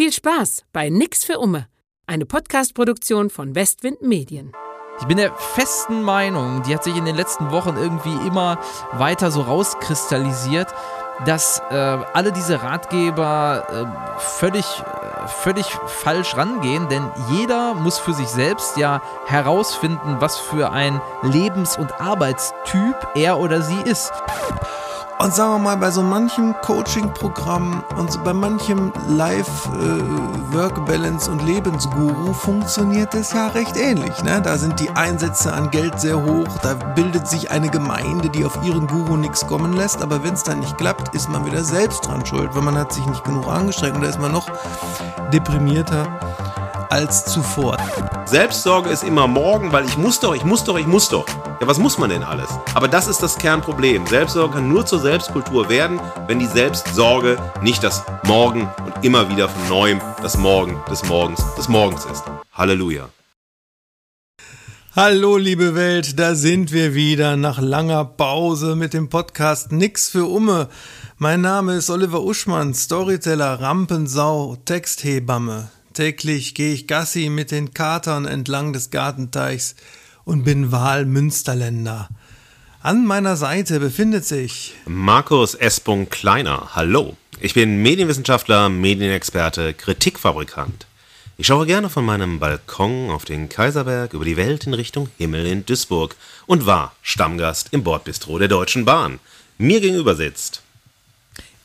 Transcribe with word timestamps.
Viel 0.00 0.14
Spaß 0.14 0.64
bei 0.72 0.88
Nix 0.88 1.24
für 1.24 1.38
Umme, 1.38 1.66
eine 2.06 2.24
Podcast-Produktion 2.24 3.28
von 3.28 3.54
Westwind 3.54 4.00
Medien. 4.00 4.50
Ich 4.98 5.06
bin 5.06 5.18
der 5.18 5.34
festen 5.34 6.00
Meinung, 6.00 6.62
die 6.62 6.74
hat 6.74 6.84
sich 6.84 6.96
in 6.96 7.04
den 7.04 7.16
letzten 7.16 7.50
Wochen 7.50 7.76
irgendwie 7.76 8.14
immer 8.26 8.58
weiter 8.92 9.30
so 9.30 9.42
rauskristallisiert, 9.42 10.68
dass 11.26 11.60
äh, 11.70 11.74
alle 11.74 12.32
diese 12.32 12.62
Ratgeber 12.62 13.66
äh, 14.16 14.20
völlig, 14.20 14.64
äh, 14.64 15.28
völlig 15.28 15.66
falsch 15.66 16.34
rangehen, 16.34 16.88
denn 16.88 17.10
jeder 17.28 17.74
muss 17.74 17.98
für 17.98 18.14
sich 18.14 18.28
selbst 18.28 18.78
ja 18.78 19.02
herausfinden, 19.26 20.16
was 20.18 20.38
für 20.38 20.72
ein 20.72 21.02
Lebens- 21.20 21.76
und 21.76 22.00
Arbeitstyp 22.00 22.96
er 23.16 23.38
oder 23.38 23.60
sie 23.60 23.82
ist. 23.82 24.14
Und 25.22 25.34
sagen 25.34 25.52
wir 25.52 25.58
mal, 25.58 25.76
bei 25.76 25.90
so 25.90 26.02
manchem 26.02 26.54
Coaching-Programm 26.62 27.84
und 27.98 28.10
so 28.10 28.18
bei 28.20 28.32
manchem 28.32 28.90
Life-Work-Balance 29.06 31.30
und 31.30 31.44
Lebensguru 31.44 32.32
funktioniert 32.32 33.12
das 33.12 33.34
ja 33.34 33.48
recht 33.48 33.76
ähnlich. 33.76 34.24
Ne? 34.24 34.40
Da 34.40 34.56
sind 34.56 34.80
die 34.80 34.88
Einsätze 34.88 35.52
an 35.52 35.70
Geld 35.70 36.00
sehr 36.00 36.22
hoch, 36.22 36.48
da 36.62 36.72
bildet 36.72 37.28
sich 37.28 37.50
eine 37.50 37.68
Gemeinde, 37.68 38.30
die 38.30 38.46
auf 38.46 38.64
ihren 38.64 38.86
Guru 38.86 39.18
nichts 39.18 39.46
kommen 39.46 39.74
lässt. 39.74 40.00
Aber 40.00 40.24
wenn 40.24 40.32
es 40.32 40.42
dann 40.42 40.60
nicht 40.60 40.78
klappt, 40.78 41.14
ist 41.14 41.28
man 41.28 41.44
wieder 41.44 41.64
selbst 41.64 42.06
dran 42.06 42.24
schuld, 42.24 42.54
weil 42.54 42.62
man 42.62 42.78
hat 42.78 42.94
sich 42.94 43.04
nicht 43.04 43.22
genug 43.22 43.46
angestrengt 43.46 43.96
und 43.96 44.02
da 44.02 44.08
ist 44.08 44.20
man 44.20 44.32
noch 44.32 44.46
deprimierter 45.34 46.06
als 46.90 47.24
zuvor. 47.24 47.76
Selbstsorge 48.26 48.90
ist 48.90 49.04
immer 49.04 49.26
morgen, 49.26 49.72
weil 49.72 49.84
ich 49.84 49.96
muss 49.96 50.20
doch, 50.20 50.34
ich 50.34 50.44
muss 50.44 50.64
doch, 50.64 50.78
ich 50.78 50.86
muss 50.86 51.08
doch. 51.08 51.26
Ja, 51.60 51.66
was 51.66 51.78
muss 51.78 51.98
man 51.98 52.10
denn 52.10 52.24
alles? 52.24 52.50
Aber 52.74 52.88
das 52.88 53.06
ist 53.06 53.22
das 53.22 53.38
Kernproblem. 53.38 54.06
Selbstsorge 54.06 54.54
kann 54.54 54.68
nur 54.68 54.84
zur 54.84 54.98
Selbstkultur 54.98 55.68
werden, 55.68 56.00
wenn 56.26 56.40
die 56.40 56.46
Selbstsorge 56.46 57.38
nicht 57.62 57.84
das 57.84 58.04
Morgen 58.24 58.68
und 58.84 59.04
immer 59.04 59.28
wieder 59.30 59.48
von 59.48 59.68
neuem 59.68 60.00
das 60.20 60.36
Morgen 60.36 60.80
des 60.90 61.04
Morgens 61.04 61.42
des 61.56 61.68
Morgens 61.68 62.04
ist. 62.06 62.24
Halleluja. 62.52 63.08
Hallo 64.96 65.36
liebe 65.36 65.76
Welt, 65.76 66.18
da 66.18 66.34
sind 66.34 66.72
wir 66.72 66.94
wieder 66.94 67.36
nach 67.36 67.60
langer 67.60 68.04
Pause 68.04 68.74
mit 68.74 68.92
dem 68.92 69.08
Podcast 69.08 69.70
Nix 69.70 70.08
für 70.08 70.24
Umme. 70.24 70.68
Mein 71.16 71.42
Name 71.42 71.76
ist 71.76 71.90
Oliver 71.90 72.22
Uschmann, 72.22 72.74
Storyteller, 72.74 73.60
Rampensau, 73.60 74.56
Texthebamme. 74.64 75.70
Täglich 75.92 76.54
gehe 76.54 76.72
ich 76.72 76.86
Gassi 76.86 77.30
mit 77.30 77.50
den 77.50 77.74
Katern 77.74 78.24
entlang 78.24 78.72
des 78.72 78.90
Gartenteichs 78.90 79.74
und 80.24 80.44
bin 80.44 80.70
Wahlmünsterländer. 80.70 82.08
An 82.80 83.04
meiner 83.04 83.36
Seite 83.36 83.80
befindet 83.80 84.24
sich 84.24 84.74
Markus 84.86 85.54
S. 85.54 85.82
Kleiner. 86.08 86.70
Hallo. 86.76 87.16
Ich 87.40 87.54
bin 87.54 87.82
Medienwissenschaftler, 87.82 88.68
Medienexperte, 88.68 89.74
Kritikfabrikant. 89.74 90.86
Ich 91.36 91.48
schaue 91.48 91.66
gerne 91.66 91.90
von 91.90 92.04
meinem 92.04 92.38
Balkon 92.38 93.10
auf 93.10 93.24
den 93.24 93.48
Kaiserberg 93.48 94.12
über 94.12 94.24
die 94.24 94.36
Welt 94.36 94.66
in 94.66 94.74
Richtung 94.74 95.08
Himmel 95.18 95.44
in 95.46 95.66
Duisburg 95.66 96.14
und 96.46 96.66
war 96.66 96.94
Stammgast 97.02 97.68
im 97.72 97.82
Bordbistro 97.82 98.38
der 98.38 98.48
Deutschen 98.48 98.84
Bahn. 98.84 99.18
Mir 99.58 99.80
gegenüber 99.80 100.14
sitzt 100.14 100.62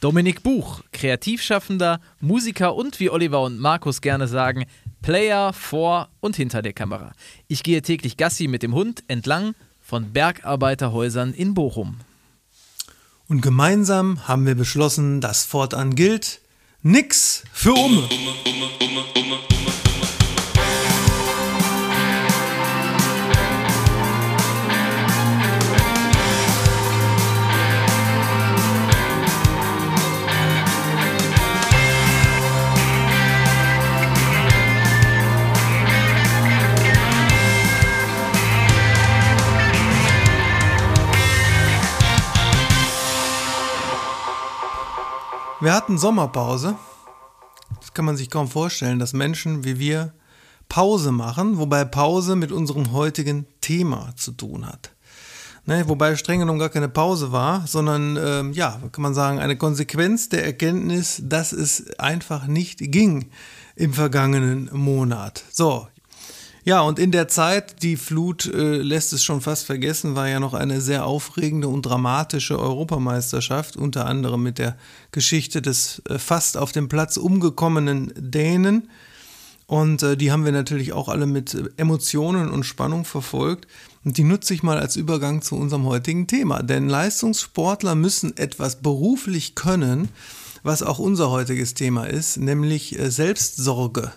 Dominik 0.05 0.43
Buch, 0.43 0.83
Kreativschaffender, 0.91 1.99
Musiker 2.19 2.75
und 2.75 2.99
wie 2.99 3.09
Oliver 3.09 3.41
und 3.41 3.59
Markus 3.59 4.01
gerne 4.01 4.27
sagen, 4.27 4.65
Player 5.01 5.51
vor 5.51 6.09
und 6.19 6.35
hinter 6.35 6.61
der 6.61 6.73
Kamera. 6.73 7.13
Ich 7.47 7.63
gehe 7.63 7.81
täglich 7.81 8.15
Gassi 8.15 8.47
mit 8.47 8.61
dem 8.61 8.75
Hund 8.75 9.03
entlang 9.07 9.55
von 9.81 10.13
Bergarbeiterhäusern 10.13 11.33
in 11.33 11.55
Bochum. 11.55 12.01
Und 13.27 13.41
gemeinsam 13.41 14.27
haben 14.27 14.45
wir 14.45 14.53
beschlossen, 14.53 15.21
dass 15.21 15.43
fortan 15.43 15.95
gilt, 15.95 16.39
nix 16.83 17.43
für 17.51 17.73
Umme. 17.73 18.03
Umme, 18.03 18.35
Umme, 18.45 19.05
Umme, 19.15 19.54
Wir 45.65 45.73
hatten 45.73 45.97
Sommerpause. 45.97 46.75
Das 47.79 47.91
kann 47.95 48.05
man 48.05 48.15
sich 48.15 48.29
kaum 48.29 48.47
vorstellen, 48.47 48.99
dass 48.99 49.13
Menschen 49.13 49.63
wie 49.63 49.79
wir 49.79 50.13
Pause 50.69 51.11
machen, 51.11 51.57
wobei 51.57 51.83
Pause 51.85 52.35
mit 52.35 52.51
unserem 52.51 52.91
heutigen 52.91 53.47
Thema 53.61 54.13
zu 54.15 54.33
tun 54.33 54.67
hat. 54.67 54.91
Ne, 55.65 55.83
wobei 55.87 56.15
streng 56.17 56.41
genommen 56.41 56.59
gar 56.59 56.69
keine 56.69 56.87
Pause 56.87 57.31
war, 57.31 57.65
sondern 57.65 58.15
ähm, 58.15 58.53
ja, 58.53 58.79
kann 58.91 59.01
man 59.01 59.15
sagen, 59.15 59.39
eine 59.39 59.57
Konsequenz 59.57 60.29
der 60.29 60.45
Erkenntnis, 60.45 61.19
dass 61.25 61.51
es 61.51 61.97
einfach 61.97 62.45
nicht 62.45 62.77
ging 62.91 63.31
im 63.75 63.91
vergangenen 63.91 64.69
Monat. 64.71 65.43
So, 65.49 65.87
ja, 66.65 66.81
und 66.81 66.97
in 66.97 67.11
der 67.11 67.27
Zeit, 67.27 67.83
die 67.83 67.95
Flut 67.95 68.47
äh, 68.47 68.77
lässt 68.77 69.13
es 69.13 69.23
schon 69.23 69.39
fast 69.39 69.67
vergessen, 69.67 70.15
war 70.15 70.27
ja 70.27 70.39
noch 70.39 70.55
eine 70.55 70.81
sehr 70.81 71.05
aufregende 71.05 71.67
und 71.67 71.83
dramatische 71.83 72.57
Europameisterschaft, 72.57 73.77
unter 73.77 74.07
anderem 74.07 74.41
mit 74.41 74.57
der 74.57 74.75
Geschichte 75.11 75.61
des 75.61 76.01
äh, 76.09 76.17
fast 76.17 76.57
auf 76.57 76.71
dem 76.71 76.89
Platz 76.89 77.17
umgekommenen 77.17 78.11
Dänen. 78.17 78.89
Und 79.67 80.01
äh, 80.01 80.17
die 80.17 80.31
haben 80.31 80.43
wir 80.43 80.51
natürlich 80.51 80.91
auch 80.91 81.07
alle 81.07 81.27
mit 81.27 81.53
äh, 81.53 81.69
Emotionen 81.77 82.49
und 82.49 82.63
Spannung 82.63 83.05
verfolgt. 83.05 83.67
Und 84.03 84.17
die 84.17 84.23
nutze 84.23 84.55
ich 84.55 84.63
mal 84.63 84.79
als 84.79 84.95
Übergang 84.95 85.43
zu 85.43 85.55
unserem 85.55 85.85
heutigen 85.85 86.25
Thema. 86.25 86.63
Denn 86.63 86.89
Leistungssportler 86.89 87.93
müssen 87.93 88.35
etwas 88.37 88.77
beruflich 88.77 89.53
können, 89.53 90.09
was 90.63 90.81
auch 90.81 90.97
unser 90.97 91.29
heutiges 91.29 91.75
Thema 91.75 92.05
ist, 92.05 92.37
nämlich 92.37 92.97
äh, 92.97 93.11
Selbstsorge 93.11 94.11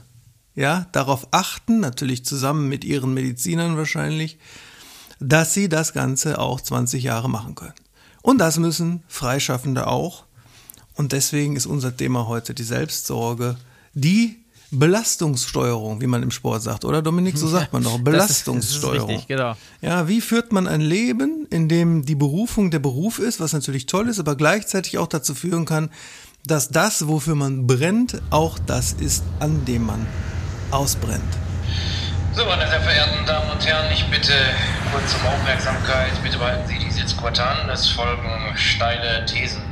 ja, 0.55 0.87
darauf 0.93 1.29
achten, 1.31 1.81
natürlich 1.81 2.25
zusammen 2.25 2.69
mit 2.69 2.85
ihren 2.85 3.15
Medizinern 3.15 3.77
wahrscheinlich, 3.77 4.39
dass 5.21 5.55
sie 5.55 5.69
das 5.69 5.93
Ganze 5.93 6.39
auch 6.39 6.61
20 6.61 7.03
Jahre 7.03 7.29
machen 7.29 7.55
können. 7.55 7.75
Und 8.23 8.39
das 8.39 8.59
müssen 8.59 9.03
Freischaffende 9.09 9.87
auch. 9.87 10.25
Und 10.95 11.13
deswegen 11.13 11.57
ist 11.57 11.67
unser 11.67 11.97
Thema 11.97 12.27
heute 12.27 12.55
die 12.55 12.65
Selbstsorge, 12.65 13.57
die 13.95 14.45
Belastungssteuerung, 14.71 16.01
wie 16.01 16.07
man 16.07 16.23
im 16.23 16.31
Sport 16.31 16.63
sagt, 16.63 16.85
oder 16.85 17.01
Dominik? 17.01 17.39
So 17.39 17.49
sagt 17.49 17.73
man 17.73 17.85
doch. 17.85 17.99
Belastungssteuerung. 17.99 18.59
Das 18.59 18.71
ist, 18.71 18.85
das 18.85 19.03
ist 19.03 19.11
richtig, 19.11 19.29
genau. 19.29 19.57
Ja, 19.81 20.09
wie 20.09 20.21
führt 20.21 20.53
man 20.53 20.67
ein 20.67 20.81
Leben, 20.81 21.47
in 21.51 21.69
dem 21.69 22.05
die 22.05 22.15
Berufung 22.15 22.71
der 22.71 22.79
Beruf 22.79 23.19
ist, 23.19 23.41
was 23.41 23.53
natürlich 23.53 23.87
toll 23.87 24.09
ist, 24.09 24.19
aber 24.19 24.37
gleichzeitig 24.37 24.99
auch 24.99 25.07
dazu 25.07 25.35
führen 25.35 25.65
kann, 25.65 25.91
dass 26.47 26.69
das, 26.69 27.09
wofür 27.09 27.35
man 27.35 27.67
brennt, 27.67 28.21
auch 28.31 28.59
das 28.59 28.93
ist, 28.93 29.23
an 29.41 29.65
dem 29.65 29.87
man 29.87 30.07
ausbrennt. 30.71 31.23
So, 32.35 32.45
meine 32.45 32.69
sehr 32.69 32.81
verehrten 32.81 33.27
Damen 33.27 33.51
und 33.51 33.67
Herren, 33.67 33.91
ich 33.93 34.05
bitte 34.07 34.33
kurz 34.93 35.15
um 35.15 35.27
Aufmerksamkeit. 35.27 36.13
Bitte 36.23 36.39
behalten 36.39 36.69
Sie 36.69 36.79
die 36.79 36.91
Sitzquote 36.91 37.43
an. 37.43 37.69
Es 37.69 37.89
folgen 37.89 38.53
steile 38.55 39.25
Thesen. 39.27 39.63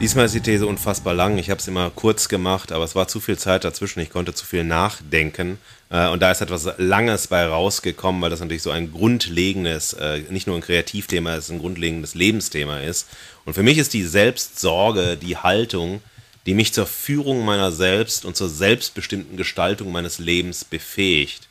Diesmal 0.00 0.26
ist 0.26 0.34
die 0.34 0.40
These 0.40 0.66
unfassbar 0.66 1.14
lang. 1.14 1.38
Ich 1.38 1.50
habe 1.50 1.60
es 1.60 1.68
immer 1.68 1.88
kurz 1.90 2.28
gemacht, 2.28 2.72
aber 2.72 2.84
es 2.84 2.96
war 2.96 3.06
zu 3.06 3.20
viel 3.20 3.38
Zeit 3.38 3.64
dazwischen. 3.64 4.00
Ich 4.00 4.10
konnte 4.10 4.34
zu 4.34 4.44
viel 4.44 4.64
nachdenken. 4.64 5.58
Äh, 5.88 6.08
und 6.08 6.20
da 6.20 6.32
ist 6.32 6.40
etwas 6.40 6.68
Langes 6.78 7.28
bei 7.28 7.46
rausgekommen, 7.46 8.20
weil 8.20 8.30
das 8.30 8.40
natürlich 8.40 8.62
so 8.62 8.72
ein 8.72 8.92
grundlegendes, 8.92 9.92
äh, 9.92 10.18
nicht 10.30 10.48
nur 10.48 10.56
ein 10.56 10.62
Kreativthema 10.62 11.36
ist, 11.36 11.48
ein 11.50 11.60
grundlegendes 11.60 12.16
Lebensthema 12.16 12.80
ist. 12.80 13.08
Und 13.44 13.54
für 13.54 13.62
mich 13.62 13.78
ist 13.78 13.94
die 13.94 14.02
Selbstsorge, 14.02 15.16
die 15.16 15.36
Haltung, 15.36 16.02
die 16.46 16.54
mich 16.54 16.72
zur 16.72 16.86
Führung 16.86 17.44
meiner 17.44 17.72
selbst 17.72 18.24
und 18.24 18.36
zur 18.36 18.48
selbstbestimmten 18.48 19.36
Gestaltung 19.36 19.92
meines 19.92 20.18
Lebens 20.18 20.64
befähigt. 20.64 21.48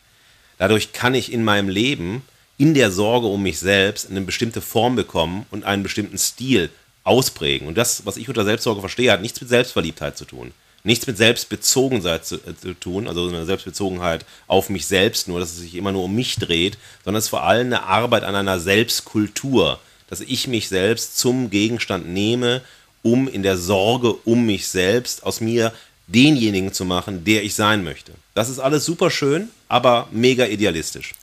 Dadurch 0.58 0.94
kann 0.94 1.16
ich 1.16 1.32
in 1.32 1.44
meinem 1.44 1.70
Leben 1.70 2.22
in 2.58 2.74
der 2.74 2.92
Sorge 2.92 3.28
um 3.28 3.42
mich 3.42 3.60
selbst 3.60 4.10
eine 4.10 4.22
bestimmte 4.22 4.62
Form 4.62 4.96
bekommen 4.96 5.46
und 5.52 5.64
einen 5.64 5.84
bestimmten 5.84 6.18
Stil 6.18 6.70
ausprägen. 7.04 7.68
Und 7.68 7.78
das, 7.78 8.06
was 8.06 8.18
ich 8.18 8.30
unter 8.30 8.46
Selbstsorge 8.46 8.82
verstehe, 8.82 9.12
hat 9.12 9.22
nichts 9.22 9.42
mit 9.42 9.50
Selbstverliebtheit 9.50 10.18
zu 10.18 10.26
tun. 10.26 10.52
Nichts 10.84 11.08
mit 11.08 11.18
Selbstbezogenheit 11.18 12.26
zu, 12.26 12.36
äh, 12.36 12.56
zu 12.60 12.74
tun, 12.74 13.08
also 13.08 13.28
eine 13.28 13.46
Selbstbezogenheit 13.46 14.26
auf 14.48 14.70
mich 14.70 14.86
selbst, 14.86 15.28
nur 15.28 15.40
dass 15.40 15.52
es 15.52 15.60
sich 15.60 15.76
immer 15.76 15.94
nur 15.94 16.04
um 16.04 16.14
mich 16.14 16.36
dreht, 16.36 16.78
sondern 17.04 17.20
es 17.20 17.26
ist 17.26 17.30
vor 17.30 17.44
allem 17.44 17.68
eine 17.68 17.84
Arbeit 17.84 18.24
an 18.24 18.36
einer 18.36 18.60
Selbstkultur, 18.60 19.80
dass 20.10 20.22
ich 20.22 20.48
mich 20.48 20.68
selbst 20.68 21.18
zum 21.18 21.50
Gegenstand 21.50 22.08
nehme 22.08 22.62
um 23.04 23.28
in 23.28 23.44
der 23.44 23.58
Sorge 23.58 24.14
um 24.26 24.46
mich 24.46 24.68
selbst 24.68 25.24
aus 25.24 25.40
mir 25.40 25.72
denjenigen 26.08 26.74
zu 26.74 26.86
machen, 26.86 27.24
der 27.24 27.44
ich 27.44 27.56
sein 27.56 27.84
möchte. 27.84 28.14
Das 28.34 28.50
ist 28.50 28.60
alles 28.60 28.86
super 28.86 29.12
schön, 29.12 29.50
aber 29.68 30.08
mega 30.12 30.46
idealistisch. 30.46 31.14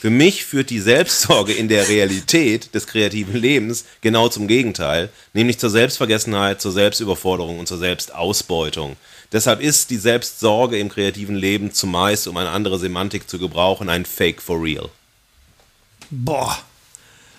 Für 0.00 0.10
mich 0.10 0.44
führt 0.44 0.70
die 0.70 0.80
Selbstsorge 0.80 1.52
in 1.52 1.68
der 1.68 1.88
Realität 1.88 2.74
des 2.74 2.86
kreativen 2.86 3.36
Lebens 3.36 3.84
genau 4.00 4.28
zum 4.28 4.48
Gegenteil, 4.48 5.10
nämlich 5.34 5.58
zur 5.58 5.70
Selbstvergessenheit, 5.70 6.60
zur 6.60 6.72
Selbstüberforderung 6.72 7.58
und 7.58 7.68
zur 7.68 7.78
Selbstausbeutung. 7.78 8.96
Deshalb 9.32 9.60
ist 9.60 9.90
die 9.90 9.96
Selbstsorge 9.96 10.78
im 10.78 10.88
kreativen 10.88 11.36
Leben 11.36 11.72
zumeist, 11.72 12.28
um 12.28 12.36
eine 12.36 12.50
andere 12.50 12.78
Semantik 12.78 13.28
zu 13.28 13.38
gebrauchen, 13.38 13.88
ein 13.88 14.04
Fake 14.04 14.40
for 14.40 14.62
real. 14.62 14.88
Boah, 16.10 16.58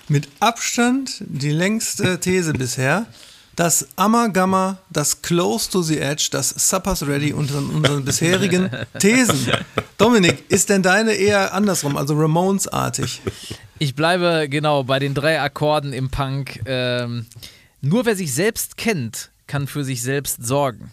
mit 0.07 0.27
Abstand 0.39 1.17
die 1.21 1.51
längste 1.51 2.19
These 2.19 2.53
bisher. 2.53 3.07
Das 3.55 3.87
Amagama, 3.95 4.79
das 4.89 5.21
Close 5.21 5.69
to 5.69 5.81
the 5.81 5.99
Edge, 5.99 6.27
das 6.31 6.49
Suppers 6.49 7.07
Ready 7.07 7.31
unter 7.31 7.57
unseren 7.57 8.03
bisherigen 8.03 8.69
Thesen. 8.99 9.53
Dominik, 9.97 10.43
ist 10.49 10.69
denn 10.69 10.81
deine 10.81 11.13
eher 11.13 11.53
andersrum, 11.53 11.95
also 11.95 12.15
Ramones-artig? 12.15 13.21
Ich 13.79 13.95
bleibe 13.95 14.47
genau 14.49 14.83
bei 14.83 14.99
den 14.99 15.13
drei 15.13 15.39
Akkorden 15.39 15.93
im 15.93 16.09
Punk. 16.09 16.61
Ähm, 16.65 17.27
nur 17.81 18.05
wer 18.05 18.15
sich 18.15 18.33
selbst 18.33 18.75
kennt, 18.75 19.29
kann 19.47 19.67
für 19.67 19.85
sich 19.85 20.01
selbst 20.01 20.45
sorgen. 20.45 20.91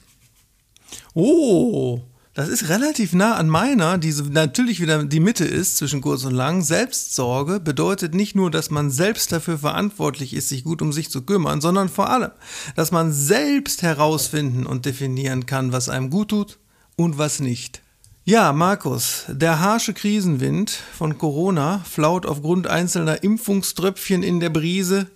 Oh, 1.15 2.01
das 2.35 2.49
ist 2.49 2.71
relativ 2.71 3.13
nah 3.13 3.35
an 3.35 3.49
meiner, 3.49 3.99
die 3.99 4.13
natürlich 4.31 4.81
wieder 4.81 5.05
die 5.05 5.21
Mitte 5.21 5.45
ist 5.45 5.77
zwischen 5.77 6.01
kurz 6.01 6.25
und 6.25 6.35
lang. 6.35 6.63
Selbstsorge 6.63 7.61
bedeutet 7.61 8.15
nicht 8.15 8.35
nur, 8.35 8.51
dass 8.51 8.71
man 8.71 8.91
selbst 8.91 9.33
dafür 9.33 9.59
verantwortlich 9.59 10.33
ist, 10.33 10.49
sich 10.49 10.65
gut 10.65 10.81
um 10.81 10.93
sich 10.93 11.11
zu 11.11 11.23
kümmern, 11.23 11.61
sondern 11.61 11.91
vor 11.91 12.09
allem, 12.09 12.31
dass 12.75 12.91
man 12.91 13.13
selbst 13.13 13.83
herausfinden 13.83 14.65
und 14.65 14.87
definieren 14.87 15.45
kann, 15.45 15.73
was 15.73 15.91
einem 15.91 16.09
gut 16.09 16.29
tut 16.29 16.59
und 16.97 17.19
was 17.19 17.41
nicht. 17.41 17.83
Ja, 18.25 18.53
Markus, 18.53 19.25
der 19.29 19.61
harsche 19.61 19.93
Krisenwind 19.93 20.71
von 20.71 21.19
Corona 21.19 21.81
flaut 21.81 22.25
aufgrund 22.25 22.67
einzelner 22.67 23.23
Impfungströpfchen 23.23 24.23
in 24.23 24.41
der 24.41 24.51
Brise 24.51 25.09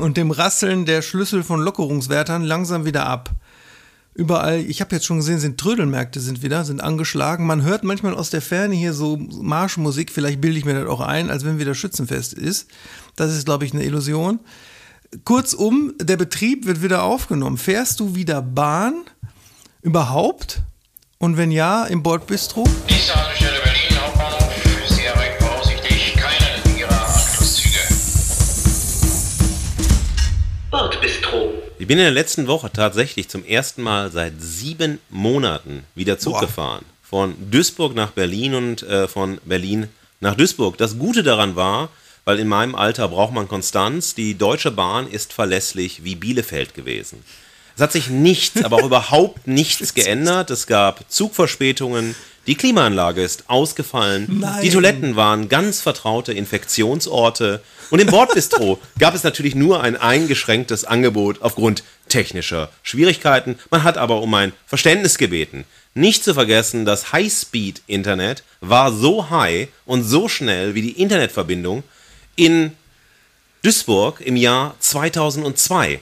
und 0.00 0.16
dem 0.16 0.30
Rasseln 0.30 0.86
der 0.86 1.02
Schlüssel 1.02 1.42
von 1.42 1.60
Lockerungswärtern 1.60 2.44
langsam 2.44 2.86
wieder 2.86 3.06
ab. 3.06 3.30
Überall, 4.16 4.60
ich 4.60 4.80
habe 4.80 4.94
jetzt 4.94 5.04
schon 5.04 5.18
gesehen, 5.18 5.38
sind 5.38 5.60
Trödelmärkte 5.60 6.20
sind 6.20 6.42
wieder, 6.42 6.64
sind 6.64 6.80
angeschlagen. 6.80 7.46
Man 7.46 7.62
hört 7.62 7.84
manchmal 7.84 8.14
aus 8.14 8.30
der 8.30 8.40
Ferne 8.40 8.74
hier 8.74 8.94
so 8.94 9.18
Marschmusik, 9.18 10.10
vielleicht 10.10 10.40
bilde 10.40 10.58
ich 10.58 10.64
mir 10.64 10.72
das 10.72 10.88
auch 10.88 11.00
ein, 11.00 11.28
als 11.28 11.44
wenn 11.44 11.58
wieder 11.58 11.74
Schützenfest 11.74 12.32
ist. 12.32 12.68
Das 13.14 13.34
ist, 13.34 13.44
glaube 13.44 13.66
ich, 13.66 13.74
eine 13.74 13.84
Illusion. 13.84 14.40
Kurzum, 15.24 15.92
der 16.00 16.16
Betrieb 16.16 16.64
wird 16.64 16.82
wieder 16.82 17.02
aufgenommen. 17.02 17.58
Fährst 17.58 18.00
du 18.00 18.14
wieder 18.14 18.40
Bahn? 18.40 19.04
Überhaupt? 19.82 20.62
Und 21.18 21.36
wenn 21.36 21.50
ja, 21.50 21.84
im 21.84 22.02
Bordbistro? 22.02 22.64
Nächste 22.88 23.14
Haltestelle 23.14 23.65
Ich 31.86 31.88
bin 31.88 31.98
in 31.98 32.04
der 32.04 32.10
letzten 32.10 32.48
Woche 32.48 32.68
tatsächlich 32.72 33.28
zum 33.28 33.44
ersten 33.44 33.80
Mal 33.80 34.10
seit 34.10 34.32
sieben 34.40 34.98
Monaten 35.08 35.84
wieder 35.94 36.18
Zug 36.18 36.32
Boah. 36.32 36.40
gefahren. 36.40 36.84
Von 37.00 37.36
Duisburg 37.48 37.94
nach 37.94 38.10
Berlin 38.10 38.56
und 38.56 38.82
äh, 38.82 39.06
von 39.06 39.38
Berlin 39.44 39.86
nach 40.18 40.34
Duisburg. 40.34 40.76
Das 40.78 40.98
Gute 40.98 41.22
daran 41.22 41.54
war, 41.54 41.90
weil 42.24 42.40
in 42.40 42.48
meinem 42.48 42.74
Alter 42.74 43.06
braucht 43.06 43.32
man 43.32 43.46
Konstanz, 43.46 44.16
die 44.16 44.36
Deutsche 44.36 44.72
Bahn 44.72 45.06
ist 45.06 45.32
verlässlich 45.32 46.02
wie 46.02 46.16
Bielefeld 46.16 46.74
gewesen. 46.74 47.22
Es 47.76 47.82
hat 47.82 47.92
sich 47.92 48.10
nichts, 48.10 48.64
aber 48.64 48.78
auch 48.78 48.84
überhaupt 48.86 49.46
nichts 49.46 49.94
geändert. 49.94 50.50
Es 50.50 50.66
gab 50.66 51.08
Zugverspätungen, 51.08 52.16
die 52.48 52.56
Klimaanlage 52.56 53.22
ist 53.22 53.44
ausgefallen, 53.46 54.40
Nein. 54.40 54.60
die 54.60 54.70
Toiletten 54.70 55.14
waren 55.14 55.48
ganz 55.48 55.82
vertraute 55.82 56.32
Infektionsorte 56.32 57.62
und 57.90 58.00
im 58.00 58.08
Bordbistro 58.08 58.80
gab 58.98 59.14
es 59.14 59.22
natürlich 59.22 59.54
nur 59.54 59.82
ein 59.82 59.96
eingeschränktes 59.96 60.84
Angebot 60.84 61.42
aufgrund 61.42 61.84
technischer 62.08 62.70
Schwierigkeiten. 62.82 63.58
Man 63.70 63.84
hat 63.84 63.96
aber 63.96 64.22
um 64.22 64.34
ein 64.34 64.52
Verständnis 64.66 65.18
gebeten. 65.18 65.64
Nicht 65.94 66.24
zu 66.24 66.34
vergessen, 66.34 66.84
das 66.84 67.12
High-Speed-Internet 67.12 68.42
war 68.60 68.92
so 68.92 69.30
high 69.30 69.68
und 69.84 70.02
so 70.04 70.28
schnell 70.28 70.74
wie 70.74 70.82
die 70.82 71.00
Internetverbindung 71.00 71.84
in 72.34 72.72
Duisburg 73.62 74.20
im 74.20 74.36
Jahr 74.36 74.74
2002. 74.80 76.00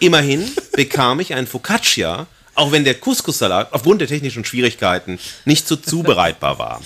Immerhin 0.00 0.50
bekam 0.72 1.20
ich 1.20 1.34
ein 1.34 1.46
Focaccia, 1.46 2.26
auch 2.54 2.72
wenn 2.72 2.84
der 2.84 2.94
Couscous-Salat 2.94 3.72
aufgrund 3.72 4.00
der 4.00 4.08
technischen 4.08 4.44
Schwierigkeiten 4.44 5.18
nicht 5.44 5.68
so 5.68 5.76
zubereitbar 5.76 6.58
war. 6.58 6.82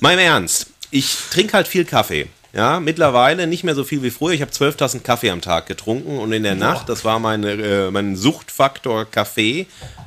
Im 0.00 0.06
Ernst, 0.18 0.66
ich 0.90 1.16
trinke 1.30 1.54
halt 1.54 1.68
viel 1.68 1.84
Kaffee. 1.84 2.28
Ja, 2.54 2.80
mittlerweile 2.80 3.46
nicht 3.46 3.62
mehr 3.62 3.74
so 3.74 3.84
viel 3.84 4.02
wie 4.02 4.10
früher. 4.10 4.32
Ich 4.32 4.40
habe 4.40 4.50
zwölf 4.50 4.76
Tassen 4.76 5.02
Kaffee 5.02 5.30
am 5.30 5.42
Tag 5.42 5.66
getrunken 5.66 6.18
und 6.18 6.32
in 6.32 6.42
der 6.42 6.54
Nacht, 6.54 6.88
das 6.88 7.04
war 7.04 7.18
meine, 7.18 7.50
äh, 7.52 7.90
mein 7.90 8.16
Suchtfaktor 8.16 9.04
Kaffee, 9.04 9.66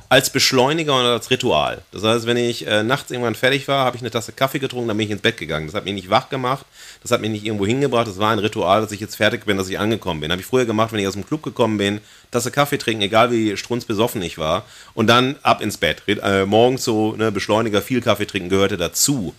als 0.09 0.31
Beschleuniger 0.31 0.93
und 0.93 1.05
als 1.05 1.29
Ritual. 1.29 1.83
Das 1.91 2.03
heißt, 2.03 2.25
wenn 2.25 2.38
ich 2.38 2.67
äh, 2.67 2.81
nachts 2.81 3.11
irgendwann 3.11 3.35
fertig 3.35 3.67
war, 3.67 3.85
habe 3.85 3.95
ich 3.95 4.01
eine 4.01 4.09
Tasse 4.09 4.31
Kaffee 4.31 4.57
getrunken, 4.57 4.88
dann 4.88 4.97
bin 4.97 5.05
ich 5.05 5.11
ins 5.11 5.21
Bett 5.21 5.38
gegangen. 5.38 5.67
Das 5.67 5.75
hat 5.75 5.85
mich 5.85 5.93
nicht 5.93 6.09
wach 6.09 6.29
gemacht, 6.29 6.65
das 7.03 7.11
hat 7.11 7.21
mich 7.21 7.29
nicht 7.29 7.45
irgendwo 7.45 7.67
hingebracht. 7.67 8.07
Das 8.07 8.17
war 8.17 8.31
ein 8.31 8.39
Ritual, 8.39 8.81
dass 8.81 8.91
ich 8.91 8.99
jetzt 8.99 9.15
fertig 9.15 9.45
bin, 9.45 9.57
dass 9.57 9.69
ich 9.69 9.77
angekommen 9.77 10.19
bin. 10.19 10.31
Habe 10.31 10.41
ich 10.41 10.47
früher 10.47 10.65
gemacht, 10.65 10.91
wenn 10.91 10.99
ich 10.99 11.07
aus 11.07 11.13
dem 11.13 11.25
Club 11.25 11.43
gekommen 11.43 11.77
bin, 11.77 12.01
Tasse 12.31 12.49
Kaffee 12.49 12.77
trinken, 12.77 13.03
egal 13.03 13.31
wie 13.31 13.55
strunzbesoffen 13.55 14.21
ich 14.23 14.39
war, 14.39 14.65
und 14.95 15.07
dann 15.07 15.35
ab 15.43 15.61
ins 15.61 15.77
Bett. 15.77 16.01
Äh, 16.07 16.45
morgens 16.45 16.83
so 16.83 17.15
ne, 17.15 17.31
Beschleuniger, 17.31 17.83
viel 17.83 18.01
Kaffee 18.01 18.25
trinken 18.25 18.49
gehörte 18.49 18.77
dazu. 18.77 19.35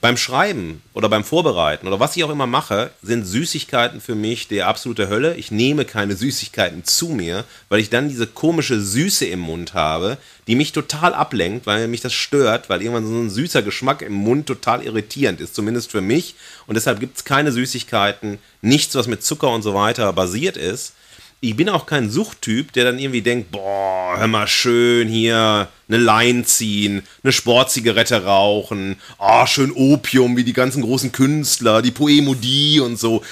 Beim 0.00 0.16
Schreiben 0.16 0.80
oder 0.94 1.08
beim 1.08 1.24
Vorbereiten 1.24 1.88
oder 1.88 1.98
was 1.98 2.16
ich 2.16 2.22
auch 2.22 2.30
immer 2.30 2.46
mache, 2.46 2.92
sind 3.02 3.24
Süßigkeiten 3.24 4.00
für 4.00 4.14
mich 4.14 4.46
die 4.46 4.62
absolute 4.62 5.08
Hölle. 5.08 5.34
Ich 5.34 5.50
nehme 5.50 5.84
keine 5.84 6.14
Süßigkeiten 6.14 6.84
zu 6.84 7.08
mir, 7.08 7.44
weil 7.68 7.80
ich 7.80 7.90
dann 7.90 8.08
diese 8.08 8.28
komische 8.28 8.80
Süße 8.80 9.26
im 9.26 9.40
Mund 9.40 9.74
habe, 9.74 10.16
die 10.46 10.54
mich 10.54 10.70
total 10.70 11.14
ablenkt, 11.14 11.66
weil 11.66 11.88
mich 11.88 12.00
das 12.00 12.12
stört, 12.12 12.68
weil 12.68 12.80
irgendwann 12.80 13.08
so 13.08 13.14
ein 13.14 13.30
süßer 13.30 13.62
Geschmack 13.62 14.02
im 14.02 14.12
Mund 14.12 14.46
total 14.46 14.84
irritierend 14.84 15.40
ist, 15.40 15.56
zumindest 15.56 15.90
für 15.90 16.00
mich. 16.00 16.36
Und 16.68 16.76
deshalb 16.76 17.00
gibt 17.00 17.16
es 17.16 17.24
keine 17.24 17.50
Süßigkeiten, 17.50 18.38
nichts, 18.62 18.94
was 18.94 19.08
mit 19.08 19.24
Zucker 19.24 19.50
und 19.50 19.62
so 19.62 19.74
weiter 19.74 20.12
basiert 20.12 20.56
ist. 20.56 20.92
Ich 21.40 21.54
bin 21.54 21.68
auch 21.68 21.86
kein 21.86 22.10
Suchttyp, 22.10 22.72
der 22.72 22.84
dann 22.84 22.98
irgendwie 22.98 23.22
denkt, 23.22 23.52
boah, 23.52 24.16
hör 24.18 24.26
mal 24.26 24.48
schön 24.48 25.06
hier 25.06 25.68
eine 25.88 25.96
Line 25.96 26.44
ziehen, 26.44 27.04
eine 27.22 27.32
Sportzigarette 27.32 28.24
rauchen, 28.24 28.96
ah, 29.18 29.46
schön 29.46 29.70
Opium, 29.70 30.36
wie 30.36 30.42
die 30.42 30.52
ganzen 30.52 30.82
großen 30.82 31.12
Künstler, 31.12 31.80
die 31.80 31.92
Poemodie 31.92 32.80
und 32.80 32.98
so. 32.98 33.22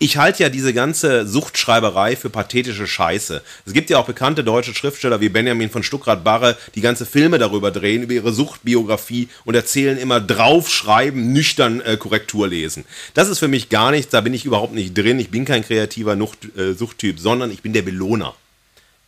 Ich 0.00 0.16
halte 0.16 0.42
ja 0.42 0.48
diese 0.48 0.74
ganze 0.74 1.26
Suchtschreiberei 1.26 2.16
für 2.16 2.28
pathetische 2.28 2.86
Scheiße. 2.86 3.42
Es 3.64 3.72
gibt 3.72 3.90
ja 3.90 3.98
auch 3.98 4.06
bekannte 4.06 4.42
deutsche 4.42 4.74
Schriftsteller 4.74 5.20
wie 5.20 5.28
Benjamin 5.28 5.70
von 5.70 5.84
Stuckrad-Barre, 5.84 6.56
die 6.74 6.80
ganze 6.80 7.06
Filme 7.06 7.38
darüber 7.38 7.70
drehen, 7.70 8.02
über 8.02 8.12
ihre 8.12 8.32
Suchtbiografie 8.32 9.28
und 9.44 9.54
erzählen 9.54 9.96
immer 9.96 10.20
draufschreiben, 10.20 11.32
nüchtern 11.32 11.80
äh, 11.80 11.96
Korrektur 11.96 12.48
lesen. 12.48 12.84
Das 13.14 13.28
ist 13.28 13.38
für 13.38 13.48
mich 13.48 13.68
gar 13.68 13.92
nichts, 13.92 14.10
da 14.10 14.20
bin 14.20 14.34
ich 14.34 14.44
überhaupt 14.44 14.74
nicht 14.74 14.98
drin. 14.98 15.20
Ich 15.20 15.30
bin 15.30 15.44
kein 15.44 15.64
kreativer 15.64 16.16
Nucht, 16.16 16.48
äh, 16.56 16.74
Suchttyp, 16.74 17.20
sondern 17.20 17.52
ich 17.52 17.62
bin 17.62 17.72
der 17.72 17.82
Belohner. 17.82 18.34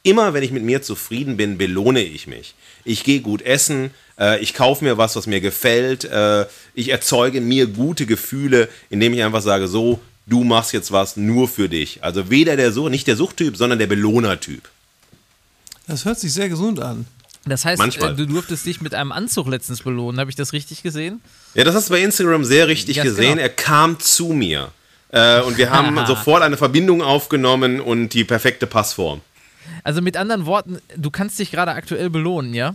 Immer 0.05 0.35
wenn 0.35 0.45
ich 0.45 0.53
mit 0.53 0.63
mir 0.63 0.83
zufrieden 0.83 1.37
bin, 1.37 1.59
belohne 1.59 2.01
ich 2.05 2.29
mich. 2.29 2.55
Ich 2.85 3.03
gehe 3.03 3.21
gut 3.21 3.43
essen, 3.43 3.91
äh, 4.21 4.39
ich 4.39 4.55
kaufe 4.55 4.85
mir 4.85 4.97
was, 4.97 5.17
was 5.17 5.27
mir 5.27 5.41
gefällt, 5.41 6.05
äh, 6.05 6.47
ich 6.75 6.91
erzeuge 6.91 7.41
mir 7.41 7.67
gute 7.67 8.07
Gefühle, 8.07 8.69
indem 8.89 9.15
ich 9.15 9.25
einfach 9.25 9.43
sage, 9.43 9.67
so, 9.67 9.99
du 10.27 10.45
machst 10.45 10.73
jetzt 10.73 10.93
was 10.93 11.17
nur 11.17 11.49
für 11.49 11.69
dich. 11.69 12.03
Also 12.03 12.31
weder 12.31 12.57
der 12.57 12.73
Sucht, 12.73 12.91
nicht 12.91 13.07
der 13.07 13.17
Suchttyp, 13.17 13.57
sondern 13.57 13.79
der 13.79 13.87
Belohnertyp. 13.87 14.69
Das 15.87 16.05
hört 16.05 16.19
sich 16.19 16.33
sehr 16.33 16.49
gesund 16.49 16.81
an. 16.81 17.07
Das 17.45 17.65
heißt, 17.65 17.79
Manchmal. 17.79 18.13
äh, 18.13 18.17
du 18.17 18.27
durftest 18.27 18.67
dich 18.67 18.81
mit 18.81 18.93
einem 18.93 19.13
Anzug 19.13 19.47
letztens 19.47 19.83
belohnen. 19.83 20.19
Habe 20.19 20.31
ich 20.31 20.37
das 20.37 20.53
richtig 20.53 20.83
gesehen? 20.83 21.21
Ja, 21.55 21.63
das 21.63 21.77
hast 21.77 21.89
du 21.89 21.93
bei 21.93 22.01
Instagram 22.03 22.45
sehr 22.45 22.67
richtig 22.67 22.97
Ganz 22.97 23.09
gesehen. 23.09 23.33
genau. 23.35 23.43
Er 23.43 23.49
kam 23.51 24.01
zu 24.01 24.29
mir. 24.31 24.73
Äh, 25.11 25.41
und 25.43 25.57
wir 25.57 25.71
haben 25.71 25.97
sofort 26.07 26.43
eine 26.43 26.57
Verbindung 26.57 27.03
aufgenommen 27.03 27.81
und 27.81 28.09
die 28.11 28.25
perfekte 28.25 28.67
Passform. 28.67 29.21
Also 29.85 30.03
mit 30.03 30.17
anderen 30.17 30.47
Worten, 30.47 30.79
du 30.97 31.11
kannst 31.13 31.39
dich 31.39 31.53
gerade 31.53 31.71
aktuell 31.73 32.11
belohnen, 32.11 32.53
ja? 32.53 32.75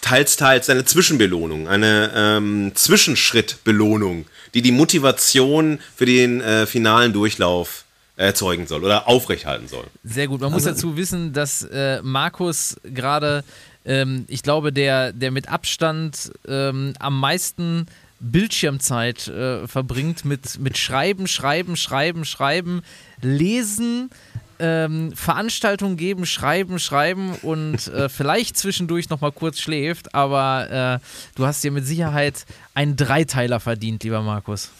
Teils, 0.00 0.36
teils 0.36 0.70
eine 0.70 0.84
Zwischenbelohnung, 0.84 1.68
eine 1.68 2.12
ähm, 2.14 2.72
Zwischenschrittbelohnung, 2.74 4.26
die 4.54 4.62
die 4.62 4.72
Motivation 4.72 5.78
für 5.94 6.06
den 6.06 6.40
äh, 6.40 6.66
finalen 6.66 7.12
Durchlauf 7.12 7.84
erzeugen 8.16 8.66
soll 8.66 8.82
oder 8.82 9.08
aufrechthalten 9.08 9.68
soll. 9.68 9.84
Sehr 10.02 10.26
gut. 10.26 10.40
Man 10.40 10.52
muss 10.52 10.64
dazu 10.64 10.96
wissen, 10.96 11.32
dass 11.32 11.62
äh, 11.62 12.00
Markus 12.02 12.76
gerade, 12.82 13.44
ähm, 13.84 14.24
ich 14.28 14.42
glaube, 14.42 14.72
der, 14.72 15.12
der 15.12 15.30
mit 15.30 15.48
Abstand 15.50 16.32
ähm, 16.48 16.94
am 16.98 17.20
meisten 17.20 17.86
Bildschirmzeit 18.18 19.28
äh, 19.28 19.68
verbringt 19.68 20.24
mit, 20.24 20.58
mit 20.58 20.78
Schreiben, 20.78 21.26
Schreiben, 21.26 21.76
Schreiben, 21.76 22.24
Schreiben, 22.24 22.82
Lesen, 23.20 24.10
ähm, 24.58 25.12
Veranstaltungen 25.14 25.96
geben, 25.96 26.26
Schreiben, 26.26 26.78
Schreiben 26.78 27.34
und 27.42 27.88
äh, 27.88 28.08
vielleicht 28.10 28.56
zwischendurch 28.56 29.08
nochmal 29.10 29.32
kurz 29.32 29.60
schläft, 29.60 30.14
aber 30.14 31.00
äh, 31.02 31.06
du 31.34 31.46
hast 31.46 31.62
dir 31.64 31.70
mit 31.70 31.86
Sicherheit 31.86 32.46
einen 32.74 32.96
Dreiteiler 32.96 33.60
verdient, 33.60 34.04
lieber 34.04 34.22
Markus. 34.22 34.70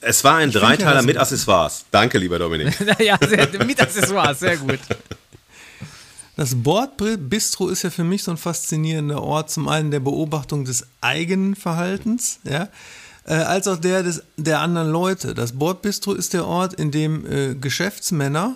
Es 0.00 0.22
war 0.22 0.36
ein 0.36 0.50
ja, 0.50 0.60
Dreiteiler 0.60 1.02
mit 1.02 1.16
Accessoires. 1.16 1.84
Danke, 1.90 2.18
lieber 2.18 2.38
Dominik. 2.38 2.72
ja, 3.00 3.18
sehr, 3.26 3.48
mit 3.64 3.80
Accessoires, 3.80 4.38
sehr 4.38 4.56
gut. 4.56 4.78
Das 6.36 6.54
Bordbistro 6.54 7.66
ist 7.66 7.82
ja 7.82 7.90
für 7.90 8.04
mich 8.04 8.22
so 8.22 8.30
ein 8.30 8.36
faszinierender 8.36 9.20
Ort, 9.20 9.50
zum 9.50 9.66
einen 9.66 9.90
der 9.90 9.98
Beobachtung 9.98 10.64
des 10.64 10.86
eigenen 11.00 11.56
Verhaltens, 11.56 12.38
ja, 12.44 12.68
äh, 13.24 13.34
als 13.34 13.66
auch 13.66 13.76
der 13.76 14.04
des, 14.04 14.22
der 14.36 14.60
anderen 14.60 14.88
Leute. 14.88 15.34
Das 15.34 15.58
Bordbistro 15.58 16.12
ist 16.12 16.34
der 16.34 16.46
Ort, 16.46 16.74
in 16.74 16.92
dem 16.92 17.26
äh, 17.26 17.56
Geschäftsmänner 17.56 18.54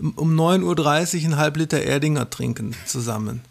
um 0.00 0.38
9.30 0.38 0.64
Uhr 0.64 1.24
einen 1.24 1.36
halb 1.36 1.56
Liter 1.56 1.80
Erdinger 1.82 2.30
trinken 2.30 2.74
zusammen. 2.86 3.42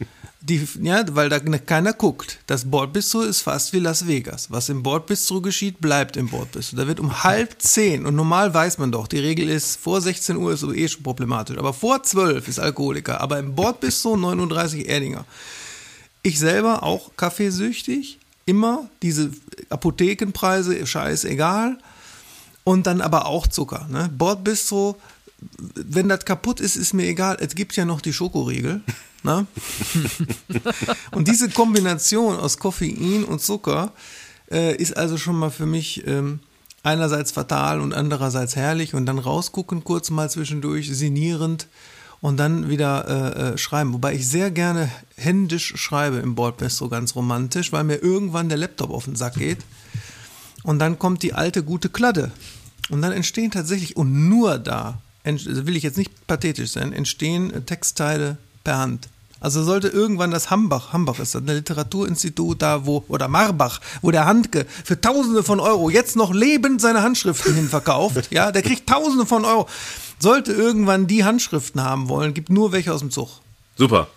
Die, 0.41 0.65
ja, 0.81 1.03
weil 1.11 1.27
da 1.27 1.39
keiner 1.39 1.93
guckt. 1.93 2.39
Das 2.47 2.71
Bordbistro 2.71 3.21
ist 3.21 3.41
fast 3.41 3.73
wie 3.73 3.79
Las 3.79 4.07
Vegas. 4.07 4.49
Was 4.49 4.69
im 4.69 4.83
Bordbistro 4.83 5.41
geschieht, 5.41 5.81
bleibt 5.81 6.15
im 6.15 6.29
Bordbistro. 6.29 6.77
Da 6.77 6.87
wird 6.87 6.99
um 6.99 7.23
halb 7.23 7.61
zehn, 7.61 8.05
und 8.05 8.15
normal 8.15 8.53
weiß 8.53 8.77
man 8.77 8.91
doch, 8.91 9.07
die 9.07 9.19
Regel 9.19 9.49
ist, 9.49 9.79
vor 9.79 10.01
16 10.01 10.37
Uhr 10.37 10.53
ist 10.53 10.63
eh 10.63 10.87
schon 10.87 11.03
problematisch, 11.03 11.57
aber 11.57 11.73
vor 11.73 12.01
12 12.03 12.47
ist 12.47 12.59
Alkoholiker. 12.59 13.19
Aber 13.19 13.37
im 13.37 13.53
Bordbistro 13.53 14.15
39 14.15 14.87
Erdinger. 14.87 15.25
Ich 16.23 16.39
selber 16.39 16.83
auch 16.83 17.11
kaffeesüchtig, 17.17 18.17
immer 18.45 18.89
diese 19.03 19.31
Apothekenpreise, 19.69 20.85
scheißegal. 20.85 21.77
Und 22.63 22.87
dann 22.87 23.01
aber 23.01 23.25
auch 23.25 23.47
Zucker. 23.47 23.87
Ne? 23.89 24.09
Bordbistro, 24.15 24.95
wenn 25.75 26.09
das 26.09 26.25
kaputt 26.25 26.59
ist, 26.59 26.75
ist 26.75 26.93
mir 26.93 27.07
egal. 27.07 27.37
Es 27.39 27.55
gibt 27.55 27.75
ja 27.75 27.85
noch 27.85 28.01
die 28.01 28.13
Schokoriegel. 28.13 28.81
Ne? 29.21 29.45
und 31.11 31.27
diese 31.27 31.49
Kombination 31.49 32.37
aus 32.37 32.57
Koffein 32.57 33.25
und 33.25 33.41
Zucker 33.41 33.91
äh, 34.49 34.77
ist 34.77 34.95
also 34.95 35.17
schon 35.17 35.37
mal 35.37 35.49
für 35.49 35.65
mich 35.65 36.07
ähm, 36.07 36.39
einerseits 36.83 37.33
fatal 37.33 37.81
und 37.81 37.93
andererseits 37.93 38.55
herrlich 38.55 38.93
und 38.93 39.05
dann 39.05 39.19
rausgucken 39.19 39.83
kurz 39.83 40.09
mal 40.09 40.29
zwischendurch, 40.29 40.89
sinnierend 40.95 41.67
und 42.21 42.37
dann 42.37 42.69
wieder 42.69 43.07
äh, 43.07 43.41
äh, 43.41 43.57
schreiben. 43.57 43.93
Wobei 43.93 44.13
ich 44.13 44.27
sehr 44.27 44.51
gerne 44.51 44.89
händisch 45.15 45.73
schreibe 45.75 46.17
im 46.17 46.35
Bordbistro, 46.35 46.89
ganz 46.89 47.15
romantisch, 47.15 47.71
weil 47.71 47.83
mir 47.83 48.01
irgendwann 48.01 48.49
der 48.49 48.57
Laptop 48.57 48.89
auf 48.91 49.05
den 49.05 49.15
Sack 49.15 49.35
geht 49.35 49.59
und 50.63 50.79
dann 50.79 50.99
kommt 50.99 51.23
die 51.23 51.33
alte 51.33 51.63
gute 51.63 51.89
Kladde 51.89 52.31
und 52.89 53.01
dann 53.01 53.11
entstehen 53.11 53.51
tatsächlich 53.51 53.95
und 53.97 54.29
nur 54.29 54.59
da, 54.59 55.01
will 55.23 55.75
ich 55.75 55.83
jetzt 55.83 55.97
nicht 55.97 56.27
pathetisch 56.27 56.71
sein, 56.71 56.93
entstehen 56.93 57.65
Textteile 57.65 58.37
per 58.63 58.77
Hand. 58.77 59.09
Also 59.41 59.63
sollte 59.63 59.87
irgendwann 59.87 60.31
das 60.31 60.49
Hambach, 60.49 60.91
Hambach 60.91 61.19
ist 61.19 61.33
das 61.33 61.41
ein 61.41 61.47
Literaturinstitut 61.47 62.61
da, 62.61 62.85
wo, 62.85 63.05
oder 63.07 63.29
Marbach, 63.29 63.79
wo 64.01 64.11
der 64.11 64.25
Handke 64.25 64.65
für 64.83 64.99
Tausende 64.99 65.43
von 65.43 65.61
Euro 65.61 65.89
jetzt 65.89 66.17
noch 66.17 66.33
lebend 66.33 66.81
seine 66.81 67.03
Handschriften 67.03 67.53
hinverkauft, 67.53 68.31
ja, 68.31 68.51
der 68.51 68.61
kriegt 68.61 68.89
Tausende 68.89 69.25
von 69.25 69.45
Euro. 69.45 69.67
Sollte 70.19 70.51
irgendwann 70.51 71.07
die 71.07 71.23
Handschriften 71.23 71.81
haben 71.81 72.09
wollen, 72.09 72.33
gibt 72.33 72.49
nur 72.49 72.73
welche 72.73 72.93
aus 72.93 72.99
dem 72.99 73.11
Zug. 73.11 73.29
Super. 73.77 74.07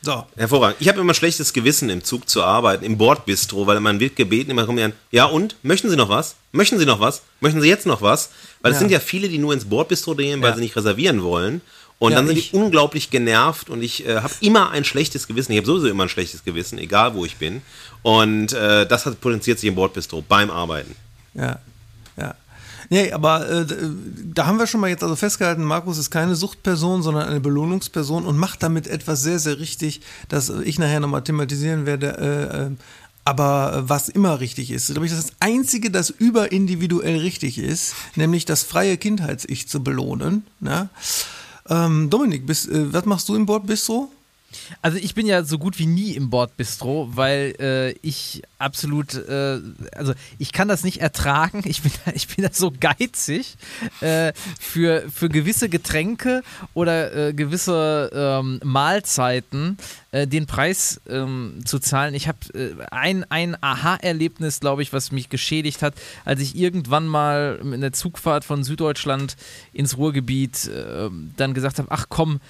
So. 0.00 0.24
Hervorragend. 0.36 0.76
Ich 0.80 0.88
habe 0.88 1.00
immer 1.00 1.12
schlechtes 1.14 1.52
Gewissen 1.52 1.90
im 1.90 2.04
Zug 2.04 2.28
zu 2.28 2.42
arbeiten, 2.44 2.84
im 2.84 2.96
Bordbistro, 2.98 3.66
weil 3.66 3.80
man 3.80 3.98
wird 3.98 4.14
gebeten, 4.16 4.50
immer 4.52 4.64
kommen 4.64 4.92
ja 5.10 5.24
und? 5.24 5.56
Möchten 5.62 5.90
Sie 5.90 5.96
noch 5.96 6.08
was? 6.08 6.36
Möchten 6.52 6.78
Sie 6.78 6.86
noch 6.86 7.00
was? 7.00 7.22
Möchten 7.40 7.60
Sie 7.60 7.68
jetzt 7.68 7.84
noch 7.86 8.00
was? 8.00 8.30
Weil 8.62 8.72
es 8.72 8.76
Ja. 8.76 8.80
sind 8.80 8.90
ja 8.92 9.00
viele, 9.00 9.28
die 9.28 9.38
nur 9.38 9.52
ins 9.52 9.64
Bordbistro 9.64 10.14
gehen, 10.14 10.40
weil 10.40 10.50
Ja. 10.50 10.54
sie 10.56 10.62
nicht 10.62 10.76
reservieren 10.76 11.22
wollen. 11.22 11.60
Und 11.98 12.12
Ja, 12.12 12.18
dann 12.18 12.28
sind 12.28 12.38
ich- 12.38 12.50
die 12.52 12.56
unglaublich 12.56 13.10
genervt 13.10 13.70
und 13.70 13.82
ich 13.82 14.06
äh, 14.06 14.20
habe 14.20 14.32
immer 14.40 14.70
ein 14.70 14.84
schlechtes 14.84 15.26
Gewissen. 15.26 15.50
Ich 15.50 15.58
habe 15.58 15.66
sowieso 15.66 15.88
immer 15.88 16.04
ein 16.04 16.08
schlechtes 16.08 16.44
Gewissen, 16.44 16.78
egal 16.78 17.14
wo 17.14 17.24
ich 17.24 17.36
bin. 17.38 17.60
Und 18.02 18.52
äh, 18.52 18.86
das 18.86 19.04
hat 19.04 19.20
potenziert 19.20 19.58
sich 19.58 19.68
im 19.68 19.74
Bordbistro 19.74 20.22
beim 20.22 20.48
Arbeiten. 20.52 20.94
Ja, 21.34 21.58
ja. 22.16 22.36
Nee, 22.90 23.12
aber 23.12 23.48
äh, 23.48 23.66
da 24.32 24.46
haben 24.46 24.58
wir 24.58 24.66
schon 24.66 24.80
mal 24.80 24.88
jetzt 24.88 25.02
also 25.02 25.14
festgehalten, 25.14 25.62
Markus 25.62 25.98
ist 25.98 26.10
keine 26.10 26.34
Suchtperson, 26.34 27.02
sondern 27.02 27.28
eine 27.28 27.40
Belohnungsperson 27.40 28.24
und 28.24 28.38
macht 28.38 28.62
damit 28.62 28.86
etwas 28.86 29.22
sehr, 29.22 29.38
sehr 29.38 29.58
richtig, 29.58 30.00
das 30.28 30.48
ich 30.48 30.78
nachher 30.78 31.00
nochmal 31.00 31.22
thematisieren 31.22 31.84
werde. 31.84 32.16
Äh, 32.18 32.66
äh, 32.66 32.70
aber 33.28 33.74
äh, 33.74 33.88
was 33.88 34.08
immer 34.08 34.40
richtig 34.40 34.70
ist, 34.70 34.90
glaube 34.90 35.04
ich, 35.04 35.12
das 35.12 35.26
das 35.26 35.36
Einzige, 35.40 35.90
das 35.90 36.08
überindividuell 36.08 37.18
richtig 37.18 37.58
ist, 37.58 37.94
nämlich 38.16 38.46
das 38.46 38.62
freie 38.62 38.96
Kindheits-Ich 38.96 39.68
zu 39.68 39.84
belohnen. 39.84 40.44
Ne? 40.60 40.88
Ähm, 41.68 42.08
Dominik, 42.08 42.46
bist, 42.46 42.70
äh, 42.70 42.90
was 42.90 43.04
machst 43.04 43.28
du 43.28 43.34
im 43.34 43.44
Bordbistro? 43.44 44.10
Also 44.82 44.98
ich 44.98 45.14
bin 45.14 45.26
ja 45.26 45.44
so 45.44 45.58
gut 45.58 45.78
wie 45.78 45.86
nie 45.86 46.12
im 46.12 46.30
Bordbistro, 46.30 47.10
weil 47.14 47.54
äh, 47.60 47.92
ich 48.02 48.42
absolut, 48.58 49.14
äh, 49.14 49.60
also 49.94 50.14
ich 50.38 50.52
kann 50.52 50.68
das 50.68 50.84
nicht 50.84 51.00
ertragen. 51.00 51.62
Ich 51.64 51.82
bin, 51.82 51.92
ich 52.14 52.28
bin 52.28 52.44
da 52.44 52.50
so 52.52 52.72
geizig 52.78 53.56
äh, 54.00 54.32
für, 54.60 55.04
für 55.10 55.28
gewisse 55.28 55.68
Getränke 55.68 56.42
oder 56.74 57.28
äh, 57.28 57.32
gewisse 57.32 58.10
ähm, 58.12 58.60
Mahlzeiten 58.62 59.78
äh, 60.10 60.26
den 60.26 60.46
Preis 60.46 61.00
ähm, 61.08 61.60
zu 61.64 61.78
zahlen. 61.78 62.14
Ich 62.14 62.28
habe 62.28 62.38
äh, 62.54 62.74
ein, 62.90 63.24
ein 63.30 63.56
Aha-Erlebnis, 63.62 64.60
glaube 64.60 64.82
ich, 64.82 64.92
was 64.92 65.12
mich 65.12 65.28
geschädigt 65.28 65.82
hat, 65.82 65.94
als 66.24 66.40
ich 66.40 66.56
irgendwann 66.56 67.06
mal 67.06 67.60
in 67.62 67.80
der 67.80 67.92
Zugfahrt 67.92 68.44
von 68.44 68.64
Süddeutschland 68.64 69.36
ins 69.72 69.96
Ruhrgebiet 69.96 70.66
äh, 70.66 71.10
dann 71.36 71.54
gesagt 71.54 71.78
habe, 71.78 71.88
ach 71.90 72.06
komm, 72.08 72.40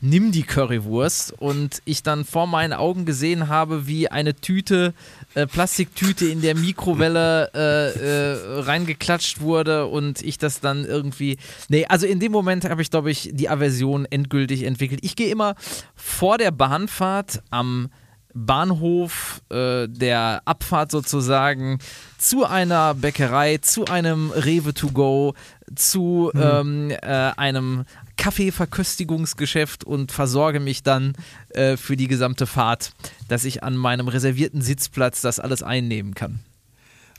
nimm 0.00 0.32
die 0.32 0.42
Currywurst 0.42 1.32
und 1.32 1.80
ich 1.84 2.02
dann 2.02 2.24
vor 2.24 2.46
meinen 2.46 2.72
Augen 2.72 3.04
gesehen 3.04 3.48
habe, 3.48 3.86
wie 3.86 4.08
eine 4.08 4.34
Tüte, 4.34 4.94
äh, 5.34 5.46
Plastiktüte 5.46 6.26
in 6.26 6.42
der 6.42 6.54
Mikrowelle 6.54 7.50
äh, 7.54 7.90
äh, 7.98 8.60
reingeklatscht 8.60 9.40
wurde 9.40 9.86
und 9.86 10.22
ich 10.22 10.38
das 10.38 10.60
dann 10.60 10.84
irgendwie. 10.84 11.38
Nee, 11.68 11.86
also 11.86 12.06
in 12.06 12.20
dem 12.20 12.32
Moment 12.32 12.68
habe 12.68 12.82
ich, 12.82 12.90
glaube 12.90 13.10
ich, 13.10 13.30
die 13.32 13.48
Aversion 13.48 14.06
endgültig 14.06 14.62
entwickelt. 14.64 15.00
Ich 15.02 15.16
gehe 15.16 15.28
immer 15.28 15.54
vor 15.94 16.38
der 16.38 16.50
Bahnfahrt 16.50 17.42
am 17.50 17.88
Bahnhof 18.36 19.40
äh, 19.48 19.88
der 19.88 20.42
Abfahrt 20.44 20.90
sozusagen 20.90 21.78
zu 22.18 22.44
einer 22.44 22.94
Bäckerei, 22.94 23.58
zu 23.58 23.86
einem 23.86 24.30
Rewe 24.30 24.74
to 24.74 24.88
go, 24.88 25.34
zu 25.74 26.30
ähm, 26.34 26.90
äh, 26.90 26.96
einem 27.36 27.84
Kaffeeverköstigungsgeschäft 28.18 29.84
und 29.84 30.12
versorge 30.12 30.60
mich 30.60 30.82
dann 30.82 31.14
äh, 31.50 31.76
für 31.76 31.96
die 31.96 32.08
gesamte 32.08 32.46
Fahrt, 32.46 32.92
dass 33.28 33.44
ich 33.44 33.62
an 33.62 33.76
meinem 33.76 34.08
reservierten 34.08 34.60
Sitzplatz 34.60 35.22
das 35.22 35.40
alles 35.40 35.62
einnehmen 35.62 36.14
kann. 36.14 36.40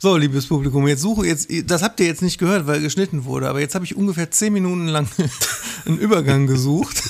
So, 0.00 0.16
liebes 0.16 0.46
Publikum, 0.46 0.86
jetzt 0.86 1.02
suche 1.02 1.26
jetzt, 1.26 1.50
das 1.68 1.82
habt 1.82 1.98
ihr 1.98 2.06
jetzt 2.06 2.22
nicht 2.22 2.38
gehört, 2.38 2.68
weil 2.68 2.80
geschnitten 2.80 3.24
wurde, 3.24 3.48
aber 3.48 3.58
jetzt 3.58 3.74
habe 3.74 3.84
ich 3.84 3.96
ungefähr 3.96 4.30
zehn 4.30 4.52
Minuten 4.52 4.86
lang 4.86 5.08
einen 5.86 5.98
Übergang 5.98 6.46
gesucht. 6.46 7.02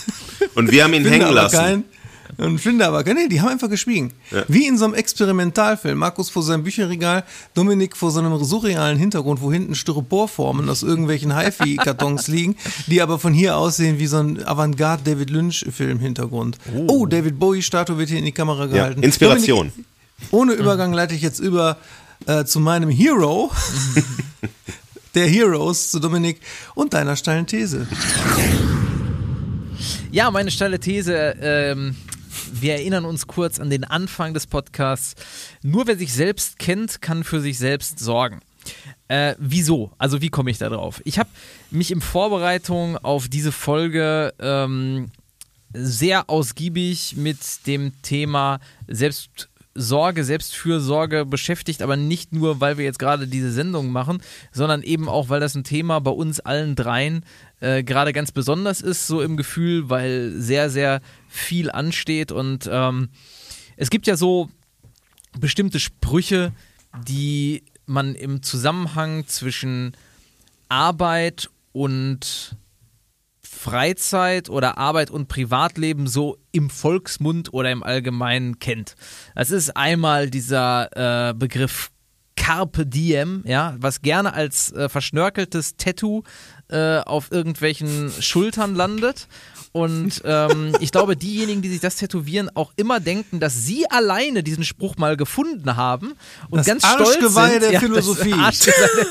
Und 0.54 0.70
wir 0.70 0.84
haben 0.84 0.94
ihn 0.94 1.04
hängen 1.04 1.32
lassen. 1.32 1.56
keinen. 1.56 1.84
Und 2.36 2.58
finde 2.60 2.86
aber. 2.86 3.02
Nee, 3.02 3.28
die 3.28 3.40
haben 3.40 3.48
einfach 3.48 3.70
geschwiegen. 3.70 4.12
Ja. 4.30 4.44
Wie 4.48 4.66
in 4.66 4.76
so 4.76 4.84
einem 4.84 4.94
Experimentalfilm. 4.94 5.98
Markus 5.98 6.30
vor 6.30 6.42
seinem 6.42 6.62
Bücherregal, 6.62 7.24
Dominik 7.54 7.96
vor 7.96 8.10
so 8.10 8.20
einem 8.20 8.42
surrealen 8.44 8.98
Hintergrund, 8.98 9.40
wo 9.40 9.52
hinten 9.52 9.74
Styroporformen 9.74 10.68
aus 10.68 10.82
irgendwelchen 10.82 11.36
HiFi-Kartons 11.36 12.28
liegen, 12.28 12.56
die 12.86 13.00
aber 13.00 13.18
von 13.18 13.32
hier 13.32 13.56
aussehen 13.56 13.98
wie 13.98 14.06
so 14.06 14.18
ein 14.18 14.44
Avantgarde-David 14.44 15.30
Lynch-Film-Hintergrund. 15.30 16.58
Oh. 16.88 17.06
David 17.06 17.38
Bowie-Statue 17.38 17.98
wird 17.98 18.10
hier 18.10 18.18
in 18.18 18.24
die 18.24 18.32
Kamera 18.32 18.66
Ja, 18.66 18.72
gehalten. 18.72 19.02
Inspiration. 19.02 19.68
Dominik, 19.68 19.86
ohne 20.30 20.52
Übergang 20.52 20.92
leite 20.92 21.14
ich 21.14 21.22
jetzt 21.22 21.38
über 21.40 21.78
äh, 22.26 22.44
zu 22.44 22.60
meinem 22.60 22.90
Hero, 22.90 23.50
der 25.14 25.26
Heroes, 25.26 25.90
zu 25.90 26.00
Dominik 26.00 26.40
und 26.74 26.92
deiner 26.92 27.16
steilen 27.16 27.46
These. 27.46 27.86
Ja, 30.10 30.30
meine 30.30 30.50
steile 30.50 30.80
These, 30.80 31.36
ähm, 31.40 31.94
wir 32.52 32.74
erinnern 32.74 33.04
uns 33.04 33.26
kurz 33.26 33.58
an 33.58 33.70
den 33.70 33.84
Anfang 33.84 34.34
des 34.34 34.46
Podcasts. 34.46 35.14
Nur 35.62 35.86
wer 35.86 35.96
sich 35.96 36.12
selbst 36.12 36.58
kennt, 36.58 37.00
kann 37.00 37.24
für 37.24 37.40
sich 37.40 37.58
selbst 37.58 37.98
sorgen. 37.98 38.40
Äh, 39.08 39.34
wieso? 39.38 39.92
Also 39.98 40.20
wie 40.20 40.28
komme 40.28 40.50
ich 40.50 40.58
da 40.58 40.68
drauf? 40.68 41.00
Ich 41.04 41.18
habe 41.18 41.30
mich 41.70 41.90
in 41.90 42.00
Vorbereitung 42.00 42.98
auf 42.98 43.28
diese 43.28 43.52
Folge 43.52 44.34
ähm, 44.38 45.10
sehr 45.72 46.28
ausgiebig 46.28 47.14
mit 47.16 47.38
dem 47.66 47.92
Thema 48.02 48.60
Selbstsorge, 48.86 50.24
Selbstfürsorge 50.24 51.24
beschäftigt, 51.24 51.82
aber 51.82 51.96
nicht 51.96 52.32
nur, 52.32 52.60
weil 52.60 52.78
wir 52.78 52.84
jetzt 52.84 52.98
gerade 52.98 53.26
diese 53.26 53.52
Sendung 53.52 53.90
machen, 53.90 54.22
sondern 54.52 54.82
eben 54.82 55.08
auch, 55.08 55.28
weil 55.28 55.40
das 55.40 55.54
ein 55.54 55.64
Thema 55.64 56.00
bei 56.00 56.10
uns 56.10 56.40
allen 56.40 56.74
dreien 56.74 57.24
äh, 57.60 57.82
gerade 57.82 58.12
ganz 58.12 58.32
besonders 58.32 58.80
ist, 58.80 59.06
so 59.06 59.22
im 59.22 59.36
Gefühl, 59.36 59.88
weil 59.90 60.32
sehr, 60.36 60.70
sehr 60.70 61.00
viel 61.28 61.70
ansteht 61.70 62.32
und 62.32 62.68
ähm, 62.70 63.10
es 63.76 63.90
gibt 63.90 64.06
ja 64.06 64.16
so 64.16 64.50
bestimmte 65.38 65.78
Sprüche, 65.78 66.52
die 67.06 67.64
man 67.86 68.14
im 68.14 68.42
Zusammenhang 68.42 69.26
zwischen 69.26 69.96
Arbeit 70.68 71.50
und 71.72 72.56
Freizeit 73.40 74.50
oder 74.50 74.78
Arbeit 74.78 75.10
und 75.10 75.28
Privatleben 75.28 76.06
so 76.06 76.38
im 76.52 76.70
Volksmund 76.70 77.52
oder 77.52 77.70
im 77.70 77.82
Allgemeinen 77.82 78.58
kennt. 78.58 78.94
Das 79.34 79.50
ist 79.50 79.76
einmal 79.76 80.30
dieser 80.30 81.30
äh, 81.30 81.34
Begriff 81.34 81.90
Carpe 82.36 82.86
Diem, 82.86 83.42
ja, 83.46 83.74
was 83.78 84.00
gerne 84.00 84.32
als 84.32 84.72
äh, 84.72 84.88
verschnörkeltes 84.88 85.76
Tattoo 85.76 86.22
äh, 86.68 86.98
auf 87.00 87.32
irgendwelchen 87.32 88.10
Schultern 88.20 88.74
landet. 88.74 89.28
Und 89.72 90.22
ähm, 90.24 90.72
ich 90.80 90.92
glaube, 90.92 91.16
diejenigen, 91.16 91.62
die 91.62 91.68
sich 91.68 91.80
das 91.80 91.96
tätowieren, 91.96 92.50
auch 92.54 92.72
immer 92.76 93.00
denken, 93.00 93.40
dass 93.40 93.64
sie 93.64 93.88
alleine 93.90 94.42
diesen 94.42 94.64
Spruch 94.64 94.96
mal 94.96 95.16
gefunden 95.16 95.76
haben 95.76 96.14
und 96.50 96.58
Das 96.58 96.66
ganz 96.66 96.86
stolz 96.86 97.08
Arschgeweih 97.16 97.50
sind. 97.60 97.72
der 97.72 97.80
Philosophie. 97.80 98.34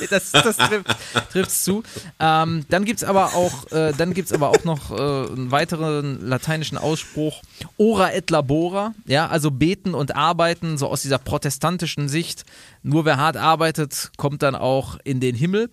Das, 0.10 0.32
das, 0.32 0.32
das 0.32 0.58
trifft, 0.58 0.96
trifft's 1.32 1.64
zu. 1.64 1.84
Ähm, 2.20 2.66
dann 2.70 2.86
gibt 2.86 3.02
es 3.02 3.08
aber 3.08 3.34
auch, 3.36 3.72
äh, 3.72 3.94
dann 3.98 4.14
gibt's 4.14 4.32
aber 4.34 4.50
auch 4.50 4.64
noch 4.64 4.92
äh, 4.92 4.96
einen 4.96 5.52
weiteren 5.52 6.28
lateinischen 6.28 6.78
Ausspruch, 6.78 7.42
ora 7.78 8.14
et 8.14 8.30
labora, 8.30 8.94
ja, 9.06 9.28
also 9.28 9.52
beten 9.52 9.94
und 9.94 10.16
arbeiten, 10.16 10.78
so 10.78 10.88
aus 10.88 11.02
dieser 11.02 11.18
protestantischen 11.18 12.10
Sicht. 12.10 12.46
Nur 12.84 13.06
wer 13.06 13.18
hart 13.18 13.38
arbeitet, 13.38 14.12
kommt 14.18 14.44
dann 14.44 14.56
auch 14.56 14.98
in 15.04 15.20
den 15.20 15.36
Himmel. 15.36 15.70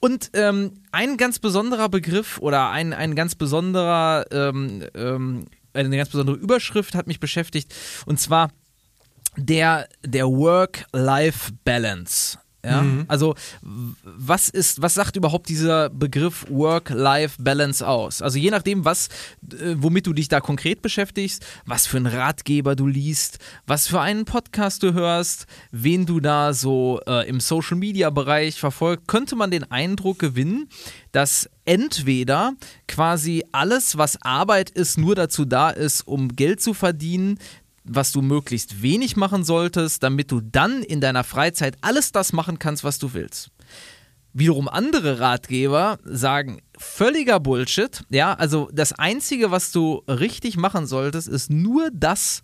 Und 0.00 0.30
ähm, 0.34 0.82
ein 0.92 1.16
ganz 1.16 1.38
besonderer 1.38 1.88
Begriff 1.88 2.36
oder 2.38 2.68
ein, 2.70 2.92
ein 2.92 3.14
ganz 3.14 3.34
besonderer, 3.34 4.26
ähm, 4.30 4.84
ähm, 4.94 5.46
eine 5.72 5.96
ganz 5.96 6.10
besondere 6.10 6.36
Überschrift 6.36 6.94
hat 6.94 7.06
mich 7.06 7.20
beschäftigt 7.20 7.74
und 8.06 8.20
zwar 8.20 8.50
der, 9.36 9.88
der 10.04 10.26
Work-Life-Balance. 10.26 12.38
Ja? 12.66 12.84
Also 13.08 13.34
w- 13.62 13.92
was 14.02 14.48
ist, 14.48 14.82
was 14.82 14.94
sagt 14.94 15.16
überhaupt 15.16 15.48
dieser 15.48 15.88
Begriff 15.90 16.44
Work-Life-Balance 16.50 17.86
aus? 17.86 18.22
Also 18.22 18.38
je 18.38 18.50
nachdem, 18.50 18.84
was, 18.84 19.08
äh, 19.52 19.74
womit 19.76 20.06
du 20.06 20.12
dich 20.12 20.28
da 20.28 20.40
konkret 20.40 20.82
beschäftigst, 20.82 21.44
was 21.64 21.86
für 21.86 21.96
einen 21.98 22.06
Ratgeber 22.06 22.76
du 22.76 22.86
liest, 22.86 23.38
was 23.66 23.86
für 23.86 24.00
einen 24.00 24.24
Podcast 24.24 24.82
du 24.82 24.92
hörst, 24.92 25.46
wen 25.70 26.06
du 26.06 26.20
da 26.20 26.52
so 26.52 27.00
äh, 27.06 27.28
im 27.28 27.40
Social-Media-Bereich 27.40 28.58
verfolgt, 28.58 29.08
könnte 29.08 29.36
man 29.36 29.50
den 29.50 29.70
Eindruck 29.70 30.18
gewinnen, 30.18 30.68
dass 31.12 31.48
entweder 31.64 32.54
quasi 32.88 33.44
alles, 33.52 33.96
was 33.98 34.20
Arbeit 34.22 34.70
ist, 34.70 34.98
nur 34.98 35.14
dazu 35.14 35.44
da 35.44 35.70
ist, 35.70 36.06
um 36.06 36.28
Geld 36.36 36.60
zu 36.60 36.74
verdienen, 36.74 37.38
was 37.88 38.12
du 38.12 38.22
möglichst 38.22 38.82
wenig 38.82 39.16
machen 39.16 39.44
solltest, 39.44 40.02
damit 40.02 40.30
du 40.30 40.40
dann 40.40 40.82
in 40.82 41.00
deiner 41.00 41.24
Freizeit 41.24 41.76
alles 41.80 42.12
das 42.12 42.32
machen 42.32 42.58
kannst, 42.58 42.84
was 42.84 42.98
du 42.98 43.14
willst. 43.14 43.50
Wiederum 44.32 44.68
andere 44.68 45.18
Ratgeber 45.18 45.98
sagen, 46.04 46.60
völliger 46.76 47.40
Bullshit. 47.40 48.02
Ja, 48.10 48.34
also 48.34 48.68
das 48.72 48.92
Einzige, 48.92 49.50
was 49.50 49.72
du 49.72 50.02
richtig 50.08 50.56
machen 50.56 50.86
solltest, 50.86 51.26
ist 51.28 51.50
nur 51.50 51.90
das 51.92 52.42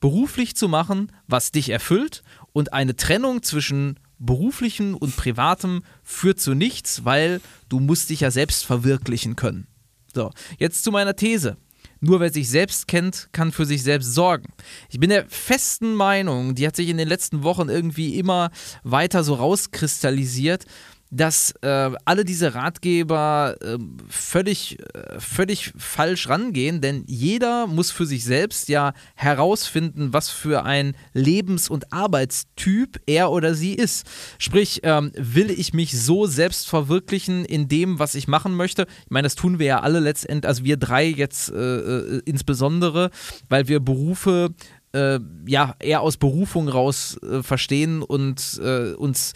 beruflich 0.00 0.54
zu 0.54 0.68
machen, 0.68 1.10
was 1.26 1.50
dich 1.50 1.70
erfüllt. 1.70 2.22
Und 2.52 2.72
eine 2.72 2.94
Trennung 2.94 3.42
zwischen 3.42 3.98
beruflichem 4.18 4.94
und 4.94 5.16
privatem 5.16 5.82
führt 6.02 6.40
zu 6.40 6.54
nichts, 6.54 7.04
weil 7.04 7.40
du 7.68 7.80
musst 7.80 8.10
dich 8.10 8.20
ja 8.20 8.30
selbst 8.30 8.64
verwirklichen 8.64 9.36
können. 9.36 9.66
So, 10.14 10.30
jetzt 10.58 10.84
zu 10.84 10.90
meiner 10.90 11.16
These. 11.16 11.56
Nur 12.00 12.20
wer 12.20 12.32
sich 12.32 12.48
selbst 12.48 12.86
kennt, 12.86 13.28
kann 13.32 13.52
für 13.52 13.66
sich 13.66 13.82
selbst 13.82 14.14
sorgen. 14.14 14.52
Ich 14.88 15.00
bin 15.00 15.10
der 15.10 15.26
festen 15.28 15.94
Meinung, 15.94 16.54
die 16.54 16.66
hat 16.66 16.76
sich 16.76 16.88
in 16.88 16.96
den 16.96 17.08
letzten 17.08 17.42
Wochen 17.42 17.68
irgendwie 17.68 18.18
immer 18.18 18.50
weiter 18.84 19.24
so 19.24 19.34
rauskristallisiert, 19.34 20.64
dass 21.10 21.52
äh, 21.62 21.90
alle 22.04 22.24
diese 22.24 22.54
Ratgeber 22.54 23.56
äh, 23.60 23.78
völlig, 24.08 24.78
äh, 24.94 25.18
völlig 25.18 25.72
falsch 25.76 26.28
rangehen, 26.28 26.80
denn 26.80 27.04
jeder 27.06 27.66
muss 27.66 27.90
für 27.90 28.06
sich 28.06 28.24
selbst 28.24 28.68
ja 28.68 28.92
herausfinden, 29.14 30.12
was 30.12 30.28
für 30.28 30.64
ein 30.64 30.94
Lebens- 31.14 31.70
und 31.70 31.92
Arbeitstyp 31.92 33.00
er 33.06 33.30
oder 33.30 33.54
sie 33.54 33.74
ist. 33.74 34.06
Sprich, 34.38 34.80
ähm, 34.82 35.12
will 35.16 35.50
ich 35.50 35.72
mich 35.72 35.98
so 35.98 36.26
selbst 36.26 36.68
verwirklichen 36.68 37.44
in 37.44 37.68
dem, 37.68 37.98
was 37.98 38.14
ich 38.14 38.28
machen 38.28 38.54
möchte? 38.54 38.86
Ich 39.04 39.10
meine, 39.10 39.26
das 39.26 39.34
tun 39.34 39.58
wir 39.58 39.66
ja 39.66 39.80
alle 39.80 40.00
letztendlich, 40.00 40.48
also 40.48 40.64
wir 40.64 40.76
drei 40.76 41.06
jetzt 41.06 41.50
äh, 41.50 41.54
äh, 41.54 42.22
insbesondere, 42.26 43.10
weil 43.48 43.68
wir 43.68 43.80
Berufe 43.80 44.50
äh, 44.92 45.20
ja 45.46 45.74
eher 45.78 46.00
aus 46.02 46.16
Berufung 46.16 46.68
raus 46.68 47.18
verstehen 47.42 48.02
und 48.02 48.60
uns 48.98 49.34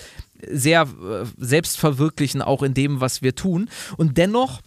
sehr 0.50 0.83
äh, 0.83 1.26
selbst 1.39 1.78
verwirklichen, 1.78 2.43
auch 2.43 2.63
in 2.63 2.75
dem, 2.75 3.00
was 3.00 3.23
wir 3.23 3.35
tun. 3.35 3.69
Und 3.97 4.19
dennoch 4.19 4.61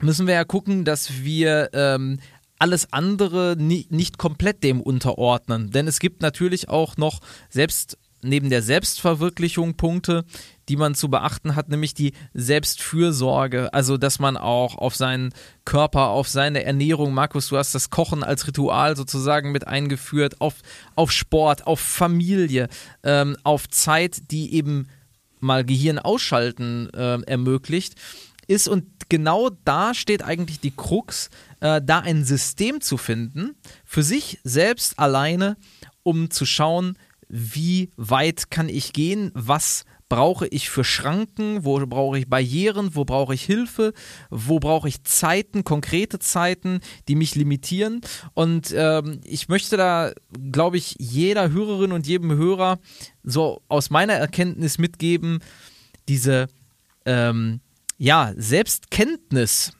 müssen 0.00 0.26
wir 0.26 0.34
ja 0.34 0.44
gucken, 0.44 0.84
dass 0.84 1.22
wir 1.22 1.70
ähm, 1.72 2.18
alles 2.58 2.92
andere 2.92 3.56
ni 3.58 3.86
nicht 3.90 4.18
komplett 4.18 4.62
dem 4.62 4.80
unterordnen. 4.80 5.70
Denn 5.70 5.88
es 5.88 5.98
gibt 5.98 6.22
natürlich 6.22 6.68
auch 6.68 6.96
noch 6.96 7.20
selbst 7.50 7.98
neben 8.22 8.50
der 8.50 8.62
Selbstverwirklichung 8.62 9.74
Punkte, 9.74 10.24
die 10.68 10.76
man 10.76 10.94
zu 10.94 11.08
beachten 11.08 11.54
hat, 11.54 11.68
nämlich 11.68 11.94
die 11.94 12.12
Selbstfürsorge. 12.34 13.72
Also, 13.72 13.96
dass 13.96 14.18
man 14.18 14.36
auch 14.36 14.76
auf 14.76 14.94
seinen 14.94 15.32
Körper, 15.64 16.08
auf 16.08 16.28
seine 16.28 16.64
Ernährung, 16.64 17.14
Markus, 17.14 17.48
du 17.48 17.56
hast 17.56 17.74
das 17.74 17.90
Kochen 17.90 18.22
als 18.22 18.46
Ritual 18.46 18.96
sozusagen 18.96 19.52
mit 19.52 19.66
eingeführt, 19.66 20.40
auf, 20.40 20.54
auf 20.94 21.12
Sport, 21.12 21.66
auf 21.66 21.80
Familie, 21.80 22.68
ähm, 23.02 23.36
auf 23.44 23.68
Zeit, 23.68 24.30
die 24.30 24.54
eben 24.54 24.88
mal 25.40 25.64
Gehirn 25.64 25.98
ausschalten 25.98 26.88
äh, 26.94 27.20
ermöglicht 27.22 27.96
ist 28.46 28.68
und 28.68 29.08
genau 29.08 29.50
da 29.64 29.94
steht 29.94 30.22
eigentlich 30.22 30.60
die 30.60 30.74
Krux, 30.74 31.30
äh, 31.60 31.80
da 31.82 32.00
ein 32.00 32.24
System 32.24 32.80
zu 32.80 32.96
finden, 32.96 33.54
für 33.84 34.02
sich 34.02 34.40
selbst 34.44 34.98
alleine, 34.98 35.56
um 36.02 36.30
zu 36.30 36.44
schauen, 36.44 36.98
wie 37.28 37.90
weit 37.96 38.50
kann 38.50 38.68
ich 38.68 38.92
gehen, 38.92 39.30
was 39.34 39.84
brauche 40.12 40.46
ich 40.48 40.68
für 40.68 40.84
Schranken, 40.84 41.64
wo 41.64 41.78
brauche 41.86 42.18
ich 42.18 42.28
Barrieren, 42.28 42.94
wo 42.94 43.06
brauche 43.06 43.32
ich 43.32 43.44
Hilfe, 43.44 43.94
wo 44.28 44.58
brauche 44.58 44.86
ich 44.86 45.04
Zeiten, 45.04 45.64
konkrete 45.64 46.18
Zeiten, 46.18 46.80
die 47.08 47.14
mich 47.14 47.34
limitieren. 47.34 48.02
Und 48.34 48.74
ähm, 48.76 49.22
ich 49.24 49.48
möchte 49.48 49.78
da, 49.78 50.12
glaube 50.50 50.76
ich, 50.76 50.96
jeder 50.98 51.50
Hörerin 51.50 51.92
und 51.92 52.06
jedem 52.06 52.30
Hörer 52.30 52.78
so 53.22 53.62
aus 53.68 53.88
meiner 53.88 54.12
Erkenntnis 54.12 54.76
mitgeben, 54.76 55.38
diese 56.10 56.48
ähm, 57.06 57.60
ja, 57.96 58.34
Selbstkenntnis 58.36 59.72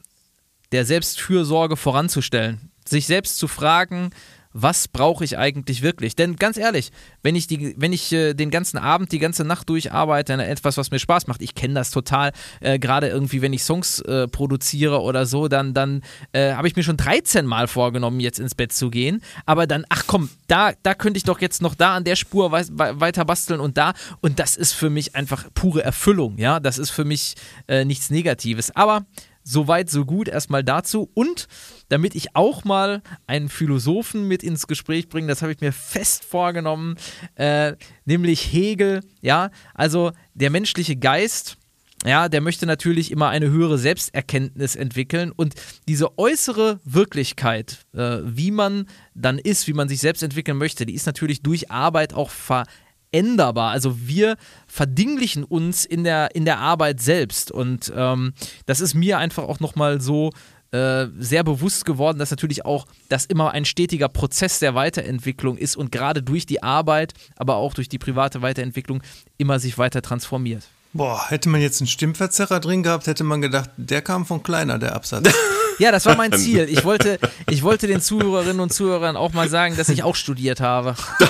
der 0.72 0.86
Selbstfürsorge 0.86 1.76
voranzustellen. 1.76 2.70
Sich 2.88 3.04
selbst 3.06 3.36
zu 3.36 3.48
fragen, 3.48 4.12
was 4.52 4.88
brauche 4.88 5.24
ich 5.24 5.38
eigentlich 5.38 5.82
wirklich? 5.82 6.16
Denn 6.16 6.36
ganz 6.36 6.56
ehrlich, 6.56 6.90
wenn 7.22 7.36
ich, 7.36 7.46
die, 7.46 7.74
wenn 7.78 7.92
ich 7.92 8.12
äh, 8.12 8.34
den 8.34 8.50
ganzen 8.50 8.78
Abend, 8.78 9.12
die 9.12 9.18
ganze 9.18 9.44
Nacht 9.44 9.68
durcharbeite, 9.68 10.32
etwas, 10.32 10.76
was 10.76 10.90
mir 10.90 10.98
Spaß 10.98 11.26
macht, 11.26 11.42
ich 11.42 11.54
kenne 11.54 11.74
das 11.74 11.90
total, 11.90 12.32
äh, 12.60 12.78
gerade 12.78 13.08
irgendwie, 13.08 13.42
wenn 13.42 13.52
ich 13.52 13.64
Songs 13.64 14.00
äh, 14.00 14.28
produziere 14.28 15.00
oder 15.00 15.26
so, 15.26 15.48
dann, 15.48 15.74
dann 15.74 16.02
äh, 16.32 16.52
habe 16.54 16.68
ich 16.68 16.76
mir 16.76 16.82
schon 16.82 16.96
13 16.96 17.46
Mal 17.46 17.68
vorgenommen, 17.68 18.20
jetzt 18.20 18.38
ins 18.38 18.54
Bett 18.54 18.72
zu 18.72 18.90
gehen. 18.90 19.22
Aber 19.46 19.66
dann, 19.66 19.84
ach 19.88 20.04
komm, 20.06 20.30
da, 20.48 20.72
da 20.82 20.94
könnte 20.94 21.18
ich 21.18 21.24
doch 21.24 21.40
jetzt 21.40 21.62
noch 21.62 21.74
da 21.74 21.96
an 21.96 22.04
der 22.04 22.16
Spur 22.16 22.52
wei 22.52 22.64
weiter 22.68 23.24
basteln 23.24 23.60
und 23.60 23.76
da. 23.76 23.94
Und 24.20 24.38
das 24.38 24.56
ist 24.56 24.72
für 24.72 24.90
mich 24.90 25.14
einfach 25.14 25.46
pure 25.54 25.82
Erfüllung, 25.82 26.38
ja. 26.38 26.60
Das 26.60 26.78
ist 26.78 26.90
für 26.90 27.04
mich 27.04 27.34
äh, 27.68 27.84
nichts 27.84 28.10
Negatives. 28.10 28.74
Aber 28.74 29.04
Soweit, 29.44 29.90
so 29.90 30.04
gut 30.04 30.28
erstmal 30.28 30.62
dazu. 30.62 31.10
Und 31.14 31.48
damit 31.92 32.14
ich 32.14 32.34
auch 32.34 32.64
mal 32.64 33.02
einen 33.26 33.50
Philosophen 33.50 34.26
mit 34.26 34.42
ins 34.42 34.66
Gespräch 34.66 35.10
bringe, 35.10 35.28
das 35.28 35.42
habe 35.42 35.52
ich 35.52 35.60
mir 35.60 35.72
fest 35.72 36.24
vorgenommen, 36.24 36.96
äh, 37.34 37.74
nämlich 38.06 38.50
Hegel. 38.50 39.00
Ja, 39.20 39.50
also 39.74 40.12
der 40.32 40.48
menschliche 40.48 40.96
Geist. 40.96 41.58
Ja, 42.04 42.28
der 42.28 42.40
möchte 42.40 42.66
natürlich 42.66 43.12
immer 43.12 43.28
eine 43.28 43.50
höhere 43.50 43.78
Selbsterkenntnis 43.78 44.74
entwickeln 44.74 45.30
und 45.30 45.54
diese 45.86 46.18
äußere 46.18 46.80
Wirklichkeit, 46.82 47.84
äh, 47.94 48.18
wie 48.24 48.50
man 48.50 48.86
dann 49.14 49.38
ist, 49.38 49.68
wie 49.68 49.72
man 49.72 49.88
sich 49.88 50.00
selbst 50.00 50.22
entwickeln 50.22 50.56
möchte, 50.56 50.84
die 50.84 50.94
ist 50.94 51.06
natürlich 51.06 51.42
durch 51.42 51.70
Arbeit 51.70 52.12
auch 52.14 52.30
ver 52.30 52.64
änderbar. 53.12 53.70
Also 53.70 54.08
wir 54.08 54.36
verdinglichen 54.66 55.44
uns 55.44 55.84
in 55.84 56.02
der, 56.02 56.34
in 56.34 56.44
der 56.44 56.58
Arbeit 56.58 57.00
selbst. 57.00 57.52
Und 57.52 57.92
ähm, 57.94 58.32
das 58.66 58.80
ist 58.80 58.94
mir 58.94 59.18
einfach 59.18 59.44
auch 59.44 59.60
nochmal 59.60 60.00
so 60.00 60.32
äh, 60.72 61.06
sehr 61.18 61.44
bewusst 61.44 61.84
geworden, 61.84 62.18
dass 62.18 62.30
natürlich 62.30 62.64
auch 62.64 62.86
das 63.08 63.26
immer 63.26 63.52
ein 63.52 63.64
stetiger 63.64 64.08
Prozess 64.08 64.58
der 64.58 64.74
Weiterentwicklung 64.74 65.56
ist 65.58 65.76
und 65.76 65.92
gerade 65.92 66.22
durch 66.22 66.46
die 66.46 66.62
Arbeit, 66.62 67.12
aber 67.36 67.56
auch 67.56 67.74
durch 67.74 67.88
die 67.88 67.98
private 67.98 68.42
Weiterentwicklung 68.42 69.02
immer 69.38 69.58
sich 69.58 69.78
weiter 69.78 70.02
transformiert. 70.02 70.64
Boah, 70.94 71.30
hätte 71.30 71.48
man 71.48 71.62
jetzt 71.62 71.80
einen 71.80 71.88
Stimmverzerrer 71.88 72.60
drin 72.60 72.82
gehabt, 72.82 73.06
hätte 73.06 73.24
man 73.24 73.40
gedacht, 73.40 73.70
der 73.76 74.02
kam 74.02 74.26
von 74.26 74.42
kleiner, 74.42 74.78
der 74.78 74.94
Absatz. 74.94 75.32
Ja, 75.78 75.90
das 75.90 76.04
war 76.04 76.16
mein 76.16 76.34
Ziel. 76.34 76.68
Ich 76.70 76.84
wollte, 76.84 77.18
ich 77.48 77.62
wollte 77.62 77.86
den 77.86 78.02
Zuhörerinnen 78.02 78.60
und 78.60 78.74
Zuhörern 78.74 79.16
auch 79.16 79.32
mal 79.32 79.48
sagen, 79.48 79.74
dass 79.74 79.88
ich 79.88 80.02
auch 80.02 80.16
studiert 80.16 80.60
habe. 80.60 80.94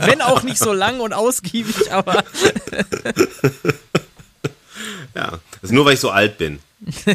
Wenn 0.00 0.20
auch 0.20 0.42
nicht 0.42 0.58
so 0.58 0.72
lang 0.72 0.98
und 0.98 1.12
ausgiebig, 1.12 1.92
aber. 1.92 2.24
Ja, 5.14 5.30
das 5.30 5.62
ist 5.62 5.72
nur, 5.72 5.84
weil 5.84 5.94
ich 5.94 6.00
so 6.00 6.10
alt 6.10 6.38
bin. 6.38 6.58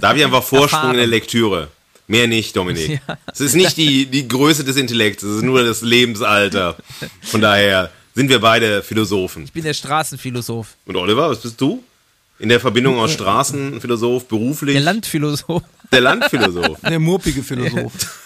Da 0.02 0.10
habe 0.10 0.20
ich 0.20 0.26
einfach 0.26 0.44
Vorsprung 0.44 0.92
in 0.92 0.98
der 0.98 1.08
Lektüre. 1.08 1.70
Mehr 2.08 2.28
nicht, 2.28 2.56
Dominik. 2.56 3.02
Es 3.32 3.40
ist 3.40 3.56
nicht 3.56 3.78
die, 3.78 4.06
die 4.06 4.28
Größe 4.28 4.64
des 4.64 4.76
Intellekts, 4.76 5.24
es 5.24 5.38
ist 5.38 5.44
nur 5.44 5.64
das 5.64 5.82
Lebensalter. 5.82 6.76
Von 7.22 7.40
daher 7.42 7.92
sind 8.14 8.30
wir 8.30 8.40
beide 8.40 8.84
Philosophen. 8.84 9.46
Ich 9.46 9.54
bin 9.54 9.64
der 9.64 9.74
Straßenphilosoph. 9.74 10.76
Und 10.86 10.98
Oliver, 10.98 11.30
was 11.30 11.42
bist 11.42 11.60
du? 11.62 11.82
In 12.40 12.50
der 12.50 12.60
Verbindung 12.60 13.00
aus 13.00 13.14
Straßenphilosoph, 13.14 14.28
beruflich. 14.28 14.76
Der 14.76 14.84
Landphilosoph. 14.84 15.64
Der 15.92 16.02
Landphilosoph. 16.02 16.80
Der 16.82 17.00
murpige 17.00 17.44
Philosoph. 17.44 17.94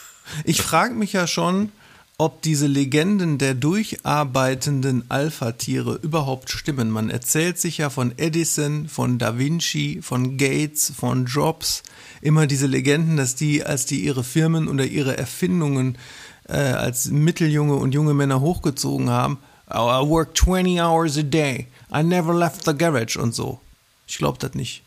Ich 0.44 0.62
frage 0.62 0.94
mich 0.94 1.14
ja 1.14 1.26
schon, 1.26 1.72
ob 2.20 2.42
diese 2.42 2.66
Legenden 2.66 3.38
der 3.38 3.54
durcharbeitenden 3.54 5.04
Alpha-Tiere 5.10 6.00
überhaupt 6.02 6.50
stimmen. 6.50 6.90
Man 6.90 7.12
erzählt 7.12 7.60
sich 7.60 7.78
ja 7.78 7.92
von 7.92 8.12
Edison, 8.18 8.88
von 8.88 9.20
Da 9.20 9.38
Vinci, 9.38 10.00
von 10.02 10.36
Gates, 10.38 10.92
von 10.96 11.28
Jobs, 11.28 11.84
immer 12.22 12.48
diese 12.48 12.66
Legenden, 12.66 13.18
dass 13.18 13.36
die, 13.36 13.64
als 13.64 13.86
die 13.86 14.04
ihre 14.04 14.24
Firmen 14.24 14.68
oder 14.68 14.86
ihre 14.86 15.16
Erfindungen 15.16 16.00
äh, 16.48 16.58
als 16.58 17.06
Mitteljunge 17.06 17.76
und 17.76 17.94
junge 17.94 18.16
Männer 18.16 18.42
hochgezogen 18.42 19.12
haben, 19.12 19.38
I 19.72 19.76
work 19.78 20.36
20 20.36 20.82
hours 20.82 21.18
a 21.18 21.24
day, 21.24 21.68
I 21.94 22.02
never 22.02 22.34
left 22.34 22.66
the 22.66 22.76
garage 22.76 23.20
und 23.20 23.36
so. 23.36 23.60
Ich 24.08 24.18
glaube 24.18 24.40
das 24.40 24.56
nicht. 24.56 24.82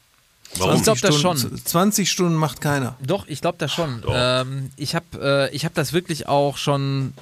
Warum? 0.58 0.76
Ich 0.76 0.82
glaube 0.82 1.00
das 1.00 1.20
schon. 1.20 1.36
20 1.36 2.10
Stunden 2.10 2.34
macht 2.34 2.60
keiner. 2.60 2.96
Doch, 3.00 3.26
ich 3.28 3.40
glaube 3.40 3.58
das 3.58 3.72
schon. 3.72 4.02
Ähm, 4.08 4.70
ich 4.76 4.94
habe 4.94 5.50
äh, 5.50 5.54
ich 5.54 5.64
hab 5.64 5.74
das 5.74 5.92
wirklich 5.92 6.28
auch 6.28 6.56
schon 6.56 7.14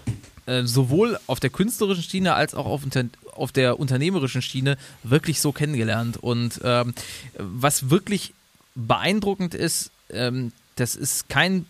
äh, 0.46 0.64
sowohl 0.64 1.18
auf 1.26 1.40
der 1.40 1.50
künstlerischen 1.50 2.02
Schiene 2.02 2.34
als 2.34 2.54
auch 2.54 2.66
auf, 2.66 2.82
unter 2.82 3.04
auf 3.32 3.52
der 3.52 3.78
unternehmerischen 3.78 4.42
Schiene 4.42 4.76
wirklich 5.02 5.40
so 5.40 5.52
kennengelernt. 5.52 6.16
Und 6.16 6.60
ähm, 6.64 6.94
was 7.36 7.90
wirklich 7.90 8.32
beeindruckend 8.74 9.54
ist, 9.54 9.90
ähm, 10.10 10.52
das 10.76 10.96
ist 10.96 11.28
kein, 11.28 11.66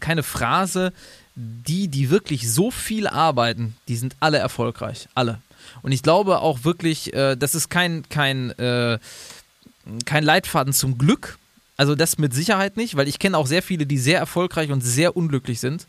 keine 0.00 0.22
Phrase, 0.22 0.92
die, 1.34 1.88
die 1.88 2.10
wirklich 2.10 2.52
so 2.52 2.70
viel 2.70 3.06
arbeiten, 3.06 3.76
die 3.88 3.96
sind 3.96 4.16
alle 4.20 4.38
erfolgreich. 4.38 5.08
Alle. 5.14 5.40
Und 5.82 5.92
ich 5.92 6.02
glaube 6.02 6.40
auch 6.40 6.64
wirklich, 6.64 7.14
äh, 7.14 7.36
das 7.36 7.54
ist 7.54 7.70
kein, 7.70 8.08
kein, 8.08 8.50
äh, 8.58 8.98
kein 10.04 10.24
Leitfaden 10.24 10.72
zum 10.72 10.98
Glück. 10.98 11.38
Also 11.76 11.94
das 11.94 12.18
mit 12.18 12.34
Sicherheit 12.34 12.76
nicht, 12.76 12.96
weil 12.96 13.08
ich 13.08 13.18
kenne 13.18 13.38
auch 13.38 13.46
sehr 13.46 13.62
viele, 13.62 13.86
die 13.86 13.98
sehr 13.98 14.18
erfolgreich 14.18 14.70
und 14.70 14.82
sehr 14.82 15.16
unglücklich 15.16 15.60
sind. 15.60 15.86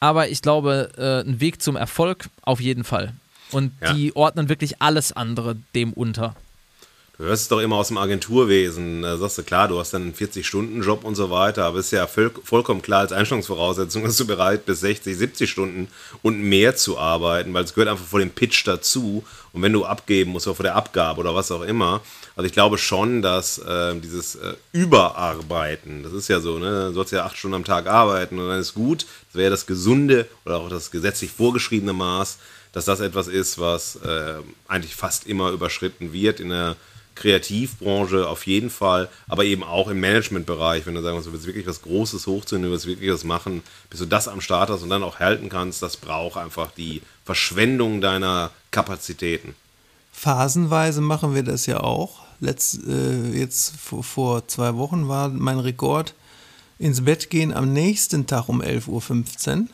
Aber 0.00 0.28
ich 0.28 0.42
glaube, 0.42 0.90
äh, 0.96 1.28
ein 1.28 1.40
Weg 1.40 1.62
zum 1.62 1.76
Erfolg 1.76 2.28
auf 2.42 2.60
jeden 2.60 2.84
Fall. 2.84 3.12
Und 3.50 3.72
Ja. 3.80 3.92
die 3.92 4.14
ordnen 4.16 4.48
wirklich 4.48 4.80
alles 4.82 5.12
andere 5.12 5.56
dem 5.74 5.92
unter. 5.92 6.34
Du 7.18 7.24
hörst 7.24 7.42
es 7.42 7.48
doch 7.48 7.58
immer 7.58 7.74
aus 7.74 7.88
dem 7.88 7.98
Agenturwesen. 7.98 9.02
Da 9.02 9.16
sagst 9.16 9.38
du, 9.38 9.42
klar, 9.42 9.66
du 9.66 9.80
hast 9.80 9.92
dann 9.92 10.02
einen 10.02 10.14
40-Stunden-Job 10.14 11.02
und 11.02 11.16
so 11.16 11.30
weiter, 11.30 11.64
aber 11.64 11.80
ist 11.80 11.90
ja 11.90 12.06
voll, 12.06 12.30
vollkommen 12.44 12.80
klar 12.80 13.00
als 13.00 13.10
Einstellungsvoraussetzung, 13.10 14.04
dass 14.04 14.18
du 14.18 14.24
bereit 14.24 14.66
bist, 14.66 14.82
60, 14.82 15.18
70 15.18 15.50
Stunden 15.50 15.88
und 16.22 16.40
mehr 16.40 16.76
zu 16.76 16.96
arbeiten, 16.96 17.52
weil 17.52 17.64
es 17.64 17.74
gehört 17.74 17.88
einfach 17.88 18.06
vor 18.06 18.20
dem 18.20 18.30
Pitch 18.30 18.64
dazu. 18.68 19.24
Und 19.52 19.62
wenn 19.62 19.72
du 19.72 19.84
abgeben 19.84 20.30
musst, 20.30 20.46
oder 20.46 20.54
vor 20.54 20.62
der 20.62 20.76
Abgabe 20.76 21.18
oder 21.18 21.34
was 21.34 21.50
auch 21.50 21.62
immer. 21.62 22.02
Also 22.36 22.46
ich 22.46 22.52
glaube 22.52 22.78
schon, 22.78 23.20
dass 23.20 23.58
äh, 23.58 23.96
dieses 23.96 24.36
äh, 24.36 24.54
Überarbeiten, 24.70 26.04
das 26.04 26.12
ist 26.12 26.28
ja 26.28 26.38
so, 26.38 26.60
ne? 26.60 26.90
du 26.90 26.92
sollst 26.92 27.10
ja 27.10 27.24
acht 27.24 27.36
Stunden 27.36 27.56
am 27.56 27.64
Tag 27.64 27.88
arbeiten 27.88 28.38
und 28.38 28.48
dann 28.48 28.60
ist 28.60 28.74
gut. 28.74 29.06
Das 29.32 29.40
wäre 29.40 29.50
das 29.50 29.66
gesunde 29.66 30.28
oder 30.44 30.58
auch 30.58 30.68
das 30.68 30.92
gesetzlich 30.92 31.32
vorgeschriebene 31.32 31.94
Maß, 31.94 32.38
dass 32.70 32.84
das 32.84 33.00
etwas 33.00 33.26
ist, 33.26 33.58
was 33.58 33.96
äh, 33.96 34.34
eigentlich 34.68 34.94
fast 34.94 35.26
immer 35.26 35.50
überschritten 35.50 36.12
wird 36.12 36.38
in 36.38 36.50
der 36.50 36.76
Kreativbranche 37.18 38.28
auf 38.28 38.46
jeden 38.46 38.70
Fall, 38.70 39.08
aber 39.28 39.44
eben 39.44 39.62
auch 39.62 39.88
im 39.88 40.00
Managementbereich, 40.00 40.86
wenn 40.86 40.94
du 40.94 41.02
sagen 41.02 41.16
musst, 41.16 41.26
du 41.26 41.32
willst 41.32 41.46
wirklich 41.46 41.66
was 41.66 41.82
Großes 41.82 42.26
hochziehen, 42.26 42.62
du 42.62 42.70
willst 42.70 42.86
wirklich 42.86 43.12
was 43.12 43.24
machen, 43.24 43.62
bis 43.90 44.00
du 44.00 44.06
das 44.06 44.28
am 44.28 44.40
Start 44.40 44.70
hast 44.70 44.82
und 44.82 44.90
dann 44.90 45.02
auch 45.02 45.18
halten 45.18 45.48
kannst, 45.48 45.82
das 45.82 45.96
braucht 45.96 46.36
einfach 46.36 46.70
die 46.72 47.02
Verschwendung 47.24 48.00
deiner 48.00 48.50
Kapazitäten. 48.70 49.54
Phasenweise 50.12 51.00
machen 51.00 51.34
wir 51.34 51.42
das 51.42 51.66
ja 51.66 51.80
auch. 51.80 52.20
Letzt, 52.40 52.80
äh, 52.86 53.30
jetzt 53.30 53.76
vor, 53.76 54.02
vor 54.02 54.48
zwei 54.48 54.76
Wochen 54.76 55.08
war 55.08 55.28
mein 55.28 55.58
Rekord 55.58 56.14
ins 56.78 57.04
Bett 57.04 57.30
gehen 57.30 57.52
am 57.52 57.72
nächsten 57.72 58.26
Tag 58.26 58.48
um 58.48 58.62
11.15 58.62 59.62
Uhr. 59.62 59.68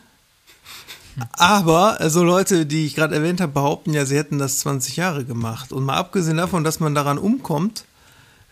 Aber 1.33 2.01
also 2.01 2.23
Leute, 2.25 2.67
die 2.67 2.87
ich 2.87 2.95
gerade 2.95 3.15
erwähnt 3.15 3.41
habe, 3.41 3.53
behaupten 3.53 3.95
ja, 3.95 4.05
sie 4.05 4.17
hätten 4.17 4.39
das 4.39 4.61
20 4.61 4.97
Jahre 4.97 5.25
gemacht. 5.25 5.73
Und 5.73 5.85
mal 5.85 5.97
abgesehen 5.97 6.37
davon, 6.37 6.65
dass 6.65 6.81
man 6.81 6.95
daran 6.95 7.19
umkommt, 7.19 7.85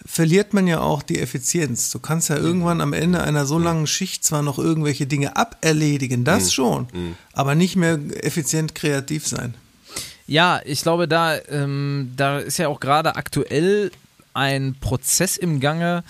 verliert 0.05 0.53
man 0.55 0.67
ja 0.67 0.81
auch 0.81 1.03
die 1.03 1.21
Effizienz. 1.21 1.91
Du 1.91 1.99
kannst 1.99 2.29
ja 2.29 2.37
irgendwann 2.37 2.81
am 2.81 2.93
Ende 2.93 3.23
einer 3.23 3.47
so 3.47 3.59
langen 3.59 3.87
Schicht 3.87 4.25
zwar 4.25 4.43
noch 4.43 4.59
irgendwelche 4.59 5.07
Dinge 5.07 5.37
aberledigen, 5.37 6.25
das 6.25 6.53
schon, 6.53 6.89
aber 7.33 7.55
nicht 7.55 7.77
mehr 7.77 7.99
effizient 8.23 8.75
kreativ 8.75 9.27
sein. 9.27 9.55
Ja, 10.27 10.61
ich 10.65 10.83
glaube, 10.83 11.09
da, 11.09 11.37
ähm, 11.49 12.13
da 12.17 12.39
ist 12.39 12.59
ja 12.59 12.69
auch 12.69 12.81
gerade 12.81 13.17
aktuell 13.17 13.91
ein 14.35 14.77
Prozess 14.81 15.37
im 15.37 15.61
Gange, 15.61 16.05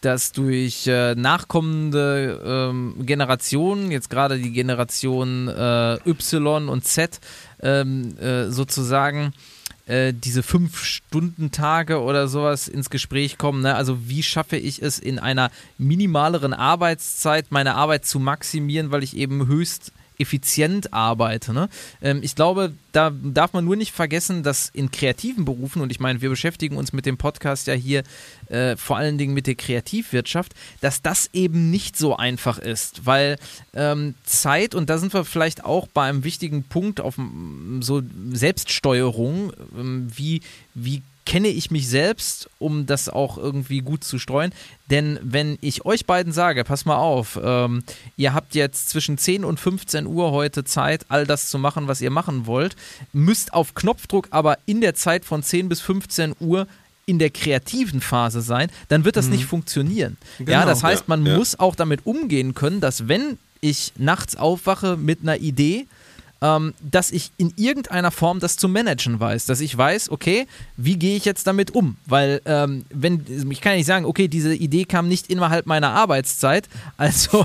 dass 0.00 0.32
durch 0.32 0.86
äh, 0.86 1.14
nachkommende 1.14 2.40
ähm, 2.44 2.94
Generationen, 3.00 3.90
jetzt 3.90 4.10
gerade 4.10 4.38
die 4.38 4.52
Generation 4.52 5.48
äh, 5.48 5.98
Y 6.08 6.68
und 6.68 6.84
Z, 6.84 7.20
ähm, 7.62 8.16
äh, 8.18 8.50
sozusagen 8.50 9.32
äh, 9.86 10.14
diese 10.14 10.42
Fünf-Stunden-Tage 10.42 12.00
oder 12.00 12.28
sowas 12.28 12.68
ins 12.68 12.90
Gespräch 12.90 13.38
kommen. 13.38 13.62
Ne? 13.62 13.74
Also 13.74 14.08
wie 14.08 14.22
schaffe 14.22 14.56
ich 14.56 14.80
es 14.80 14.98
in 14.98 15.18
einer 15.18 15.50
minimaleren 15.78 16.54
Arbeitszeit, 16.54 17.46
meine 17.50 17.74
Arbeit 17.74 18.06
zu 18.06 18.20
maximieren, 18.20 18.92
weil 18.92 19.02
ich 19.02 19.16
eben 19.16 19.46
höchst 19.48 19.92
effizient 20.20 20.92
arbeite. 20.92 21.52
Ne? 21.52 21.68
Ähm, 22.02 22.20
ich 22.22 22.34
glaube, 22.34 22.72
da 22.92 23.10
darf 23.10 23.52
man 23.52 23.64
nur 23.64 23.76
nicht 23.76 23.92
vergessen, 23.92 24.42
dass 24.42 24.70
in 24.72 24.90
kreativen 24.90 25.44
Berufen, 25.44 25.82
und 25.82 25.90
ich 25.90 26.00
meine, 26.00 26.20
wir 26.20 26.30
beschäftigen 26.30 26.76
uns 26.76 26.92
mit 26.92 27.06
dem 27.06 27.16
Podcast 27.16 27.66
ja 27.66 27.74
hier 27.74 28.02
äh, 28.48 28.76
vor 28.76 28.96
allen 28.96 29.18
Dingen 29.18 29.34
mit 29.34 29.46
der 29.46 29.54
Kreativwirtschaft, 29.54 30.54
dass 30.80 31.02
das 31.02 31.30
eben 31.32 31.70
nicht 31.70 31.96
so 31.96 32.16
einfach 32.16 32.58
ist, 32.58 33.06
weil 33.06 33.36
ähm, 33.74 34.14
Zeit, 34.24 34.74
und 34.74 34.90
da 34.90 34.98
sind 34.98 35.14
wir 35.14 35.24
vielleicht 35.24 35.64
auch 35.64 35.86
bei 35.86 36.08
einem 36.08 36.24
wichtigen 36.24 36.64
Punkt 36.64 37.00
auf 37.00 37.16
so 37.80 38.02
Selbststeuerung, 38.32 39.52
ähm, 39.76 40.08
wie, 40.14 40.40
wie 40.74 41.02
kenne 41.30 41.46
ich 41.46 41.70
mich 41.70 41.88
selbst, 41.88 42.50
um 42.58 42.86
das 42.86 43.08
auch 43.08 43.38
irgendwie 43.38 43.82
gut 43.82 44.02
zu 44.02 44.18
streuen. 44.18 44.50
Denn 44.90 45.16
wenn 45.22 45.58
ich 45.60 45.84
euch 45.84 46.04
beiden 46.04 46.32
sage, 46.32 46.64
pass 46.64 46.86
mal 46.86 46.96
auf, 46.96 47.38
ähm, 47.40 47.84
ihr 48.16 48.34
habt 48.34 48.56
jetzt 48.56 48.88
zwischen 48.88 49.16
10 49.16 49.44
und 49.44 49.60
15 49.60 50.08
Uhr 50.08 50.32
heute 50.32 50.64
Zeit, 50.64 51.06
all 51.08 51.28
das 51.28 51.48
zu 51.48 51.60
machen, 51.60 51.86
was 51.86 52.00
ihr 52.00 52.10
machen 52.10 52.46
wollt, 52.46 52.74
müsst 53.12 53.54
auf 53.54 53.74
Knopfdruck 53.74 54.26
aber 54.32 54.58
in 54.66 54.80
der 54.80 54.96
Zeit 54.96 55.24
von 55.24 55.44
10 55.44 55.68
bis 55.68 55.80
15 55.80 56.34
Uhr 56.40 56.66
in 57.06 57.20
der 57.20 57.30
kreativen 57.30 58.00
Phase 58.00 58.40
sein, 58.40 58.68
dann 58.88 59.04
wird 59.04 59.14
das 59.16 59.28
nicht 59.28 59.44
funktionieren. 59.44 60.16
ja, 60.40 60.44
Genau. 60.46 60.64
das 60.66 60.82
heißt, 60.82 61.06
man 61.06 61.24
Ja, 61.24 61.30
ja. 61.30 61.38
muss 61.38 61.60
auch 61.60 61.76
damit 61.76 62.06
umgehen 62.06 62.54
können, 62.56 62.80
dass 62.80 63.06
wenn 63.06 63.38
ich 63.60 63.92
nachts 63.96 64.34
aufwache 64.34 64.96
mit 64.96 65.20
einer 65.22 65.36
Idee, 65.38 65.86
ähm, 66.42 66.74
dass 66.80 67.10
ich 67.10 67.32
in 67.36 67.52
irgendeiner 67.56 68.10
Form 68.10 68.40
das 68.40 68.56
zu 68.56 68.68
managen 68.68 69.20
weiß, 69.20 69.46
dass 69.46 69.60
ich 69.60 69.76
weiß, 69.76 70.10
okay, 70.10 70.46
wie 70.76 70.98
gehe 70.98 71.16
ich 71.16 71.24
jetzt 71.24 71.46
damit 71.46 71.72
um? 71.74 71.96
Weil 72.06 72.40
ähm, 72.44 72.84
wenn 72.90 73.24
ich 73.50 73.60
kann 73.60 73.76
nicht 73.76 73.86
sagen, 73.86 74.04
okay, 74.04 74.28
diese 74.28 74.54
Idee 74.54 74.84
kam 74.84 75.08
nicht 75.08 75.28
innerhalb 75.28 75.66
meiner 75.66 75.90
Arbeitszeit, 75.90 76.68
also 76.96 77.44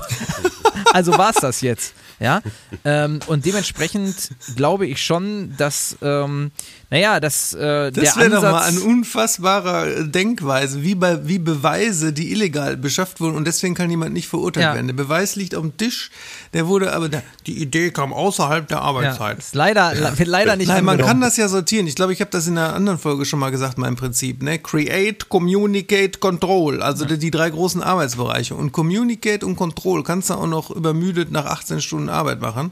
also 0.92 1.18
war 1.18 1.30
es 1.30 1.36
das 1.36 1.60
jetzt, 1.60 1.94
ja. 2.20 2.40
Ähm, 2.84 3.20
und 3.26 3.44
dementsprechend 3.44 4.30
glaube 4.56 4.86
ich 4.86 5.04
schon, 5.04 5.54
dass 5.56 5.96
ähm, 6.00 6.50
naja, 6.90 7.18
dass 7.18 7.52
äh, 7.54 7.90
Das 7.90 8.16
wäre 8.16 8.30
doch 8.30 8.42
mal 8.42 8.62
eine 8.62 8.80
unfassbare 8.80 10.06
Denkweise, 10.06 10.82
wie, 10.82 10.94
bei, 10.94 11.26
wie 11.26 11.38
Beweise, 11.38 12.12
die 12.12 12.30
illegal 12.30 12.76
beschafft 12.76 13.20
wurden 13.20 13.34
und 13.36 13.44
deswegen 13.46 13.74
kann 13.74 13.90
jemand 13.90 14.12
nicht 14.12 14.28
verurteilt 14.28 14.64
Ja. 14.64 14.74
werden. 14.74 14.86
Der 14.86 14.94
Beweis 14.94 15.34
liegt 15.36 15.54
auf 15.54 15.62
dem 15.62 15.76
Tisch, 15.76 16.10
der 16.52 16.68
wurde 16.68 16.92
aber, 16.92 17.08
der, 17.08 17.22
die 17.46 17.60
Idee 17.60 17.90
kam 17.90 18.12
außerhalb 18.12 18.68
der 18.68 18.78
ja, 18.78 18.82
Arbeitszeit. 18.82 19.38
ist 19.38 19.54
leider 19.54 19.92
wird 20.16 20.28
leider 20.28 20.56
nicht 20.56 20.68
Nein, 20.68 20.84
man 20.84 20.98
kann 20.98 21.20
das 21.20 21.36
ja 21.36 21.48
sortieren. 21.48 21.86
Ich 21.86 21.96
glaube, 21.96 22.12
ich 22.12 22.20
habe 22.20 22.30
das 22.30 22.46
in 22.46 22.56
einer 22.56 22.74
anderen 22.74 22.98
Folge 22.98 23.24
schon 23.24 23.38
mal 23.40 23.50
gesagt, 23.50 23.78
mein 23.78 23.96
Prinzip. 23.96 24.42
Ne? 24.42 24.58
Create, 24.58 25.28
Communicate, 25.28 26.18
Control. 26.20 26.82
Also 26.82 27.04
die, 27.04 27.18
die 27.18 27.30
drei 27.30 27.50
großen 27.50 27.82
Arbeitsbereiche. 27.82 28.54
Und 28.54 28.72
Communicate 28.72 29.44
und 29.44 29.56
Control 29.56 30.02
kannst 30.04 30.30
du 30.30 30.34
auch 30.34 30.46
noch 30.46 30.70
übermüdet 30.70 31.30
nach 31.32 31.46
18 31.46 31.80
Stunden 31.80 32.08
Arbeit 32.08 32.40
machen. 32.40 32.70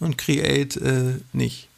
Und 0.00 0.18
Create 0.18 0.76
äh, 0.76 1.14
nicht. 1.32 1.68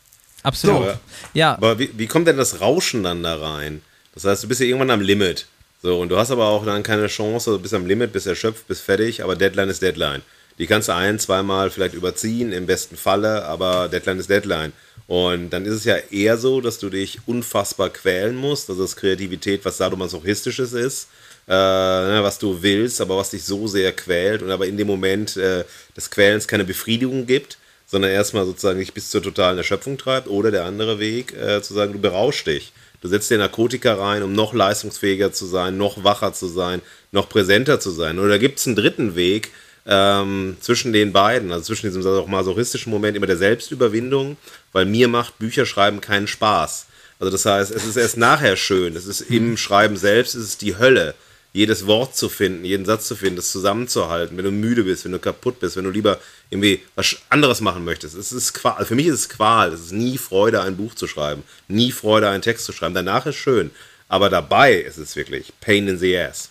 Absolut. 0.43 0.85
So. 0.85 0.99
ja, 1.35 1.55
Aber 1.55 1.79
wie, 1.79 1.91
wie 1.97 2.07
kommt 2.07 2.29
denn 2.29 2.37
das 2.37 2.61
Rauschen 2.61 3.03
dann 3.03 3.23
da 3.23 3.37
rein? 3.37 3.83
Das 4.15 4.25
heißt, 4.25 4.45
du 4.45 4.49
bist 4.49 4.61
ja 4.61 4.67
irgendwann 4.67 4.91
am 4.91 5.01
Limit. 5.01 5.47
So, 5.83 6.01
und 6.01 6.09
du 6.09 6.17
hast 6.17 6.31
aber 6.31 6.47
auch 6.47 6.65
dann 6.65 6.83
keine 6.83 7.07
Chance, 7.07 7.53
du 7.53 7.59
bist 7.59 7.75
am 7.75 7.87
Limit, 7.87 8.13
bist 8.13 8.27
erschöpft, 8.27 8.67
bist 8.67 8.83
fertig, 8.83 9.23
aber 9.23 9.37
Deadline 9.37 9.69
ist 9.69 9.83
Deadline. 9.83 10.23
Die 10.59 10.67
kannst 10.67 10.89
du 10.89 10.95
ein, 10.95 11.21
zweimal 11.21 11.71
vielleicht 11.71 11.95
überziehen, 11.95 12.53
im 12.53 12.67
besten 12.67 12.97
Falle, 12.97 13.45
aber 13.45 13.89
Deadline 13.89 14.19
ist 14.19 14.29
Deadline. 14.29 14.73
Und 15.07 15.51
dann 15.51 15.65
ist 15.65 15.75
es 15.75 15.85
ja 15.85 15.97
eher 16.11 16.37
so, 16.37 16.61
dass 16.61 16.79
du 16.79 16.91
dich 16.91 17.21
unfassbar 17.27 17.91
quälen 17.91 18.37
musst, 18.37 18.69
dass 18.69 18.79
es 18.79 18.97
Kreativität 18.97 19.65
was 19.65 19.79
sadomasochistisches 19.79 20.73
ist, 20.73 21.09
äh, 21.47 21.53
ne, 21.53 22.21
was 22.23 22.39
du 22.39 22.61
willst, 22.61 23.01
aber 23.01 23.17
was 23.17 23.31
dich 23.31 23.45
so 23.45 23.69
sehr 23.69 23.93
quält 23.93 24.43
und 24.43 24.51
aber 24.51 24.67
in 24.67 24.77
dem 24.77 24.87
Moment 24.89 25.37
äh, 25.37 25.65
des 25.97 26.11
Quälens 26.11 26.47
keine 26.49 26.65
Befriedigung 26.65 27.27
gibt, 27.27 27.57
sondern 27.89 28.11
erstmal 28.11 28.45
sozusagen 28.45 28.79
dich 28.79 28.93
bis 28.93 29.11
zur 29.11 29.23
totalen 29.23 29.59
Erschöpfung 29.59 29.97
treibt 29.97 30.29
oder 30.29 30.51
der 30.51 30.65
andere 30.65 31.01
Weg, 31.01 31.35
äh, 31.35 31.63
zu 31.63 31.75
sagen, 31.75 31.95
du 31.95 31.99
berauschst 31.99 32.47
dich. 32.47 32.73
Du 33.01 33.09
setzt 33.09 33.31
dir 33.31 33.39
Narkotika 33.39 33.95
rein, 33.95 34.23
um 34.23 34.33
noch 34.35 34.53
leistungsfähiger 34.53 35.33
zu 35.33 35.47
sein, 35.47 35.77
noch 35.77 36.05
wacher 36.05 36.33
zu 36.33 36.47
sein, 36.49 36.83
noch 37.13 37.29
präsenter 37.29 37.81
zu 37.81 37.91
sein. 37.91 38.19
Oder 38.19 38.39
gibt 38.39 38.59
es 38.59 38.67
einen 38.67 38.77
dritten 38.77 39.15
Weg 39.15 39.51
ähm, 39.87 40.57
zwischen 40.61 40.93
den 40.93 41.13
beiden, 41.13 41.51
also 41.51 41.65
zwischen 41.65 41.87
diesem 41.87 42.05
auch 42.07 42.27
masochistischen 42.27 42.91
Moment 42.91 43.17
immer 43.17 43.27
der 43.27 43.37
Selbstüberwindung, 43.37 44.37
weil 44.73 44.85
mir 44.85 45.09
macht 45.09 45.39
Bücherschreiben 45.39 46.01
keinen 46.01 46.27
Spaß. 46.27 46.87
Also 47.21 47.31
das 47.31 47.47
heißt, 47.47 47.71
es 47.71 47.87
ist 47.87 47.97
erst 47.97 48.17
nachher 48.17 48.57
schön. 48.57 48.95
Es 48.97 49.07
ist 49.07 49.23
im 49.23 49.57
Schreiben 49.57 49.97
selbst, 49.97 50.35
es 50.35 50.45
ist 50.45 50.63
die 50.63 50.77
Hölle 50.77 51.15
jedes 51.53 51.87
Wort 51.87 52.15
zu 52.17 52.29
finden, 52.29 52.65
jeden 52.65 52.85
Satz 52.85 53.09
zu 53.09 53.17
finden, 53.17 53.37
das 53.37 53.51
zusammenzuhalten, 53.51 54.37
wenn 54.37 54.45
du 54.45 54.51
müde 54.53 54.85
bist, 54.85 55.05
wenn 55.05 55.13
du 55.13 55.19
kaputt 55.19 55.61
bist, 55.61 55.77
wenn 55.77 55.85
du 55.85 55.91
lieber 55.91 56.19
irgendwie 56.51 56.83
was 56.95 57.17
anderes 57.31 57.61
machen 57.61 57.85
möchtest. 57.85 58.15
Es 58.15 58.33
ist 58.33 58.53
Qual. 58.55 58.85
Für 58.85 58.95
mich 58.95 59.07
ist 59.07 59.15
es 59.15 59.29
Qual. 59.29 59.73
Es 59.73 59.81
ist 59.81 59.93
nie 59.93 60.19
Freude, 60.19 60.61
ein 60.63 60.77
Buch 60.77 60.95
zu 60.95 61.07
schreiben, 61.07 61.43
nie 61.67 61.91
Freude, 61.93 62.29
einen 62.29 62.43
Text 62.43 62.65
zu 62.67 62.73
schreiben. 62.73 62.95
Danach 62.95 63.27
ist 63.27 63.37
schön, 63.37 63.71
aber 64.09 64.29
dabei 64.31 64.75
ist 64.75 64.99
es 64.99 65.17
wirklich 65.17 65.53
Pain 65.61 65.89
in 65.89 65.99
the 65.99 66.17
Ass. 66.19 66.51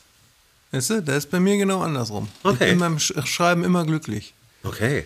Weißt 0.71 0.89
du, 0.89 1.01
das 1.01 1.17
ist 1.19 1.31
bei 1.31 1.39
mir 1.39 1.57
genau 1.57 1.81
andersrum. 1.81 2.27
Okay. 2.43 2.65
Ich 2.65 2.69
bin 2.71 2.79
beim 2.79 2.97
Sch- 2.97 3.25
Schreiben 3.25 3.63
immer 3.63 3.85
glücklich. 3.85 4.33
Okay. 4.63 5.05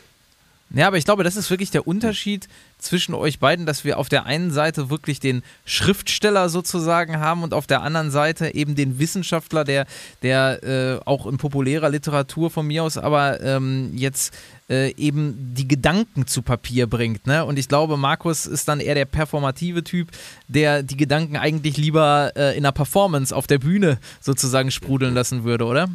Ja, 0.73 0.88
aber 0.88 0.97
ich 0.97 1.05
glaube, 1.05 1.23
das 1.23 1.36
ist 1.36 1.49
wirklich 1.49 1.71
der 1.71 1.86
Unterschied 1.86 2.47
zwischen 2.77 3.13
euch 3.13 3.39
beiden, 3.39 3.65
dass 3.65 3.84
wir 3.84 3.99
auf 3.99 4.07
der 4.07 4.25
einen 4.25 4.51
Seite 4.51 4.89
wirklich 4.89 5.19
den 5.19 5.43
Schriftsteller 5.65 6.47
sozusagen 6.47 7.19
haben 7.19 7.43
und 7.43 7.53
auf 7.53 7.67
der 7.67 7.81
anderen 7.81 8.10
Seite 8.10 8.55
eben 8.55 8.75
den 8.75 8.97
Wissenschaftler, 8.97 9.65
der, 9.65 9.86
der 10.21 10.63
äh, 10.63 10.99
auch 11.05 11.25
in 11.25 11.38
populärer 11.38 11.89
Literatur 11.89 12.49
von 12.49 12.67
mir 12.67 12.84
aus 12.84 12.97
aber 12.97 13.41
ähm, 13.41 13.91
jetzt 13.95 14.34
äh, 14.69 14.95
eben 14.95 15.53
die 15.53 15.67
Gedanken 15.67 16.27
zu 16.27 16.41
Papier 16.41 16.88
bringt. 16.88 17.27
Ne? 17.27 17.43
Und 17.43 17.60
ich 17.60 17.67
glaube, 17.67 17.97
Markus 17.97 18.45
ist 18.45 18.67
dann 18.67 18.79
eher 18.79 18.95
der 18.95 19.05
performative 19.05 19.84
Typ, 19.84 20.10
der 20.47 20.84
die 20.84 20.97
Gedanken 20.97 21.36
eigentlich 21.36 21.77
lieber 21.77 22.31
äh, 22.36 22.51
in 22.57 22.65
einer 22.65 22.71
Performance 22.71 23.36
auf 23.36 23.47
der 23.47 23.60
Bühne 23.60 23.99
sozusagen 24.21 24.71
sprudeln 24.71 25.13
lassen 25.13 25.43
würde, 25.43 25.65
oder? 25.65 25.89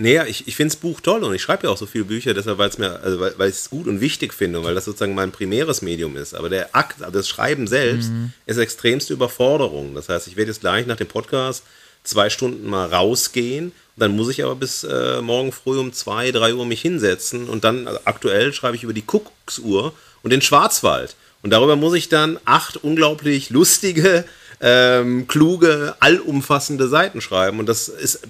Nee, 0.00 0.22
ich, 0.28 0.46
ich 0.46 0.54
finde 0.54 0.72
das 0.72 0.80
Buch 0.80 1.00
toll 1.00 1.24
und 1.24 1.34
ich 1.34 1.42
schreibe 1.42 1.66
ja 1.66 1.70
auch 1.70 1.76
so 1.76 1.84
viele 1.84 2.04
Bücher, 2.04 2.32
deshalb, 2.32 2.58
weil 2.58 2.68
es 2.68 2.78
mir, 2.78 3.00
also 3.00 3.18
weil, 3.18 3.34
weil 3.36 3.50
ich 3.50 3.56
es 3.56 3.68
gut 3.68 3.88
und 3.88 4.00
wichtig 4.00 4.32
finde 4.32 4.60
und 4.60 4.64
weil 4.64 4.76
das 4.76 4.84
sozusagen 4.84 5.12
mein 5.12 5.32
primäres 5.32 5.82
Medium 5.82 6.16
ist. 6.16 6.34
Aber 6.34 6.48
der 6.48 6.76
Akt, 6.76 7.02
also 7.02 7.18
das 7.18 7.28
Schreiben 7.28 7.66
selbst, 7.66 8.12
ist 8.46 8.58
extremste 8.58 9.12
Überforderung. 9.12 9.96
Das 9.96 10.08
heißt, 10.08 10.28
ich 10.28 10.36
werde 10.36 10.52
jetzt 10.52 10.60
gleich 10.60 10.86
nach 10.86 10.96
dem 10.96 11.08
Podcast 11.08 11.64
zwei 12.04 12.30
Stunden 12.30 12.70
mal 12.70 12.86
rausgehen. 12.86 13.72
Dann 13.96 14.14
muss 14.14 14.28
ich 14.28 14.44
aber 14.44 14.54
bis 14.54 14.84
äh, 14.84 15.20
morgen 15.20 15.50
früh 15.50 15.76
um 15.80 15.92
zwei, 15.92 16.30
drei 16.30 16.54
Uhr 16.54 16.64
mich 16.64 16.80
hinsetzen 16.80 17.48
und 17.48 17.64
dann, 17.64 17.88
also 17.88 17.98
aktuell 18.04 18.52
schreibe 18.52 18.76
ich 18.76 18.84
über 18.84 18.92
die 18.92 19.02
Kuckucksuhr 19.02 19.92
und 20.22 20.30
den 20.30 20.42
Schwarzwald. 20.42 21.16
Und 21.42 21.50
darüber 21.50 21.74
muss 21.74 21.94
ich 21.94 22.08
dann 22.08 22.38
acht 22.44 22.76
unglaublich 22.76 23.50
lustige, 23.50 24.24
ähm, 24.60 25.26
kluge, 25.26 25.96
allumfassende 25.98 26.86
Seiten 26.86 27.20
schreiben. 27.20 27.58
Und 27.58 27.68
das 27.68 27.88
ist 27.88 28.20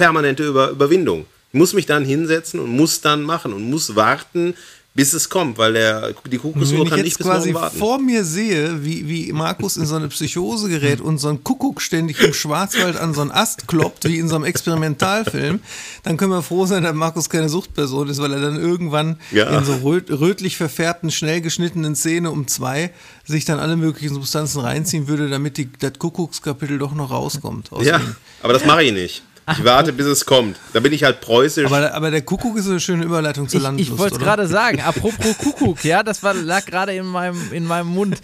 permanente 0.00 0.44
Über 0.46 0.70
Überwindung. 0.70 1.26
Ich 1.52 1.58
muss 1.58 1.72
mich 1.74 1.86
dann 1.86 2.04
hinsetzen 2.04 2.60
und 2.60 2.70
muss 2.70 3.00
dann 3.00 3.22
machen 3.22 3.52
und 3.52 3.68
muss 3.68 3.94
warten, 3.96 4.54
bis 4.92 5.12
es 5.14 5.28
kommt, 5.28 5.56
weil 5.56 5.74
der, 5.74 6.12
die 6.30 6.38
Kuckucksuhr 6.38 6.78
Wenn 6.78 6.84
ich 6.84 6.90
kann 6.90 7.00
nicht 7.02 7.16
bis 7.18 7.26
quasi 7.26 7.54
warten. 7.54 7.78
vor 7.78 7.98
mir 8.00 8.24
sehe, 8.24 8.84
wie, 8.84 9.08
wie 9.08 9.32
Markus 9.32 9.76
in 9.76 9.86
so 9.86 9.94
eine 9.94 10.08
Psychose 10.08 10.68
gerät 10.68 11.00
und 11.00 11.18
so 11.18 11.28
ein 11.28 11.44
Kuckuck 11.44 11.80
ständig 11.80 12.20
im 12.20 12.34
Schwarzwald 12.34 12.96
an 12.96 13.14
so 13.14 13.20
einen 13.20 13.30
Ast 13.30 13.68
kloppt, 13.68 14.04
wie 14.08 14.18
in 14.18 14.28
so 14.28 14.34
einem 14.34 14.44
Experimentalfilm, 14.44 15.60
dann 16.02 16.16
können 16.16 16.32
wir 16.32 16.42
froh 16.42 16.66
sein, 16.66 16.82
dass 16.82 16.94
Markus 16.94 17.28
keine 17.30 17.48
Suchtperson 17.48 18.08
ist, 18.08 18.20
weil 18.20 18.32
er 18.32 18.40
dann 18.40 18.56
irgendwann 18.56 19.16
Ja. 19.30 19.56
in 19.58 19.64
so 19.64 19.74
röt, 19.76 20.10
rötlich 20.10 20.56
verfärbten, 20.56 21.10
schnell 21.12 21.40
geschnittenen 21.40 21.94
Szene 21.94 22.30
um 22.32 22.48
zwei 22.48 22.90
sich 23.24 23.44
dann 23.44 23.60
alle 23.60 23.76
möglichen 23.76 24.14
Substanzen 24.14 24.60
reinziehen 24.60 25.06
würde, 25.06 25.28
damit 25.30 25.56
die, 25.56 25.68
das 25.78 25.92
Kuckuckskapitel 25.98 26.78
doch 26.78 26.94
noch 26.94 27.10
rauskommt. 27.12 27.70
aus 27.72 27.84
Ja, 27.86 28.00
aber 28.42 28.52
das 28.54 28.64
mache 28.64 28.82
ich 28.82 28.92
nicht. 28.92 29.22
Ich 29.52 29.64
warte, 29.64 29.92
bis 29.92 30.06
es 30.06 30.24
kommt. 30.24 30.58
Da 30.72 30.80
bin 30.80 30.92
ich 30.92 31.04
halt 31.04 31.20
preußisch. 31.20 31.66
Aber, 31.66 31.92
aber 31.94 32.10
der 32.10 32.22
Kuckuck 32.22 32.56
ist 32.56 32.64
so 32.64 32.70
eine 32.70 32.80
schöne 32.80 33.04
Überleitung 33.04 33.48
zur 33.48 33.58
Ich, 33.58 33.64
Landlust, 33.64 33.90
ich 33.90 33.98
wollte 33.98 34.16
es 34.16 34.20
gerade 34.20 34.46
sagen, 34.46 34.80
apropos 34.80 35.36
Kuckuck, 35.38 35.84
ja, 35.84 36.02
das 36.02 36.22
war, 36.22 36.34
lag 36.34 36.64
gerade 36.64 36.94
in 36.94 37.06
meinem, 37.06 37.52
in 37.52 37.66
meinem 37.66 37.88
Mund. 37.88 38.20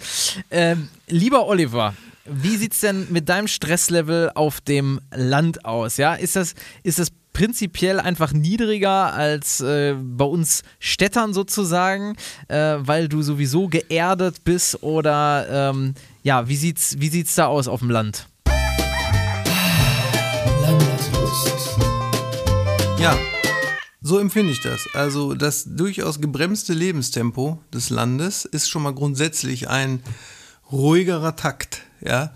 Ähm, 0.51 0.89
lieber 1.07 1.47
Oliver, 1.47 1.93
wie 2.25 2.57
sieht 2.57 2.73
es 2.73 2.81
denn 2.81 3.07
mit 3.09 3.29
deinem 3.29 3.47
Stresslevel 3.47 4.31
auf 4.35 4.61
dem 4.61 4.99
Land 5.15 5.65
aus? 5.65 5.97
Ja, 5.97 6.13
ist 6.13 6.35
das, 6.35 6.53
ist 6.83 6.99
das 6.99 7.09
prinzipiell 7.37 7.99
einfach 7.99 8.33
niedriger 8.33 9.13
als 9.13 9.61
äh, 9.61 9.93
bei 9.93 10.25
uns 10.25 10.63
Städtern 10.79 11.33
sozusagen, 11.33 12.15
äh, 12.47 12.77
weil 12.79 13.07
du 13.07 13.21
sowieso 13.21 13.67
geerdet 13.67 14.43
bist 14.43 14.81
oder 14.81 15.71
ähm, 15.71 15.93
ja, 16.23 16.49
wie 16.49 16.55
sieht's, 16.55 16.95
wie 16.97 17.09
sieht's 17.09 17.35
da 17.35 17.45
aus 17.45 17.67
auf 17.67 17.81
dem 17.81 17.91
Land? 17.91 18.27
Ja, 22.99 23.15
so 24.01 24.17
empfinde 24.17 24.51
ich 24.51 24.61
das. 24.61 24.87
Also 24.93 25.35
das 25.35 25.65
durchaus 25.67 26.19
gebremste 26.19 26.73
Lebenstempo 26.73 27.59
des 27.71 27.91
Landes 27.91 28.45
ist 28.45 28.69
schon 28.69 28.81
mal 28.81 28.93
grundsätzlich 28.93 29.69
ein 29.69 30.01
ruhigerer 30.71 31.35
Takt, 31.35 31.83
ja. 32.01 32.31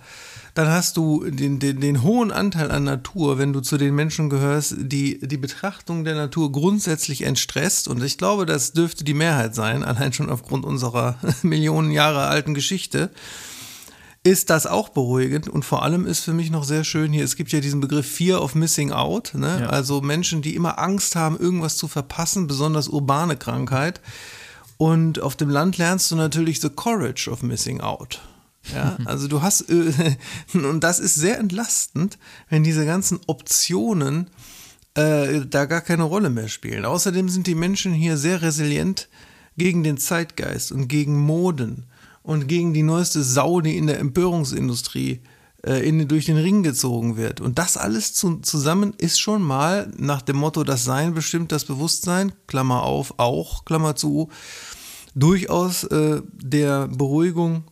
Dann 0.54 0.68
hast 0.68 0.98
du 0.98 1.24
den, 1.30 1.60
den, 1.60 1.80
den 1.80 2.04
hohen 2.04 2.32
Anteil 2.32 2.72
an 2.72 2.84
Natur, 2.84 3.38
wenn 3.38 3.54
du 3.54 3.62
zu 3.62 3.78
den 3.78 3.96
Menschen 3.96 4.30
gehörst, 4.30 4.76
die 4.78 5.26
die 5.26 5.38
Betrachtung 5.38 6.04
der 6.04 6.16
Natur 6.16 6.52
grundsätzlich 6.52 7.22
entstresst. 7.22 7.88
Und 7.88 8.04
ich 8.04 8.18
glaube, 8.18 8.46
das 8.46 8.74
dürfte 8.74 9.06
die 9.06 9.14
Mehrheit 9.14 9.56
sein, 9.56 9.84
allein 9.84 10.12
schon 10.12 10.30
aufgrund 10.30 10.66
unserer 10.66 11.16
Millionen 11.42 11.92
Jahre 11.92 12.28
alten 12.28 12.54
Geschichte 12.54 13.12
ist 14.24 14.52
das 14.52 14.68
auch 14.68 14.90
beruhigend 14.90 15.50
und 15.50 15.66
vor 15.66 15.84
allem 15.84 16.06
ist 16.06 16.20
für 16.20 16.34
mich 16.34 16.52
noch 16.52 16.64
sehr 16.64 16.84
schön 16.84 17.12
hier, 17.12 17.24
es 17.24 17.36
gibt 17.36 17.52
ja 17.52 17.60
diesen 17.60 17.82
Begriff 17.82 18.06
Fear 18.06 18.42
of 18.42 18.54
Missing 18.54 18.92
Out, 18.92 19.34
ne? 19.34 19.62
Ja. 19.62 19.70
also 19.70 20.02
Menschen, 20.02 20.44
die 20.44 20.56
immer 20.56 20.78
Angst 20.78 21.16
haben, 21.16 21.40
irgendwas 21.40 21.76
zu 21.76 21.88
verpassen, 21.88 22.46
besonders 22.46 22.88
urbane 22.88 23.36
Krankheit. 23.36 24.00
Und 24.78 25.20
auf 25.20 25.36
dem 25.36 25.50
Land 25.50 25.78
lernst 25.78 26.10
du 26.10 26.16
natürlich 26.16 26.60
the 26.60 26.70
courage 26.70 27.30
of 27.30 27.44
missing 27.44 27.82
out. 27.82 28.20
Ja, 28.74 28.98
also 29.06 29.28
du 29.28 29.42
hast, 29.42 29.70
äh, 29.70 30.16
und 30.54 30.84
das 30.84 31.00
ist 31.00 31.16
sehr 31.16 31.40
entlastend, 31.40 32.18
wenn 32.50 32.64
diese 32.64 32.86
ganzen 32.86 33.20
Optionen 33.28 34.30
äh, 34.96 35.42
da 35.48 35.66
gar 35.66 35.82
keine 35.82 36.04
Rolle 36.04 36.30
mehr 36.30 36.48
spielen. 36.48 36.86
Außerdem 36.86 37.30
sind 37.30 37.48
die 37.48 37.56
Menschen 37.56 37.94
hier 37.94 38.18
sehr 38.18 38.42
resilient 38.42 39.08
gegen 39.58 39.84
den 39.84 39.98
Zeitgeist 39.98 40.72
und 40.72 40.88
gegen 40.88 41.20
Moden 41.20 41.86
und 42.24 42.48
gegen 42.48 42.74
die 42.74 42.84
neueste 42.84 43.24
Sau, 43.24 43.62
die 43.62 43.78
in 43.78 43.88
der 43.88 44.00
Empörungsindustrie 44.00 45.22
äh, 45.66 45.88
in, 45.88 46.08
durch 46.08 46.26
den 46.26 46.38
Ring 46.38 46.64
gezogen 46.64 47.18
wird. 47.18 47.42
Und 47.42 47.60
das 47.60 47.78
alles 47.78 48.14
zu, 48.14 48.38
zusammen 48.38 48.94
ist 48.98 49.20
schon 49.20 49.42
mal 49.42 49.92
nach 49.98 50.22
dem 50.22 50.38
Motto, 50.38 50.64
das 50.64 50.84
Sein 50.84 51.14
bestimmt 51.14 51.52
das 51.52 51.66
Bewusstsein, 51.66 52.34
Klammer 52.48 52.84
auf, 52.84 53.16
auch, 53.18 53.66
Klammer 53.66 53.96
zu, 53.96 54.30
durchaus 55.16 55.84
äh, 55.86 56.22
der 56.34 56.88
Beruhigung 56.88 57.66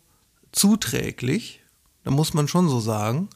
zuträglich. 0.51 1.62
Da 2.03 2.12
muss 2.12 2.33
man 2.33 2.47
schon 2.47 2.69
so 2.69 2.79
sagen. 2.79 3.29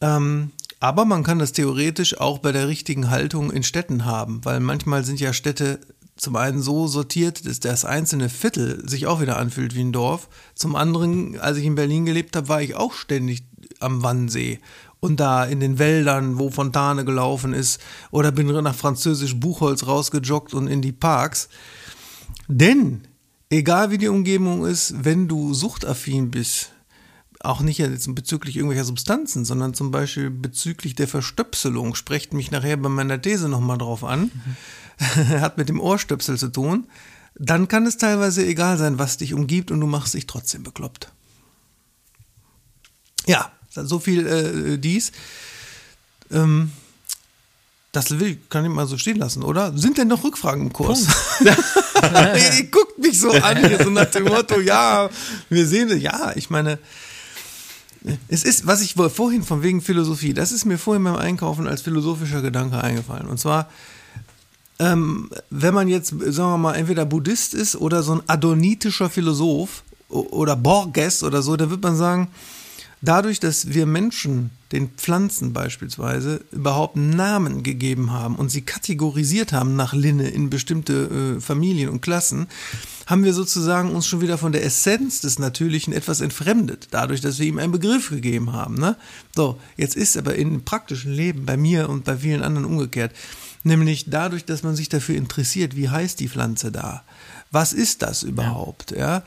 Ähm, 0.00 0.52
aber 0.80 1.04
man 1.04 1.24
kann 1.24 1.40
das 1.40 1.52
theoretisch 1.52 2.20
auch 2.20 2.38
bei 2.38 2.52
der 2.52 2.68
richtigen 2.68 3.10
Haltung 3.10 3.50
in 3.50 3.64
Städten 3.64 4.04
haben, 4.04 4.44
weil 4.44 4.60
manchmal 4.60 5.04
sind 5.04 5.18
ja 5.18 5.32
Städte 5.32 5.80
zum 6.18 6.36
einen 6.36 6.60
so 6.60 6.86
sortiert, 6.86 7.46
dass 7.46 7.60
das 7.60 7.84
einzelne 7.84 8.28
Viertel 8.28 8.86
sich 8.88 9.06
auch 9.06 9.20
wieder 9.20 9.38
anfühlt 9.38 9.74
wie 9.74 9.80
ein 9.80 9.92
Dorf. 9.92 10.28
Zum 10.54 10.76
anderen, 10.76 11.38
als 11.40 11.56
ich 11.56 11.64
in 11.64 11.76
Berlin 11.76 12.04
gelebt 12.04 12.36
habe, 12.36 12.48
war 12.48 12.60
ich 12.60 12.74
auch 12.74 12.92
ständig 12.92 13.44
am 13.80 14.02
Wannsee 14.02 14.60
und 15.00 15.20
da 15.20 15.44
in 15.44 15.60
den 15.60 15.78
Wäldern, 15.78 16.38
wo 16.38 16.50
Fontane 16.50 17.04
gelaufen 17.04 17.52
ist, 17.52 17.80
oder 18.10 18.32
bin 18.32 18.48
nach 18.48 18.74
französisch 18.74 19.36
Buchholz 19.36 19.86
rausgejoggt 19.86 20.54
und 20.54 20.66
in 20.66 20.82
die 20.82 20.92
Parks. 20.92 21.48
Denn, 22.48 23.02
egal 23.48 23.90
wie 23.90 23.98
die 23.98 24.08
Umgebung 24.08 24.66
ist, 24.66 25.04
wenn 25.04 25.28
du 25.28 25.54
suchtaffin 25.54 26.30
bist, 26.30 26.72
auch 27.40 27.60
nicht 27.60 27.78
jetzt 27.78 28.12
bezüglich 28.14 28.56
irgendwelcher 28.56 28.84
Substanzen, 28.84 29.44
sondern 29.44 29.72
zum 29.72 29.92
Beispiel 29.92 30.30
bezüglich 30.30 30.96
der 30.96 31.06
Verstöpselung, 31.06 31.94
sprecht 31.94 32.32
mich 32.32 32.50
nachher 32.50 32.76
bei 32.76 32.88
meiner 32.88 33.22
These 33.22 33.48
nochmal 33.48 33.78
drauf 33.78 34.02
an, 34.02 34.32
hat 35.40 35.58
mit 35.58 35.68
dem 35.68 35.80
Ohrstöpsel 35.80 36.38
zu 36.38 36.48
tun, 36.48 36.86
dann 37.34 37.68
kann 37.68 37.86
es 37.86 37.96
teilweise 37.98 38.44
egal 38.44 38.78
sein, 38.78 38.98
was 38.98 39.16
dich 39.16 39.34
umgibt 39.34 39.70
und 39.70 39.80
du 39.80 39.86
machst 39.86 40.14
dich 40.14 40.26
trotzdem 40.26 40.62
bekloppt. 40.62 41.12
Ja, 43.26 43.52
so 43.70 43.98
viel 43.98 44.26
äh, 44.26 44.78
dies. 44.78 45.12
Ähm, 46.32 46.72
das 47.92 48.18
will, 48.18 48.38
kann 48.50 48.64
ich 48.64 48.70
mal 48.70 48.86
so 48.86 48.98
stehen 48.98 49.16
lassen, 49.16 49.42
oder? 49.42 49.76
Sind 49.76 49.98
denn 49.98 50.08
noch 50.08 50.22
Rückfragen 50.22 50.66
im 50.66 50.72
Kurs? 50.72 51.06
Ihr 51.40 52.64
guckt 52.70 52.98
mich 52.98 53.18
so 53.18 53.30
an, 53.30 53.56
hier 53.66 53.82
so 53.82 53.90
nach 53.90 54.06
dem 54.06 54.24
Motto, 54.24 54.60
ja, 54.60 55.08
wir 55.48 55.66
sehen, 55.66 55.98
ja, 55.98 56.32
ich 56.36 56.50
meine, 56.50 56.78
es 58.28 58.44
ist, 58.44 58.66
was 58.66 58.82
ich 58.82 58.94
vorhin 58.94 59.42
von 59.42 59.62
wegen 59.62 59.80
Philosophie, 59.80 60.34
das 60.34 60.52
ist 60.52 60.64
mir 60.64 60.78
vorhin 60.78 61.04
beim 61.04 61.16
Einkaufen 61.16 61.66
als 61.66 61.82
philosophischer 61.82 62.42
Gedanke 62.42 62.82
eingefallen. 62.82 63.26
Und 63.26 63.40
zwar, 63.40 63.70
ähm, 64.78 65.30
wenn 65.50 65.74
man 65.74 65.88
jetzt, 65.88 66.10
sagen 66.10 66.52
wir 66.52 66.58
mal, 66.58 66.74
entweder 66.74 67.04
Buddhist 67.04 67.54
ist 67.54 67.76
oder 67.76 68.02
so 68.02 68.12
ein 68.12 68.22
adonitischer 68.26 69.10
Philosoph 69.10 69.82
oder 70.08 70.56
Borges 70.56 71.22
oder 71.22 71.42
so, 71.42 71.56
dann 71.56 71.70
wird 71.70 71.82
man 71.82 71.96
sagen, 71.96 72.28
Dadurch, 73.00 73.38
dass 73.38 73.72
wir 73.74 73.86
Menschen 73.86 74.50
den 74.72 74.88
Pflanzen 74.90 75.52
beispielsweise 75.52 76.40
überhaupt 76.50 76.96
Namen 76.96 77.62
gegeben 77.62 78.10
haben 78.12 78.34
und 78.34 78.50
sie 78.50 78.62
kategorisiert 78.62 79.52
haben 79.52 79.76
nach 79.76 79.94
Linne 79.94 80.28
in 80.28 80.50
bestimmte 80.50 81.36
äh, 81.36 81.40
Familien 81.40 81.90
und 81.90 82.02
Klassen, 82.02 82.48
haben 83.06 83.22
wir 83.22 83.32
sozusagen 83.34 83.94
uns 83.94 84.06
schon 84.06 84.20
wieder 84.20 84.36
von 84.36 84.50
der 84.50 84.64
Essenz 84.64 85.20
des 85.20 85.38
Natürlichen 85.38 85.92
etwas 85.92 86.20
entfremdet, 86.20 86.88
dadurch, 86.90 87.20
dass 87.20 87.38
wir 87.38 87.46
ihm 87.46 87.58
einen 87.58 87.72
Begriff 87.72 88.10
gegeben 88.10 88.52
haben. 88.52 88.74
Ne? 88.74 88.96
So, 89.34 89.60
jetzt 89.76 89.96
ist 89.96 90.16
aber 90.16 90.34
im 90.34 90.64
praktischen 90.64 91.12
Leben 91.12 91.46
bei 91.46 91.56
mir 91.56 91.88
und 91.88 92.04
bei 92.04 92.16
vielen 92.16 92.42
anderen 92.42 92.66
umgekehrt, 92.66 93.12
nämlich 93.62 94.06
dadurch, 94.08 94.44
dass 94.44 94.62
man 94.62 94.76
sich 94.76 94.88
dafür 94.88 95.16
interessiert, 95.16 95.76
wie 95.76 95.88
heißt 95.88 96.20
die 96.20 96.28
Pflanze 96.28 96.72
da? 96.72 97.02
Was 97.50 97.72
ist 97.72 98.02
das 98.02 98.22
überhaupt? 98.22 98.90
Ja. 98.92 98.98
ja? 98.98 99.22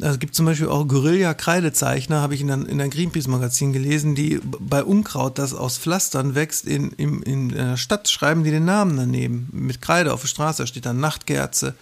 Also 0.00 0.14
es 0.14 0.18
gibt 0.18 0.34
zum 0.34 0.46
Beispiel 0.46 0.68
auch 0.68 0.88
Guerilla-Kreidezeichner, 0.88 2.20
habe 2.20 2.34
ich 2.34 2.40
in 2.40 2.50
einem, 2.50 2.66
in 2.66 2.80
einem 2.80 2.90
Greenpeace-Magazin 2.90 3.72
gelesen, 3.72 4.14
die 4.14 4.40
bei 4.42 4.82
Unkraut, 4.82 5.38
das 5.38 5.54
aus 5.54 5.78
Pflastern 5.78 6.34
wächst, 6.34 6.66
in, 6.66 6.90
in, 6.92 7.22
in 7.22 7.56
einer 7.56 7.76
Stadt 7.76 8.08
schreiben 8.08 8.42
die 8.42 8.50
den 8.50 8.64
Namen 8.64 8.96
daneben. 8.96 9.48
Mit 9.52 9.80
Kreide 9.80 10.12
auf 10.12 10.22
der 10.22 10.28
Straße 10.28 10.66
steht 10.66 10.86
dann 10.86 11.00
Nachtkerze, 11.00 11.74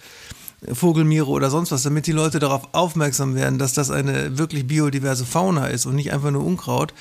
Vogelmiere 0.71 1.27
oder 1.27 1.49
sonst 1.49 1.71
was, 1.71 1.81
damit 1.81 2.05
die 2.05 2.11
Leute 2.11 2.37
darauf 2.37 2.73
aufmerksam 2.73 3.33
werden, 3.33 3.57
dass 3.57 3.73
das 3.73 3.89
eine 3.89 4.37
wirklich 4.37 4.67
biodiverse 4.67 5.25
Fauna 5.25 5.67
ist 5.67 5.87
und 5.87 5.95
nicht 5.95 6.13
einfach 6.13 6.29
nur 6.29 6.45
Unkraut. 6.45 6.93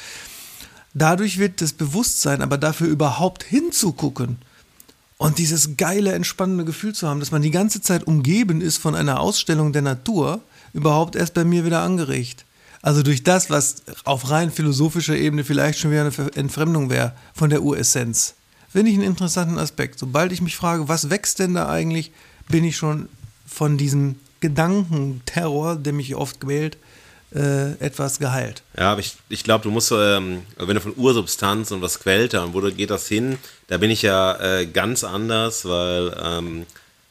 Dadurch 0.95 1.39
wird 1.39 1.61
das 1.61 1.75
Bewusstsein 1.75 2.41
aber 2.41 2.57
dafür 2.57 2.87
überhaupt 2.87 3.43
hinzugucken 3.45 4.39
und 5.21 5.37
dieses 5.37 5.77
geile, 5.77 6.15
entspannende 6.15 6.65
Gefühl 6.65 6.95
zu 6.95 7.07
haben, 7.07 7.21
dass 7.21 7.31
man 7.31 7.43
die 7.43 7.51
ganze 7.51 7.83
Zeit 7.83 8.05
umgeben 8.05 8.63
ist 8.63 8.79
von 8.79 8.95
einer 8.95 9.21
Ausstellung 9.21 9.75
der 9.75 9.83
Natur, 9.83 10.41
überhaupt 10.73 11.15
erst 11.15 11.35
bei 11.35 11.45
mir 11.45 11.67
wieder 11.67 11.83
angeregt. 11.83 12.47
Also 12.81 13.03
durch 13.03 13.23
das, 13.23 13.51
was 13.51 13.83
auf 14.05 14.31
rein 14.31 14.51
philosophischer 14.51 15.15
Ebene 15.15 15.45
vielleicht 15.45 15.79
schon 15.79 15.91
wieder 15.91 16.07
eine 16.07 16.37
Entfremdung 16.37 16.89
wäre 16.89 17.13
von 17.35 17.51
der 17.51 17.63
Uressenz. 17.63 18.33
Finde 18.71 18.93
ich 18.93 18.97
einen 18.97 19.09
interessanten 19.09 19.59
Aspekt. 19.59 19.99
Sobald 19.99 20.33
ich 20.33 20.41
mich 20.41 20.57
frage, 20.57 20.89
was 20.89 21.11
wächst 21.11 21.39
denn 21.39 21.53
da 21.53 21.69
eigentlich, 21.69 22.13
bin 22.49 22.65
ich 22.65 22.79
schon 22.79 23.11
von 23.47 23.77
diesem 23.77 24.15
Gedankenterror, 24.41 25.77
der 25.77 25.93
mich 25.93 26.15
oft 26.15 26.41
quält, 26.41 26.79
äh, 27.35 27.73
etwas 27.79 28.19
geheilt. 28.19 28.63
Ja, 28.77 28.93
aber 28.93 29.01
ich, 29.01 29.17
ich 29.29 29.45
glaube, 29.45 29.63
du 29.63 29.71
musst, 29.71 29.93
ähm, 29.93 30.43
wenn 30.57 30.75
du 30.75 30.81
von 30.81 30.95
Ursubstanz 30.97 31.71
und 31.71 31.83
was 31.83 32.01
quält 32.01 32.35
da 32.35 32.45
und 32.45 32.55
wo 32.55 32.61
geht 32.61 32.91
das 32.91 33.07
hin, 33.07 33.39
da 33.69 33.79
bin 33.79 33.91
ich 33.91 34.03
ja 34.03 34.39
äh, 34.41 34.67
ganz 34.67 35.05
anders, 35.05 35.65
weil 35.65 36.17
ähm, 36.23 36.67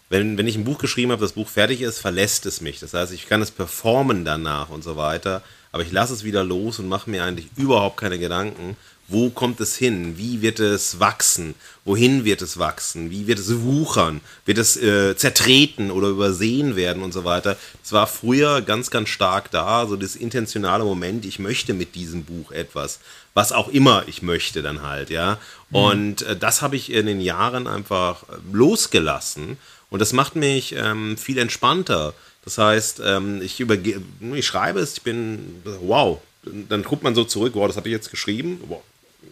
wenn, 0.10 0.38
wenn 0.38 0.48
ich 0.48 0.56
ein 0.56 0.66
Buch 0.66 0.80
geschrieben 0.80 1.12
habe, 1.12 1.22
das 1.22 1.34
Buch 1.34 1.48
fertig 1.48 1.82
ist, 1.82 2.00
verlässt 2.00 2.46
es 2.46 2.62
mich. 2.62 2.80
Das 2.80 2.94
heißt, 2.94 3.14
ich 3.14 3.28
kann 3.28 3.42
es 3.42 3.52
performen 3.52 4.26
danach 4.26 4.70
und 4.70 4.84
so 4.84 4.98
weiter, 4.98 5.44
aber 5.72 5.84
ich 5.84 5.92
lasse 5.92 6.14
es 6.14 6.24
wieder 6.24 6.44
los 6.44 6.80
und 6.80 6.88
mache 6.88 7.10
mir 7.10 7.24
eigentlich 7.24 7.50
überhaupt 7.56 7.98
keine 7.98 8.18
Gedanken, 8.18 8.76
wo 9.10 9.30
kommt 9.30 9.60
es 9.60 9.76
hin? 9.76 10.18
Wie 10.18 10.42
wird 10.42 10.60
es 10.60 11.00
wachsen? 11.00 11.56
Wohin 11.84 12.26
wird 12.26 12.42
es 12.42 12.60
wachsen? 12.60 13.10
Wie 13.10 13.28
wird 13.28 13.40
es 13.40 13.62
wuchern? 13.62 14.22
Wird 14.46 14.58
es 14.58 14.78
äh, 14.78 15.16
zertreten 15.16 15.92
oder 15.92 16.10
übersehen 16.10 16.76
werden 16.76 17.04
und 17.04 17.12
so 17.12 17.24
weiter? 17.24 17.58
Das 17.82 17.92
war 17.92 18.08
früher 18.08 18.62
ganz, 18.62 18.92
ganz 18.92 19.10
stark 19.10 19.52
da, 19.52 19.88
so 19.88 19.96
das 19.96 20.16
intentionale 20.16 20.84
Moment, 20.84 21.26
ich 21.26 21.40
möchte 21.40 21.74
mit 21.74 21.96
diesem 21.96 22.24
Buch 22.24 22.52
etwas, 22.52 23.00
was 23.34 23.52
auch 23.52 23.70
immer 23.70 24.04
ich 24.08 24.22
möchte 24.22 24.62
dann 24.62 24.84
halt, 24.84 25.10
ja. 25.10 25.40
Mhm. 25.70 25.76
Und 25.76 26.22
äh, 26.22 26.36
das 26.36 26.62
habe 26.62 26.76
ich 26.76 26.92
in 26.92 27.06
den 27.06 27.22
Jahren 27.22 27.68
einfach 27.68 28.24
losgelassen 28.52 29.58
und 29.90 30.00
das 30.00 30.14
macht 30.14 30.36
mich 30.36 30.76
ähm, 30.76 31.18
viel 31.18 31.38
entspannter. 31.38 32.14
Das 32.46 32.58
heißt, 32.58 33.02
ähm, 33.04 33.42
ich, 33.42 33.60
ich 33.60 34.48
schreibe 34.48 34.80
es, 34.80 34.94
ich 34.94 35.02
bin, 35.02 35.62
wow, 35.82 36.20
dann 36.44 36.84
guckt 36.84 37.04
man 37.04 37.16
so 37.16 37.24
zurück, 37.24 37.54
wow, 37.56 37.68
das 37.68 37.76
habe 37.76 37.90
ich 37.90 37.94
jetzt 37.94 38.12
geschrieben, 38.12 38.62
wow, 38.68 38.82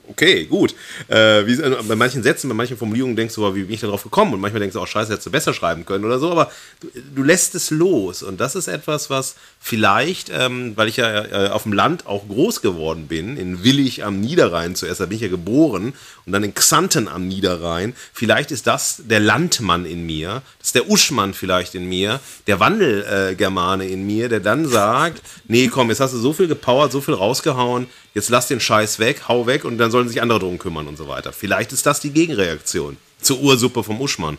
okay, 0.09 0.45
gut. 0.45 0.73
Äh, 1.07 1.45
wie, 1.45 1.53
äh, 1.53 1.77
bei 1.87 1.95
manchen 1.95 2.23
Sätzen, 2.23 2.47
bei 2.49 2.55
manchen 2.55 2.77
Formulierungen 2.77 3.15
denkst 3.15 3.35
du, 3.35 3.55
wie 3.55 3.63
bin 3.63 3.73
ich 3.73 3.81
darauf 3.81 4.03
gekommen? 4.03 4.33
Und 4.33 4.39
manchmal 4.39 4.59
denkst 4.59 4.73
du 4.73 4.81
auch, 4.81 4.87
scheiße, 4.87 5.11
hättest 5.11 5.27
du 5.27 5.31
besser 5.31 5.53
schreiben 5.53 5.85
können 5.85 6.05
oder 6.05 6.19
so, 6.19 6.31
aber 6.31 6.51
du, 6.79 6.89
du 7.15 7.23
lässt 7.23 7.55
es 7.55 7.69
los. 7.69 8.23
Und 8.23 8.39
das 8.39 8.55
ist 8.55 8.67
etwas, 8.67 9.09
was 9.09 9.35
vielleicht, 9.59 10.29
ähm, 10.33 10.73
weil 10.75 10.87
ich 10.87 10.97
ja 10.97 11.25
äh, 11.25 11.49
auf 11.49 11.63
dem 11.63 11.73
Land 11.73 12.05
auch 12.07 12.27
groß 12.27 12.61
geworden 12.61 13.07
bin, 13.07 13.37
in 13.37 13.63
Willig 13.63 14.03
am 14.03 14.19
Niederrhein 14.19 14.75
zuerst, 14.75 15.01
da 15.01 15.05
bin 15.05 15.15
ich 15.15 15.21
ja 15.21 15.27
geboren, 15.27 15.93
und 16.25 16.33
dann 16.33 16.43
in 16.43 16.53
Xanten 16.53 17.07
am 17.07 17.27
Niederrhein, 17.27 17.95
vielleicht 18.11 18.51
ist 18.51 18.67
das 18.67 19.01
der 19.05 19.21
Landmann 19.21 19.85
in 19.85 20.05
mir, 20.05 20.41
das 20.59 20.69
ist 20.69 20.75
der 20.75 20.89
Uschmann 20.89 21.33
vielleicht 21.33 21.73
in 21.73 21.87
mir, 21.87 22.19
der 22.47 22.59
Wandelgermane 22.59 23.85
äh, 23.85 23.93
in 23.93 24.05
mir, 24.05 24.27
der 24.27 24.41
dann 24.41 24.67
sagt, 24.67 25.21
nee, 25.47 25.67
komm, 25.69 25.89
jetzt 25.89 26.01
hast 26.01 26.13
du 26.13 26.17
so 26.17 26.33
viel 26.33 26.49
gepowert, 26.49 26.91
so 26.91 26.99
viel 26.99 27.13
rausgehauen, 27.13 27.87
jetzt 28.13 28.29
lass 28.29 28.47
den 28.47 28.59
Scheiß 28.59 28.99
weg, 28.99 29.29
hau 29.29 29.47
weg 29.47 29.63
und 29.63 29.77
dann 29.77 29.86
sollen 29.91 30.07
sich 30.07 30.21
andere 30.21 30.39
drum 30.39 30.57
kümmern 30.57 30.87
und 30.87 30.97
so 30.97 31.07
weiter. 31.07 31.31
Vielleicht 31.33 31.73
ist 31.73 31.85
das 31.85 31.99
die 31.99 32.11
Gegenreaktion 32.11 32.97
zur 33.21 33.39
Ursuppe 33.41 33.83
vom 33.83 33.99
Uschmann. 34.01 34.37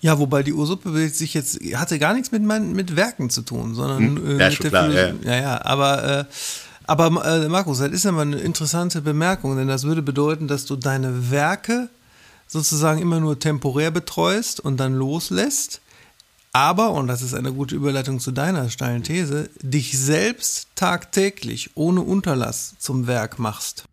Ja, 0.00 0.18
wobei 0.18 0.42
die 0.42 0.52
Ursuppe 0.52 1.08
sich 1.08 1.34
jetzt 1.34 1.58
hatte 1.74 1.98
gar 1.98 2.14
nichts 2.14 2.30
mit 2.30 2.42
meinen 2.42 2.72
mit 2.74 2.96
Werken 2.96 3.30
zu 3.30 3.42
tun, 3.42 3.74
sondern 3.74 4.16
hm? 4.16 4.38
äh, 4.38 4.42
ja, 4.42 4.50
schon 4.50 4.68
klar, 4.68 4.92
ja. 4.92 5.12
ja, 5.22 5.40
ja, 5.40 5.64
aber 5.64 6.20
äh, 6.20 6.24
aber 6.86 7.06
äh, 7.24 7.48
Markus, 7.48 7.78
das 7.78 7.90
ist 7.90 8.06
aber 8.06 8.22
eine 8.22 8.38
interessante 8.38 9.00
Bemerkung, 9.00 9.56
denn 9.56 9.66
das 9.66 9.84
würde 9.84 10.02
bedeuten, 10.02 10.46
dass 10.46 10.66
du 10.66 10.76
deine 10.76 11.30
Werke 11.30 11.88
sozusagen 12.46 13.00
immer 13.00 13.18
nur 13.18 13.40
temporär 13.40 13.90
betreust 13.90 14.60
und 14.60 14.76
dann 14.76 14.94
loslässt 14.94 15.80
aber, 16.56 16.92
und 16.92 17.06
das 17.06 17.20
ist 17.20 17.34
eine 17.34 17.52
gute 17.52 17.74
Überleitung 17.74 18.18
zu 18.18 18.32
deiner 18.32 18.70
steilen 18.70 19.02
These, 19.02 19.50
dich 19.60 19.98
selbst 19.98 20.68
tagtäglich 20.74 21.72
ohne 21.74 22.00
Unterlass 22.00 22.76
zum 22.78 23.06
Werk 23.06 23.38
machst. 23.38 23.84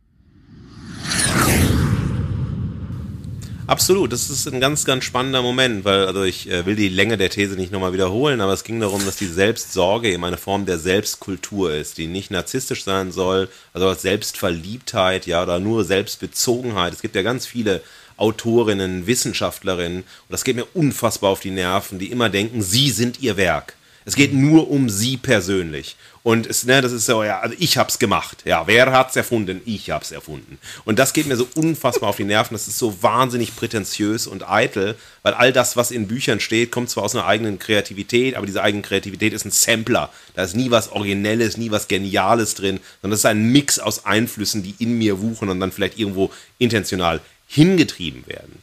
Absolut, 3.66 4.12
das 4.12 4.30
ist 4.30 4.46
ein 4.48 4.60
ganz, 4.60 4.84
ganz 4.84 5.06
spannender 5.06 5.42
Moment, 5.42 5.86
weil 5.86 6.06
also 6.06 6.24
ich 6.24 6.50
äh, 6.50 6.66
will 6.66 6.76
die 6.76 6.90
Länge 6.90 7.18
der 7.18 7.30
These 7.30 7.56
nicht 7.56 7.72
nochmal 7.72 7.94
wiederholen, 7.94 8.42
aber 8.42 8.52
es 8.52 8.66
ging 8.66 8.80
darum, 8.82 9.06
dass 9.06 9.16
die 9.16 9.26
Selbstsorge 9.26 10.12
eben 10.12 10.26
eine 10.26 10.38
Form 10.38 10.66
der 10.66 10.78
Selbstkultur 10.78 11.74
ist, 11.74 11.98
die 11.98 12.08
nicht 12.08 12.30
narzisstisch 12.30 12.84
sein 12.84 13.14
soll, 13.14 13.48
also 13.74 13.88
als 13.88 14.02
Selbstverliebtheit, 14.02 15.28
ja, 15.28 15.42
oder 15.42 15.60
nur 15.60 15.86
Selbstbezogenheit. 15.86 16.94
Es 16.94 17.02
gibt 17.02 17.16
ja 17.16 17.22
ganz 17.22 17.46
viele 17.46 17.82
Autorinnen, 18.18 19.08
Wissenschaftlerinnen, 19.08 20.00
und 20.00 20.30
das 20.30 20.44
geht 20.44 20.58
mir 20.58 20.68
unfassbar 20.74 21.32
auf 21.32 21.40
die 21.40 21.52
Nerven, 21.52 22.00
die 22.00 22.12
immer 22.12 22.30
denken, 22.30 22.62
sie 22.62 22.90
sind 22.90 23.22
ihr 23.22 23.38
Werk. 23.38 23.76
Es 24.06 24.16
geht 24.16 24.34
nur 24.34 24.70
um 24.70 24.90
sie 24.90 25.16
persönlich. 25.16 25.96
Und 26.24 26.48
es, 26.48 26.64
ne, 26.64 26.82
das 26.82 26.94
ist 26.94 27.06
so, 27.06 27.22
ja, 27.22 27.42
also 27.42 27.54
ich 27.60 27.78
hab's 27.78 28.00
gemacht. 28.00 28.44
Ja, 28.46 28.66
wer 28.66 28.94
hat's 28.94 29.18
erfunden? 29.18 29.62
Ich 29.66 29.90
hab's 29.90 30.12
erfunden. 30.12 30.58
Und 30.86 30.98
das 30.98 31.12
geht 31.12 31.28
mir 31.28 31.36
so 31.36 31.48
unfassbar 31.56 32.10
auf 32.10 32.16
die 32.16 32.24
Nerven. 32.24 32.54
Das 32.54 32.70
ist 32.70 32.80
so 32.80 33.04
wahnsinnig 33.04 33.58
prätentiös 33.58 34.26
und 34.26 34.50
eitel, 34.50 34.96
weil 35.22 35.34
all 35.34 35.52
das, 35.52 35.76
was 35.76 35.92
in 35.92 36.08
Büchern 36.08 36.40
steht, 36.40 36.72
kommt 36.72 36.90
zwar 36.90 37.04
aus 37.04 37.14
einer 37.14 37.26
eigenen 37.26 37.60
Kreativität, 37.60 38.36
aber 38.36 38.46
diese 38.46 38.64
eigene 38.64 38.84
Kreativität 38.84 39.34
ist 39.34 39.44
ein 39.44 39.52
Sampler. 39.52 40.10
Da 40.34 40.44
ist 40.44 40.56
nie 40.56 40.72
was 40.72 40.94
Originelles, 40.94 41.58
nie 41.58 41.72
was 41.72 41.90
Geniales 41.90 42.56
drin, 42.56 42.80
sondern 43.02 43.16
es 43.16 43.20
ist 43.20 43.26
ein 43.26 43.52
Mix 43.52 43.80
aus 43.80 44.06
Einflüssen, 44.06 44.64
die 44.64 44.76
in 44.80 44.98
mir 44.98 45.20
wuchen 45.20 45.50
und 45.50 45.60
dann 45.60 45.74
vielleicht 45.74 46.00
irgendwo 46.00 46.32
intentional 46.58 47.20
hingetrieben 47.48 48.26
werden. 48.28 48.62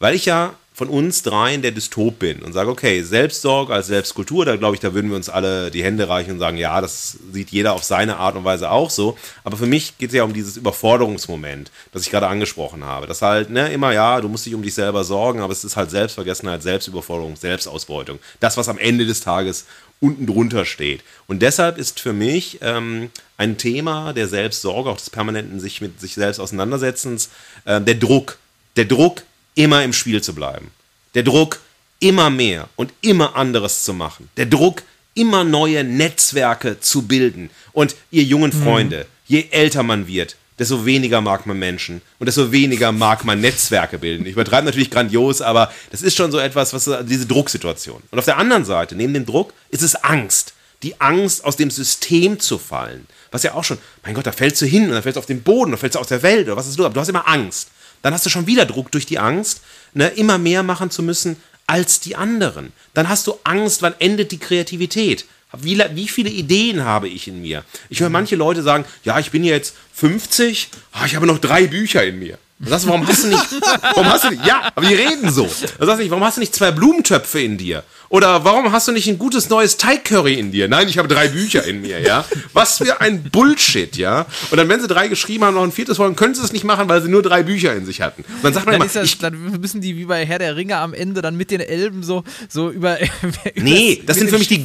Weil 0.00 0.16
ich 0.16 0.26
ja 0.26 0.54
von 0.78 0.90
uns 0.90 1.24
dreien 1.24 1.60
der 1.60 1.72
Dystop 1.72 2.20
bin 2.20 2.40
und 2.40 2.52
sage, 2.52 2.70
okay, 2.70 3.02
Selbstsorge 3.02 3.74
als 3.74 3.88
Selbstkultur, 3.88 4.44
da 4.44 4.54
glaube 4.54 4.76
ich, 4.76 4.80
da 4.80 4.94
würden 4.94 5.10
wir 5.10 5.16
uns 5.16 5.28
alle 5.28 5.72
die 5.72 5.82
Hände 5.82 6.08
reichen 6.08 6.30
und 6.30 6.38
sagen, 6.38 6.56
ja, 6.56 6.80
das 6.80 7.18
sieht 7.32 7.50
jeder 7.50 7.72
auf 7.72 7.82
seine 7.82 8.18
Art 8.18 8.36
und 8.36 8.44
Weise 8.44 8.70
auch 8.70 8.88
so. 8.88 9.18
Aber 9.42 9.56
für 9.56 9.66
mich 9.66 9.98
geht 9.98 10.10
es 10.10 10.14
ja 10.14 10.22
um 10.22 10.32
dieses 10.32 10.56
Überforderungsmoment, 10.56 11.72
das 11.90 12.02
ich 12.02 12.10
gerade 12.10 12.28
angesprochen 12.28 12.84
habe. 12.84 13.08
Das 13.08 13.22
halt, 13.22 13.50
ne, 13.50 13.72
immer, 13.72 13.92
ja, 13.92 14.20
du 14.20 14.28
musst 14.28 14.46
dich 14.46 14.54
um 14.54 14.62
dich 14.62 14.72
selber 14.72 15.02
sorgen, 15.02 15.40
aber 15.40 15.52
es 15.52 15.64
ist 15.64 15.74
halt 15.74 15.90
Selbstvergessenheit, 15.90 16.62
Selbstüberforderung, 16.62 17.34
Selbstausbeutung. 17.34 18.20
Das, 18.38 18.56
was 18.56 18.68
am 18.68 18.78
Ende 18.78 19.04
des 19.04 19.20
Tages 19.20 19.66
unten 19.98 20.28
drunter 20.28 20.64
steht. 20.64 21.02
Und 21.26 21.42
deshalb 21.42 21.76
ist 21.76 21.98
für 21.98 22.12
mich 22.12 22.60
ähm, 22.62 23.10
ein 23.36 23.58
Thema 23.58 24.12
der 24.12 24.28
Selbstsorge, 24.28 24.90
auch 24.90 24.96
des 24.96 25.10
permanenten 25.10 25.58
sich 25.58 25.80
mit 25.80 26.00
sich 26.00 26.14
selbst 26.14 26.38
auseinandersetzens, 26.38 27.30
äh, 27.64 27.80
der 27.80 27.96
Druck. 27.96 28.38
Der 28.76 28.84
Druck, 28.84 29.24
immer 29.58 29.82
im 29.82 29.92
Spiel 29.92 30.22
zu 30.22 30.34
bleiben. 30.34 30.70
Der 31.14 31.24
Druck, 31.24 31.60
immer 31.98 32.30
mehr 32.30 32.68
und 32.76 32.92
immer 33.00 33.34
anderes 33.34 33.82
zu 33.82 33.92
machen. 33.92 34.30
Der 34.36 34.46
Druck, 34.46 34.82
immer 35.14 35.42
neue 35.42 35.82
Netzwerke 35.82 36.78
zu 36.78 37.02
bilden. 37.02 37.50
Und 37.72 37.96
ihr 38.12 38.22
jungen 38.22 38.52
mhm. 38.54 38.62
Freunde, 38.62 39.06
je 39.26 39.46
älter 39.50 39.82
man 39.82 40.06
wird, 40.06 40.36
desto 40.60 40.86
weniger 40.86 41.20
mag 41.20 41.44
man 41.44 41.58
Menschen 41.58 42.02
und 42.20 42.26
desto 42.26 42.52
weniger 42.52 42.92
mag 42.92 43.24
man 43.24 43.40
Netzwerke 43.40 43.98
bilden. 43.98 44.26
Ich 44.26 44.32
übertreibe 44.32 44.66
natürlich 44.66 44.90
grandios, 44.90 45.42
aber 45.42 45.72
das 45.90 46.02
ist 46.02 46.16
schon 46.16 46.30
so 46.30 46.38
etwas, 46.38 46.72
was 46.72 46.88
diese 47.06 47.26
Drucksituation. 47.26 48.02
Und 48.12 48.18
auf 48.18 48.24
der 48.24 48.38
anderen 48.38 48.64
Seite, 48.64 48.94
neben 48.94 49.14
dem 49.14 49.26
Druck, 49.26 49.52
ist 49.70 49.82
es 49.82 49.96
Angst. 49.96 50.54
Die 50.84 51.00
Angst, 51.00 51.44
aus 51.44 51.56
dem 51.56 51.70
System 51.70 52.38
zu 52.38 52.58
fallen. 52.58 53.06
Was 53.32 53.42
ja 53.42 53.54
auch 53.54 53.64
schon, 53.64 53.78
mein 54.04 54.14
Gott, 54.14 54.26
da 54.26 54.32
fällst 54.32 54.62
du 54.62 54.66
hin 54.66 54.84
und 54.84 54.92
dann 54.92 55.02
fällst 55.02 55.16
du 55.16 55.20
auf 55.20 55.26
den 55.26 55.42
Boden, 55.42 55.72
da 55.72 55.76
fällst 55.76 55.96
du 55.96 55.98
aus 55.98 56.06
der 56.06 56.22
Welt 56.22 56.46
oder 56.46 56.56
was 56.56 56.68
ist 56.68 56.78
los? 56.78 56.86
Aber 56.86 56.94
du 56.94 57.00
hast 57.00 57.08
immer 57.08 57.26
Angst. 57.26 57.70
Dann 58.02 58.14
hast 58.14 58.26
du 58.26 58.30
schon 58.30 58.46
wieder 58.46 58.66
Druck 58.66 58.90
durch 58.92 59.06
die 59.06 59.18
Angst, 59.18 59.60
ne, 59.94 60.08
immer 60.08 60.38
mehr 60.38 60.62
machen 60.62 60.90
zu 60.90 61.02
müssen, 61.02 61.36
als 61.66 62.00
die 62.00 62.16
anderen. 62.16 62.72
Dann 62.94 63.08
hast 63.08 63.26
du 63.26 63.38
Angst, 63.44 63.82
wann 63.82 63.94
endet 63.98 64.32
die 64.32 64.38
Kreativität. 64.38 65.26
Wie, 65.56 65.78
wie 65.94 66.08
viele 66.08 66.30
Ideen 66.30 66.84
habe 66.84 67.08
ich 67.08 67.26
in 67.26 67.40
mir? 67.40 67.64
Ich 67.88 68.00
höre 68.00 68.10
manche 68.10 68.36
Leute 68.36 68.62
sagen, 68.62 68.84
ja, 69.04 69.18
ich 69.18 69.30
bin 69.30 69.44
jetzt 69.44 69.74
50, 69.94 70.68
ah, 70.92 71.06
ich 71.06 71.16
habe 71.16 71.26
noch 71.26 71.38
drei 71.38 71.66
Bücher 71.66 72.04
in 72.04 72.18
mir. 72.18 72.38
Sagst 72.60 72.84
du, 72.84 72.88
warum 72.88 73.06
hast 73.06 73.24
du 73.24 73.28
nicht, 73.28 73.46
warum 73.82 74.06
hast 74.06 74.24
du 74.24 74.30
nicht, 74.30 74.44
ja, 74.44 74.70
aber 74.74 74.86
die 74.86 74.94
reden 74.94 75.30
so. 75.30 75.46
Sagst 75.46 75.78
du 75.78 75.96
nicht, 75.96 76.10
warum 76.10 76.24
hast 76.24 76.36
du 76.36 76.40
nicht 76.40 76.54
zwei 76.54 76.72
Blumentöpfe 76.72 77.40
in 77.40 77.56
dir? 77.56 77.84
Oder 78.10 78.44
warum 78.44 78.72
hast 78.72 78.88
du 78.88 78.92
nicht 78.92 79.06
ein 79.08 79.18
gutes 79.18 79.50
neues 79.50 79.76
Teigcurry 79.76 80.34
in 80.34 80.50
dir? 80.50 80.66
Nein, 80.66 80.88
ich 80.88 80.96
habe 80.96 81.08
drei 81.08 81.28
Bücher 81.28 81.64
in 81.64 81.82
mir, 81.82 82.00
ja. 82.00 82.24
Was 82.54 82.78
für 82.78 83.00
ein 83.02 83.24
Bullshit, 83.24 83.96
ja. 83.96 84.26
Und 84.50 84.56
dann, 84.56 84.68
wenn 84.68 84.80
sie 84.80 84.88
drei 84.88 85.08
geschrieben 85.08 85.44
haben, 85.44 85.54
noch 85.54 85.62
ein 85.62 85.72
viertes 85.72 85.98
wollen, 85.98 86.16
können 86.16 86.34
sie 86.34 86.42
es 86.42 86.52
nicht 86.52 86.64
machen, 86.64 86.88
weil 86.88 87.02
sie 87.02 87.08
nur 87.08 87.22
drei 87.22 87.42
Bücher 87.42 87.74
in 87.74 87.84
sich 87.84 88.00
hatten. 88.00 88.22
Und 88.22 88.44
dann 88.44 88.54
sagt 88.54 88.64
man 88.64 88.74
Dann, 88.74 88.82
immer, 88.82 88.92
das, 88.92 89.04
ich, 89.04 89.18
dann 89.18 89.60
müssen 89.60 89.82
die 89.82 89.96
wie 89.96 90.06
bei 90.06 90.24
Herr 90.24 90.38
der 90.38 90.56
Ringe 90.56 90.78
am 90.78 90.94
Ende 90.94 91.20
dann 91.20 91.36
mit 91.36 91.50
den 91.50 91.60
Elben 91.60 92.02
so, 92.02 92.24
so 92.48 92.70
über. 92.70 92.98
Nee, 93.54 94.02
das 94.06 94.16
sind 94.16 94.30
für 94.30 94.38
mich 94.38 94.48
die 94.48 94.64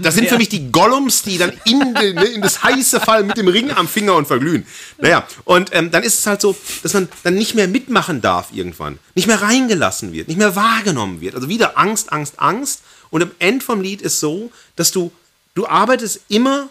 das 0.00 0.14
sind 0.14 0.28
für 0.28 0.38
mich 0.38 0.48
die 0.48 0.70
Gollums, 0.72 1.22
die 1.22 1.38
dann 1.38 1.52
in, 1.64 1.94
den, 1.94 2.14
ne, 2.16 2.24
in 2.24 2.40
das 2.40 2.62
heiße 2.62 3.00
fallen 3.00 3.26
mit 3.26 3.36
dem 3.36 3.48
Ring 3.48 3.70
am 3.70 3.86
Finger 3.86 4.14
und 4.14 4.26
verglühen. 4.26 4.66
Naja, 4.98 5.26
und 5.44 5.70
ähm, 5.72 5.90
dann 5.90 6.02
ist 6.02 6.18
es 6.18 6.26
halt 6.26 6.40
so, 6.40 6.56
dass 6.82 6.94
man 6.94 7.08
dann 7.22 7.34
nicht 7.34 7.54
mehr 7.54 7.68
mitmachen 7.68 8.20
darf 8.20 8.48
irgendwann, 8.52 8.98
nicht 9.14 9.26
mehr 9.26 9.40
reingelassen 9.40 10.12
wird, 10.12 10.28
nicht 10.28 10.38
mehr 10.38 10.56
wahrgenommen 10.56 11.20
wird. 11.20 11.34
Also 11.34 11.48
wieder 11.48 11.78
Angst, 11.78 12.12
Angst, 12.12 12.34
Angst. 12.38 12.79
Und 13.10 13.22
am 13.22 13.30
Ende 13.38 13.64
vom 13.64 13.80
Lied 13.80 14.02
ist 14.02 14.20
so, 14.20 14.50
dass 14.76 14.90
du 14.90 15.10
du 15.54 15.66
arbeitest 15.66 16.20
immer 16.28 16.68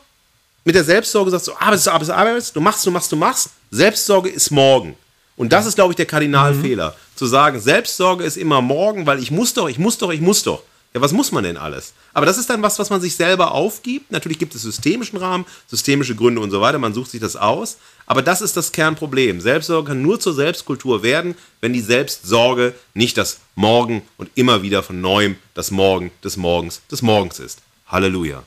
mit 0.65 0.75
der 0.75 0.83
Selbstsorge, 0.83 1.31
sagst 1.31 1.47
du 1.47 1.53
arbeitest, 1.53 1.87
du 1.87 1.91
arbeitest, 1.91 2.09
du 2.09 2.15
arbeitest, 2.15 2.55
du 2.55 2.61
machst, 2.61 2.85
du 2.85 2.91
machst, 2.91 3.11
du 3.11 3.15
machst. 3.15 3.49
Selbstsorge 3.71 4.29
ist 4.29 4.51
morgen. 4.51 4.95
Und 5.35 5.53
das 5.53 5.65
ist, 5.65 5.75
glaube 5.75 5.93
ich, 5.93 5.95
der 5.95 6.05
Kardinalfehler. 6.05 6.95
Zu 7.15 7.25
sagen, 7.25 7.59
Selbstsorge 7.59 8.23
ist 8.23 8.37
immer 8.37 8.61
morgen, 8.61 9.05
weil 9.05 9.19
ich 9.19 9.31
muss 9.31 9.53
doch, 9.53 9.69
ich 9.69 9.79
muss 9.79 9.97
doch, 9.97 10.11
ich 10.11 10.21
muss 10.21 10.43
doch. 10.43 10.63
Ja, 10.93 11.01
was 11.01 11.11
muss 11.11 11.31
man 11.31 11.43
denn 11.43 11.57
alles? 11.57 11.93
Aber 12.13 12.25
das 12.25 12.39
ist 12.39 12.49
dann 12.49 12.63
was, 12.63 12.79
was 12.79 12.89
man 12.89 12.99
sich 12.99 13.15
selber 13.15 13.51
aufgibt. 13.51 14.11
Natürlich 14.11 14.39
gibt 14.39 14.55
es 14.55 14.63
systemischen 14.63 15.19
Rahmen, 15.19 15.45
systemische 15.67 16.15
Gründe 16.15 16.41
und 16.41 16.49
so 16.49 16.61
weiter. 16.61 16.79
Man 16.79 16.95
sucht 16.95 17.11
sich 17.11 17.21
das 17.21 17.35
aus. 17.35 17.77
Aber 18.07 18.23
das 18.23 18.41
ist 18.41 18.57
das 18.57 18.71
Kernproblem. 18.71 19.39
Selbstsorge 19.39 19.89
kann 19.89 20.01
nur 20.01 20.19
zur 20.19 20.33
Selbstkultur 20.33 21.03
werden, 21.03 21.35
wenn 21.61 21.73
die 21.73 21.81
Selbstsorge 21.81 22.73
nicht 22.95 23.19
das 23.19 23.39
Morgen 23.53 24.01
und 24.17 24.31
immer 24.33 24.63
wieder 24.63 24.81
von 24.81 24.99
neuem 24.99 25.35
das 25.53 25.69
Morgen 25.69 26.09
des 26.23 26.37
Morgens 26.37 26.81
des 26.91 27.03
Morgens 27.03 27.37
ist. 27.37 27.59
Halleluja. 27.87 28.41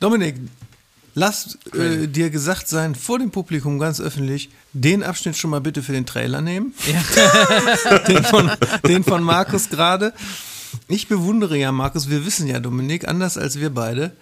Dominik, 0.00 0.36
lass 1.14 1.58
äh, 1.74 2.06
dir 2.06 2.30
gesagt 2.30 2.68
sein, 2.68 2.94
vor 2.94 3.18
dem 3.18 3.30
Publikum 3.30 3.78
ganz 3.78 4.00
öffentlich, 4.00 4.48
den 4.72 5.02
Abschnitt 5.02 5.36
schon 5.36 5.50
mal 5.50 5.60
bitte 5.60 5.82
für 5.82 5.92
den 5.92 6.06
Trailer 6.06 6.40
nehmen. 6.40 6.72
den, 8.08 8.24
von, 8.24 8.50
den 8.86 9.04
von 9.04 9.22
Markus 9.22 9.68
gerade. 9.68 10.14
Ich 10.88 11.08
bewundere 11.08 11.56
ja 11.56 11.72
Markus, 11.72 12.08
wir 12.08 12.24
wissen 12.24 12.46
ja, 12.46 12.60
Dominik, 12.60 13.06
anders 13.08 13.36
als 13.38 13.58
wir 13.58 13.70
beide. 13.70 14.12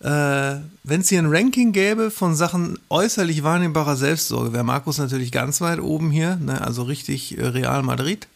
Äh, 0.00 0.60
Wenn 0.84 1.00
es 1.00 1.08
hier 1.08 1.18
ein 1.18 1.34
Ranking 1.34 1.72
gäbe 1.72 2.10
von 2.10 2.36
Sachen 2.36 2.78
äußerlich 2.88 3.42
wahrnehmbarer 3.42 3.96
Selbstsorge, 3.96 4.52
wäre 4.52 4.64
Markus 4.64 4.98
natürlich 4.98 5.32
ganz 5.32 5.60
weit 5.60 5.80
oben 5.80 6.10
hier, 6.10 6.36
ne? 6.36 6.60
also 6.60 6.82
richtig 6.82 7.36
äh, 7.36 7.46
Real 7.46 7.82
Madrid. 7.82 8.28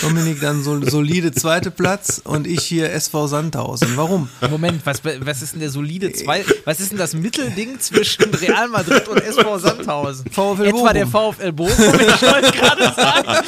Dominik 0.00 0.40
dann 0.40 0.62
so 0.62 0.80
solide 0.88 1.32
zweite 1.32 1.70
Platz 1.70 2.20
und 2.24 2.46
ich 2.46 2.64
hier 2.64 2.90
SV 2.92 3.26
Sandhausen. 3.26 3.96
Warum? 3.96 4.28
Moment, 4.50 4.84
was, 4.84 5.02
was 5.04 5.42
ist 5.42 5.52
denn 5.52 5.60
der 5.60 5.70
solide 5.70 6.12
zwei? 6.12 6.44
Was 6.64 6.80
ist 6.80 6.90
denn 6.92 6.98
das 6.98 7.14
Mittelding 7.14 7.78
zwischen 7.78 8.24
Real 8.34 8.68
Madrid 8.68 9.06
und 9.08 9.22
SV 9.22 9.58
Sandhausen? 9.58 10.26
VfL 10.30 10.66
Etwa 10.66 10.92
der 10.92 11.06
Bochum. 11.06 11.34
VfL 11.34 11.52
Bochum, 11.52 11.94
ich 12.00 12.22
wollte 12.22 12.52
gerade 12.52 12.92
sagen. 12.96 13.46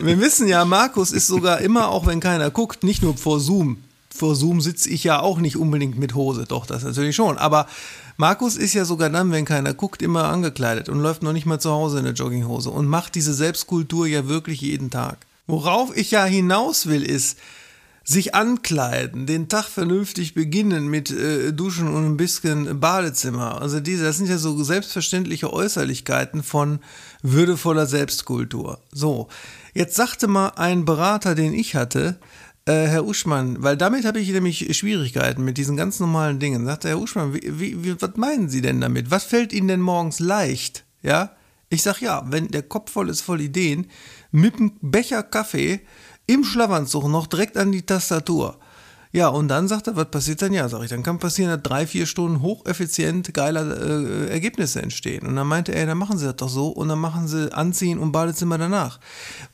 Wir 0.00 0.20
wissen 0.20 0.48
ja, 0.48 0.64
Markus 0.64 1.12
ist 1.12 1.26
sogar 1.26 1.60
immer, 1.60 1.88
auch 1.88 2.06
wenn 2.06 2.20
keiner 2.20 2.50
guckt, 2.50 2.84
nicht 2.84 3.02
nur 3.02 3.16
vor 3.16 3.40
Zoom. 3.40 3.82
Vor 4.08 4.34
Zoom 4.34 4.60
sitze 4.60 4.88
ich 4.88 5.04
ja 5.04 5.20
auch 5.20 5.38
nicht 5.38 5.56
unbedingt 5.56 5.98
mit 5.98 6.14
Hose, 6.14 6.46
doch, 6.48 6.64
das 6.64 6.84
natürlich 6.84 7.16
schon. 7.16 7.36
Aber 7.36 7.66
Markus 8.16 8.56
ist 8.56 8.72
ja 8.72 8.84
sogar 8.84 9.10
dann, 9.10 9.30
wenn 9.30 9.44
keiner 9.44 9.74
guckt, 9.74 10.00
immer 10.00 10.24
angekleidet 10.24 10.88
und 10.88 11.00
läuft 11.00 11.22
noch 11.22 11.32
nicht 11.32 11.46
mal 11.46 11.60
zu 11.60 11.70
Hause 11.70 11.98
in 11.98 12.04
der 12.04 12.14
Jogginghose 12.14 12.70
und 12.70 12.86
macht 12.86 13.14
diese 13.14 13.34
Selbstkultur 13.34 14.06
ja 14.06 14.26
wirklich 14.26 14.60
jeden 14.62 14.90
Tag. 14.90 15.18
Worauf 15.46 15.96
ich 15.96 16.10
ja 16.10 16.24
hinaus 16.24 16.86
will, 16.86 17.02
ist, 17.02 17.38
sich 18.08 18.36
ankleiden, 18.36 19.26
den 19.26 19.48
Tag 19.48 19.64
vernünftig 19.64 20.32
beginnen 20.32 20.86
mit 20.86 21.10
äh, 21.10 21.52
Duschen 21.52 21.88
und 21.88 22.06
ein 22.06 22.16
bisschen 22.16 22.78
Badezimmer. 22.78 23.60
Also 23.60 23.80
diese, 23.80 24.04
das 24.04 24.16
sind 24.16 24.28
ja 24.28 24.38
so 24.38 24.62
selbstverständliche 24.62 25.52
Äußerlichkeiten 25.52 26.44
von 26.44 26.78
würdevoller 27.22 27.86
Selbstkultur. 27.86 28.78
So, 28.92 29.26
jetzt 29.74 29.96
sagte 29.96 30.28
mal 30.28 30.50
ein 30.50 30.84
Berater, 30.84 31.34
den 31.34 31.52
ich 31.52 31.74
hatte, 31.74 32.16
äh, 32.66 32.86
Herr 32.88 33.06
Uschmann, 33.06 33.62
weil 33.62 33.76
damit 33.76 34.04
habe 34.04 34.20
ich 34.20 34.28
nämlich 34.28 34.76
Schwierigkeiten 34.76 35.44
mit 35.44 35.56
diesen 35.56 35.76
ganz 35.76 36.00
normalen 36.00 36.38
Dingen. 36.38 36.66
Sagte 36.66 36.88
Herr 36.88 36.98
Uschmann, 36.98 37.32
wie, 37.32 37.60
wie, 37.60 37.84
wie, 37.84 38.02
was 38.02 38.16
meinen 38.16 38.48
Sie 38.48 38.60
denn 38.60 38.80
damit? 38.80 39.10
Was 39.10 39.24
fällt 39.24 39.52
Ihnen 39.52 39.68
denn 39.68 39.80
morgens 39.80 40.20
leicht? 40.20 40.84
Ja, 41.02 41.36
ich 41.68 41.82
sag 41.82 42.00
ja, 42.00 42.24
wenn 42.28 42.48
der 42.48 42.62
Kopf 42.62 42.92
voll 42.92 43.08
ist 43.08 43.22
voll 43.22 43.40
Ideen, 43.40 43.86
mit 44.32 44.56
einem 44.56 44.72
Becher 44.80 45.22
Kaffee 45.22 45.80
im 46.26 46.44
Schlafanzug 46.44 47.08
noch 47.08 47.26
direkt 47.26 47.56
an 47.56 47.72
die 47.72 47.82
Tastatur. 47.82 48.58
Ja, 49.16 49.28
und 49.28 49.48
dann 49.48 49.66
sagt 49.66 49.86
er, 49.86 49.96
was 49.96 50.10
passiert 50.10 50.42
dann? 50.42 50.52
Ja, 50.52 50.68
sag 50.68 50.82
ich, 50.82 50.90
dann 50.90 51.02
kann 51.02 51.18
passieren, 51.18 51.50
dass 51.50 51.62
drei, 51.62 51.86
vier 51.86 52.04
Stunden 52.04 52.42
hocheffizient 52.42 53.32
geile 53.32 54.28
äh, 54.28 54.30
Ergebnisse 54.30 54.82
entstehen. 54.82 55.26
Und 55.26 55.36
dann 55.36 55.46
meinte 55.46 55.74
er, 55.74 55.86
dann 55.86 55.96
machen 55.96 56.18
sie 56.18 56.26
das 56.26 56.36
doch 56.36 56.50
so 56.50 56.68
und 56.68 56.88
dann 56.88 56.98
machen 56.98 57.26
sie 57.26 57.50
Anziehen 57.50 57.98
und 57.98 58.12
Badezimmer 58.12 58.58
danach. 58.58 59.00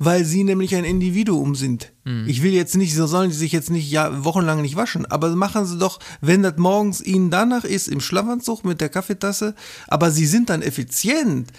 Weil 0.00 0.24
sie 0.24 0.42
nämlich 0.42 0.74
ein 0.74 0.84
Individuum 0.84 1.54
sind. 1.54 1.92
Ich 2.26 2.42
will 2.42 2.52
jetzt 2.52 2.76
nicht, 2.76 2.96
so 2.96 3.06
sollen 3.06 3.30
sie 3.30 3.38
sich 3.38 3.52
jetzt 3.52 3.70
nicht 3.70 3.88
ja, 3.88 4.24
wochenlang 4.24 4.60
nicht 4.60 4.74
waschen, 4.74 5.06
aber 5.06 5.28
machen 5.36 5.66
sie 5.66 5.78
doch, 5.78 6.00
wenn 6.20 6.42
das 6.42 6.56
morgens 6.56 7.00
ihnen 7.00 7.30
danach 7.30 7.62
ist, 7.62 7.86
im 7.86 8.00
Schlafanzug 8.00 8.64
mit 8.64 8.80
der 8.80 8.88
Kaffeetasse, 8.88 9.54
aber 9.86 10.10
sie 10.10 10.26
sind 10.26 10.50
dann 10.50 10.62
effizient, 10.62 11.52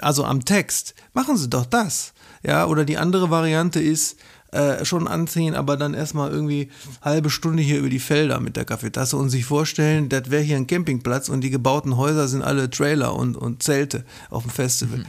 also 0.00 0.24
am 0.24 0.44
Text, 0.44 0.96
machen 1.12 1.36
sie 1.36 1.48
doch 1.48 1.64
das. 1.64 2.12
Ja, 2.42 2.66
oder 2.66 2.84
die 2.84 2.98
andere 2.98 3.30
Variante 3.30 3.80
ist, 3.80 4.18
äh, 4.54 4.84
schon 4.84 5.08
anziehen, 5.08 5.54
aber 5.54 5.76
dann 5.76 5.94
erstmal 5.94 6.30
irgendwie 6.30 6.70
halbe 7.02 7.28
Stunde 7.28 7.62
hier 7.62 7.78
über 7.78 7.90
die 7.90 7.98
Felder 7.98 8.40
mit 8.40 8.56
der 8.56 8.64
Kaffeetasse 8.64 9.16
und 9.16 9.30
sich 9.30 9.44
vorstellen, 9.44 10.08
das 10.08 10.30
wäre 10.30 10.42
hier 10.42 10.56
ein 10.56 10.66
Campingplatz 10.66 11.28
und 11.28 11.40
die 11.40 11.50
gebauten 11.50 11.96
Häuser 11.96 12.28
sind 12.28 12.42
alle 12.42 12.70
Trailer 12.70 13.14
und, 13.16 13.36
und 13.36 13.62
Zelte 13.62 14.04
auf 14.30 14.44
dem 14.44 14.50
Festival. 14.50 15.04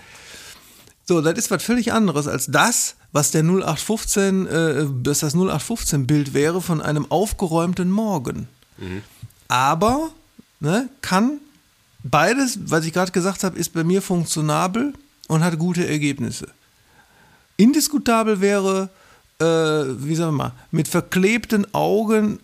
So, 1.06 1.22
das 1.22 1.38
ist 1.38 1.52
was 1.52 1.62
völlig 1.62 1.93
anderes 1.93 2.28
als 2.28 2.48
das, 2.48 2.96
was 3.12 3.30
der 3.30 3.43
0815, 3.43 4.48
äh, 4.48 4.86
das 5.04 5.24
0815-Bild 5.24 6.34
wäre 6.34 6.62
von 6.62 6.82
einem 6.82 7.10
aufgeräumten 7.12 7.91
Morgen. 7.91 8.48
Aber 9.48 10.10
ne, 10.60 10.89
kann 11.02 11.39
beides, 12.04 12.58
was 12.66 12.86
ich 12.86 12.93
gerade 12.93 13.12
gesagt 13.12 13.43
habe, 13.43 13.58
ist 13.60 13.74
bei 13.74 13.84
mir 13.84 14.02
funktionabel 14.02 14.93
und 15.28 15.43
hat 15.43 15.60
gute 15.60 15.88
Ergebnisse. 15.88 16.48
Indiskutabel 17.58 18.41
wäre, 18.41 18.89
äh, 19.39 19.45
wie 19.45 20.15
sagen 20.15 20.31
wir 20.31 20.43
mal, 20.43 20.53
mit 20.71 20.88
verklebten 20.88 21.73
Augen 21.73 22.39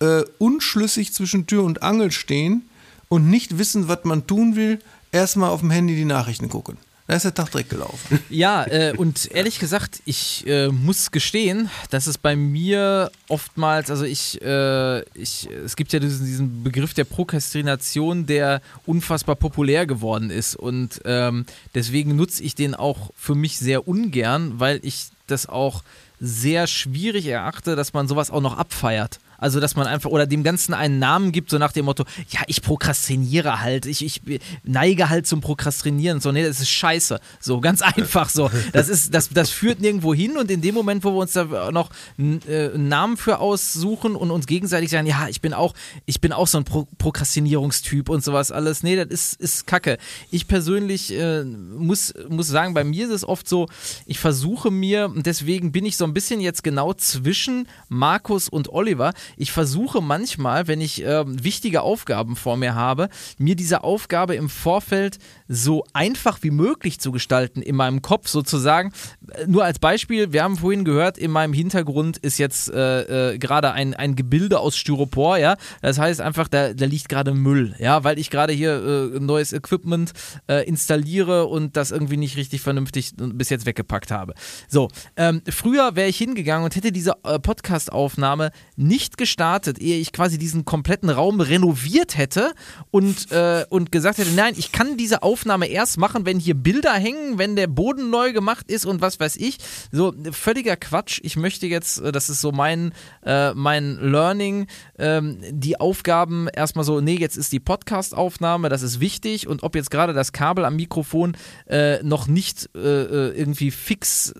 äh, 0.00 0.22
unschlüssig 0.38 1.12
zwischen 1.12 1.46
Tür 1.46 1.64
und 1.64 1.82
Angel 1.82 2.10
stehen 2.10 2.68
und 3.08 3.28
nicht 3.30 3.58
wissen, 3.58 3.88
was 3.88 4.04
man 4.04 4.26
tun 4.26 4.56
will, 4.56 4.78
erstmal 5.12 5.50
auf 5.50 5.60
dem 5.60 5.70
Handy 5.70 5.94
die 5.94 6.04
Nachrichten 6.04 6.48
gucken. 6.48 6.76
Da 7.06 7.14
ist 7.14 7.24
der 7.24 7.34
Tag 7.34 7.52
direkt 7.52 7.70
gelaufen. 7.70 8.18
Ja, 8.28 8.64
äh, 8.66 8.92
und 8.96 9.30
ehrlich 9.32 9.60
gesagt, 9.60 10.02
ich 10.04 10.44
äh, 10.46 10.68
muss 10.68 11.12
gestehen, 11.12 11.70
dass 11.90 12.08
es 12.08 12.18
bei 12.18 12.34
mir 12.34 13.12
oftmals, 13.28 13.90
also 13.90 14.04
ich, 14.04 14.42
äh, 14.42 15.02
ich, 15.14 15.48
es 15.64 15.76
gibt 15.76 15.92
ja 15.92 16.00
diesen, 16.00 16.26
diesen 16.26 16.64
Begriff 16.64 16.94
der 16.94 17.04
Prokrastination, 17.04 18.26
der 18.26 18.60
unfassbar 18.84 19.36
populär 19.36 19.86
geworden 19.86 20.30
ist. 20.30 20.56
Und 20.56 21.00
ähm, 21.04 21.46
deswegen 21.74 22.16
nutze 22.16 22.42
ich 22.42 22.56
den 22.56 22.74
auch 22.74 23.12
für 23.16 23.36
mich 23.36 23.58
sehr 23.58 23.86
ungern, 23.86 24.54
weil 24.58 24.80
ich 24.82 25.06
das 25.28 25.48
auch 25.48 25.84
sehr 26.18 26.66
schwierig 26.66 27.26
erachte, 27.26 27.76
dass 27.76 27.92
man 27.92 28.08
sowas 28.08 28.30
auch 28.30 28.40
noch 28.40 28.56
abfeiert. 28.56 29.18
Also, 29.38 29.60
dass 29.60 29.76
man 29.76 29.86
einfach, 29.86 30.10
oder 30.10 30.26
dem 30.26 30.42
Ganzen 30.42 30.74
einen 30.74 30.98
Namen 30.98 31.32
gibt, 31.32 31.50
so 31.50 31.58
nach 31.58 31.72
dem 31.72 31.84
Motto, 31.86 32.04
ja, 32.30 32.40
ich 32.46 32.62
prokrastiniere 32.62 33.60
halt, 33.60 33.86
ich, 33.86 34.04
ich 34.04 34.20
neige 34.64 35.08
halt 35.08 35.26
zum 35.26 35.40
Prokrastinieren. 35.40 36.20
So, 36.20 36.32
nee, 36.32 36.42
das 36.42 36.60
ist 36.60 36.70
scheiße. 36.70 37.20
So, 37.40 37.60
ganz 37.60 37.82
einfach 37.82 38.28
so. 38.28 38.50
Das 38.72 38.88
ist, 38.88 39.14
das, 39.14 39.30
das 39.30 39.50
führt 39.50 39.80
nirgendwo 39.80 40.12
hin 40.12 40.36
und 40.36 40.50
in 40.50 40.60
dem 40.60 40.74
Moment, 40.74 41.04
wo 41.04 41.12
wir 41.12 41.18
uns 41.18 41.32
da 41.32 41.70
noch 41.70 41.90
äh, 42.18 42.70
einen 42.74 42.88
Namen 42.88 43.16
für 43.16 43.38
aussuchen 43.38 44.16
und 44.16 44.30
uns 44.30 44.46
gegenseitig 44.46 44.90
sagen, 44.90 45.06
ja, 45.06 45.28
ich 45.28 45.40
bin 45.40 45.54
auch, 45.54 45.72
ich 46.04 46.20
bin 46.20 46.32
auch 46.32 46.46
so 46.46 46.58
ein 46.58 46.64
Pro 46.64 46.86
Prokrastinierungstyp 46.98 48.08
und 48.08 48.24
sowas 48.24 48.50
alles. 48.50 48.82
Nee, 48.82 48.96
das 48.96 49.06
ist, 49.06 49.40
ist 49.40 49.66
Kacke. 49.66 49.98
Ich 50.30 50.48
persönlich 50.48 51.12
äh, 51.12 51.44
muss, 51.44 52.12
muss 52.28 52.48
sagen, 52.48 52.74
bei 52.74 52.84
mir 52.84 53.06
ist 53.06 53.12
es 53.12 53.24
oft 53.26 53.48
so, 53.48 53.68
ich 54.06 54.18
versuche 54.18 54.70
mir, 54.70 55.06
und 55.06 55.26
deswegen 55.26 55.72
bin 55.72 55.86
ich 55.86 55.96
so 55.96 56.04
ein 56.04 56.14
bisschen 56.14 56.40
jetzt 56.40 56.62
genau 56.62 56.92
zwischen 56.94 57.68
Markus 57.88 58.48
und 58.48 58.68
Oliver, 58.68 59.12
ich 59.36 59.52
versuche 59.52 60.00
manchmal, 60.00 60.68
wenn 60.68 60.80
ich 60.80 61.04
äh, 61.04 61.24
wichtige 61.26 61.82
Aufgaben 61.82 62.36
vor 62.36 62.56
mir 62.56 62.74
habe, 62.74 63.08
mir 63.38 63.56
diese 63.56 63.84
Aufgabe 63.84 64.34
im 64.34 64.48
Vorfeld 64.48 65.18
so 65.48 65.84
einfach 65.92 66.38
wie 66.42 66.50
möglich 66.50 67.00
zu 67.00 67.12
gestalten 67.12 67.62
in 67.62 67.76
meinem 67.76 68.02
Kopf 68.02 68.28
sozusagen. 68.28 68.92
Äh, 69.32 69.46
nur 69.46 69.64
als 69.64 69.78
Beispiel, 69.78 70.32
wir 70.32 70.42
haben 70.42 70.56
vorhin 70.56 70.84
gehört, 70.84 71.18
in 71.18 71.30
meinem 71.30 71.52
Hintergrund 71.52 72.18
ist 72.18 72.38
jetzt 72.38 72.70
äh, 72.70 73.32
äh, 73.32 73.38
gerade 73.38 73.72
ein, 73.72 73.94
ein 73.94 74.16
Gebilde 74.16 74.60
aus 74.60 74.76
Styropor, 74.76 75.38
ja. 75.38 75.56
Das 75.82 75.98
heißt 75.98 76.20
einfach, 76.20 76.48
da, 76.48 76.74
da 76.74 76.84
liegt 76.84 77.08
gerade 77.08 77.34
Müll, 77.34 77.74
ja, 77.78 78.04
weil 78.04 78.18
ich 78.18 78.30
gerade 78.30 78.52
hier 78.52 79.12
äh, 79.14 79.20
neues 79.20 79.52
Equipment 79.52 80.12
äh, 80.48 80.66
installiere 80.66 81.46
und 81.46 81.76
das 81.76 81.90
irgendwie 81.90 82.16
nicht 82.16 82.36
richtig 82.36 82.60
vernünftig 82.60 83.12
bis 83.16 83.50
jetzt 83.50 83.66
weggepackt 83.66 84.10
habe. 84.10 84.34
So, 84.68 84.88
ähm, 85.16 85.42
früher 85.48 85.96
wäre 85.96 86.08
ich 86.08 86.18
hingegangen 86.18 86.64
und 86.64 86.76
hätte 86.76 86.92
diese 86.92 87.14
äh, 87.24 87.38
Podcast-Aufnahme 87.38 88.50
nicht 88.76 89.15
gestartet, 89.16 89.78
ehe 89.78 89.98
ich 89.98 90.12
quasi 90.12 90.38
diesen 90.38 90.64
kompletten 90.64 91.10
Raum 91.10 91.40
renoviert 91.40 92.16
hätte 92.16 92.52
und, 92.90 93.30
äh, 93.32 93.64
und 93.68 93.92
gesagt 93.92 94.18
hätte, 94.18 94.32
nein, 94.32 94.54
ich 94.56 94.72
kann 94.72 94.96
diese 94.96 95.22
Aufnahme 95.22 95.66
erst 95.66 95.98
machen, 95.98 96.26
wenn 96.26 96.38
hier 96.38 96.54
Bilder 96.54 96.94
hängen, 96.94 97.38
wenn 97.38 97.56
der 97.56 97.66
Boden 97.66 98.10
neu 98.10 98.32
gemacht 98.32 98.70
ist 98.70 98.86
und 98.86 99.00
was 99.00 99.20
weiß 99.20 99.36
ich. 99.36 99.58
So, 99.92 100.14
völliger 100.32 100.76
Quatsch. 100.76 101.20
Ich 101.22 101.36
möchte 101.36 101.66
jetzt, 101.66 102.00
äh, 102.00 102.12
das 102.12 102.28
ist 102.28 102.40
so 102.40 102.52
mein, 102.52 102.92
äh, 103.24 103.54
mein 103.54 103.98
Learning, 104.00 104.66
ähm, 104.98 105.38
die 105.50 105.80
Aufgaben 105.80 106.48
erstmal 106.48 106.84
so, 106.84 107.00
nee, 107.00 107.16
jetzt 107.16 107.36
ist 107.36 107.52
die 107.52 107.60
Podcast-Aufnahme, 107.60 108.68
das 108.68 108.82
ist 108.82 109.00
wichtig 109.00 109.46
und 109.46 109.62
ob 109.62 109.74
jetzt 109.74 109.90
gerade 109.90 110.12
das 110.12 110.32
Kabel 110.32 110.64
am 110.64 110.76
Mikrofon 110.76 111.36
äh, 111.66 112.02
noch 112.02 112.26
nicht 112.26 112.70
äh, 112.74 112.78
äh 112.78 113.36
irgendwie 113.36 113.70
fix 113.70 114.34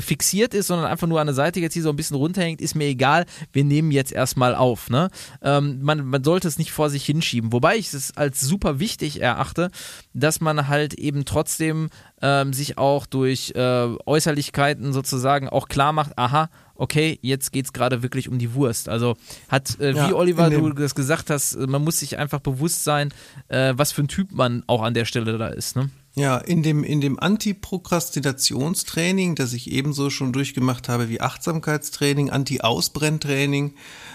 fixiert 0.00 0.54
ist, 0.54 0.66
sondern 0.66 0.86
einfach 0.86 1.06
nur 1.06 1.20
an 1.20 1.26
der 1.26 1.34
Seite 1.34 1.60
jetzt 1.60 1.74
hier 1.74 1.82
so 1.82 1.90
ein 1.90 1.96
bisschen 1.96 2.16
runterhängt, 2.16 2.60
ist 2.60 2.74
mir 2.74 2.86
egal. 2.86 3.26
Wir 3.52 3.64
nehmen 3.64 3.90
jetzt 3.90 4.12
erstmal 4.20 4.54
auf. 4.54 4.90
Ne? 4.90 5.10
Ähm, 5.42 5.80
man, 5.82 6.04
man 6.04 6.22
sollte 6.22 6.46
es 6.46 6.58
nicht 6.58 6.72
vor 6.72 6.90
sich 6.90 7.04
hinschieben. 7.04 7.52
Wobei 7.52 7.76
ich 7.76 7.92
es 7.92 8.16
als 8.16 8.40
super 8.40 8.78
wichtig 8.78 9.20
erachte, 9.20 9.70
dass 10.12 10.40
man 10.40 10.68
halt 10.68 10.94
eben 10.94 11.24
trotzdem 11.24 11.88
ähm, 12.20 12.52
sich 12.52 12.76
auch 12.76 13.06
durch 13.06 13.52
äh, 13.56 13.88
Äußerlichkeiten 14.06 14.92
sozusagen 14.92 15.48
auch 15.48 15.68
klar 15.68 15.92
macht, 15.92 16.18
aha, 16.18 16.50
okay, 16.74 17.18
jetzt 17.22 17.52
geht 17.52 17.64
es 17.64 17.72
gerade 17.72 18.02
wirklich 18.02 18.28
um 18.28 18.38
die 18.38 18.54
Wurst. 18.54 18.88
Also 18.88 19.16
hat, 19.48 19.78
äh, 19.80 19.92
ja, 19.92 20.08
wie 20.08 20.12
Oliver, 20.12 20.50
du 20.50 20.72
das 20.72 20.94
gesagt 20.94 21.30
hast, 21.30 21.56
man 21.58 21.82
muss 21.82 21.98
sich 21.98 22.18
einfach 22.18 22.40
bewusst 22.40 22.84
sein, 22.84 23.12
äh, 23.48 23.74
was 23.76 23.92
für 23.92 24.02
ein 24.02 24.08
Typ 24.08 24.32
man 24.32 24.62
auch 24.66 24.82
an 24.82 24.94
der 24.94 25.06
Stelle 25.06 25.38
da 25.38 25.48
ist. 25.48 25.76
Ne? 25.76 25.90
Ja, 26.14 26.38
in 26.38 26.64
dem, 26.64 26.82
in 26.82 27.00
dem 27.00 27.20
Anti-Prokrastinationstraining, 27.20 29.36
das 29.36 29.52
ich 29.52 29.70
ebenso 29.70 30.10
schon 30.10 30.32
durchgemacht 30.32 30.88
habe 30.88 31.08
wie 31.08 31.20
Achtsamkeitstraining, 31.20 32.30
Anti-Ausbrenntraining 32.30 33.74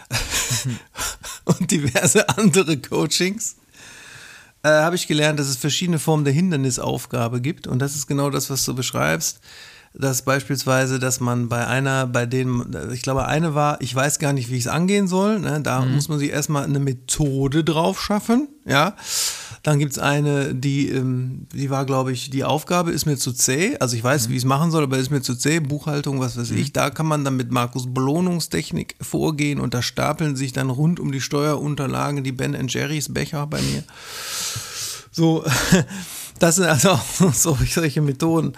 und 1.46 1.72
diverse 1.72 2.28
andere 2.38 2.76
Coachings, 2.78 3.56
äh, 4.64 4.70
habe 4.70 4.98
ich 4.98 5.08
gelernt, 5.08 5.40
dass 5.40 5.48
es 5.48 5.56
verschiedene 5.56 6.00
Formen 6.00 6.26
der 6.26 6.34
Hindernisaufgabe 6.34 7.40
gibt. 7.40 7.66
Und 7.66 7.80
das 7.80 7.96
ist 7.96 8.08
genau 8.08 8.30
das, 8.30 8.50
was 8.50 8.66
du 8.66 8.76
beschreibst. 8.76 9.40
Dass 9.98 10.24
beispielsweise, 10.24 11.00
dass 11.00 11.22
man 11.22 11.48
bei 11.48 11.66
einer, 11.68 12.06
bei 12.06 12.26
denen, 12.26 12.76
ich 12.92 13.02
glaube, 13.02 13.26
eine 13.28 13.56
war, 13.56 13.80
ich 13.82 13.96
weiß 13.96 14.20
gar 14.20 14.34
nicht, 14.34 14.50
wie 14.50 14.56
ich 14.56 14.66
es 14.66 14.68
angehen 14.68 15.08
soll. 15.08 15.40
Ne? 15.40 15.62
Da 15.62 15.82
mhm. 15.82 15.96
muss 15.96 16.10
man 16.10 16.20
sich 16.20 16.32
erstmal 16.32 16.66
eine 16.66 16.80
Methode 16.80 17.64
drauf 17.64 18.02
schaffen, 18.02 18.50
ja. 18.66 18.96
Dann 19.64 19.80
gibt 19.80 19.94
es 19.94 20.00
eine, 20.00 20.54
die, 20.54 20.90
ähm, 20.90 21.48
die 21.52 21.72
war, 21.72 21.86
glaube 21.86 22.12
ich, 22.12 22.30
die 22.30 22.44
Aufgabe 22.44 22.92
ist 22.92 23.08
mir 23.08 23.18
zu 23.18 23.34
zäh. 23.34 23.78
Also 23.80 23.96
ich 23.96 24.04
weiß, 24.04 24.28
mhm. 24.28 24.32
wie 24.32 24.36
ich 24.36 24.44
es 24.44 24.46
machen 24.46 24.70
soll, 24.70 24.84
aber 24.84 25.00
ist 25.00 25.10
mir 25.10 25.22
zu 25.22 25.34
zäh. 25.34 25.60
Buchhaltung, 25.60 26.20
was 26.20 26.38
weiß 26.38 26.52
mhm. 26.52 26.58
ich. 26.58 26.72
Da 26.72 26.92
kann 26.92 27.08
man 27.08 27.26
dann 27.26 27.36
mit 27.36 27.50
Markus 27.50 27.92
Belohnungstechnik 27.92 28.96
vorgehen 29.02 29.60
und 29.60 29.74
da 29.74 29.82
stapeln 29.82 30.36
sich 30.36 30.54
dann 30.54 30.70
rund 30.70 31.00
um 31.00 31.12
die 31.12 31.20
Steuerunterlagen 31.20 32.24
die 32.24 32.32
Ben 32.32 32.56
Jerry's 32.68 33.12
Becher 33.12 33.48
bei 33.48 33.60
mir. 33.60 33.84
So, 35.12 35.44
das 36.40 36.58
sind 36.58 36.66
also 36.66 36.90
auch 36.92 37.34
solche 37.34 38.02
Methoden. 38.02 38.54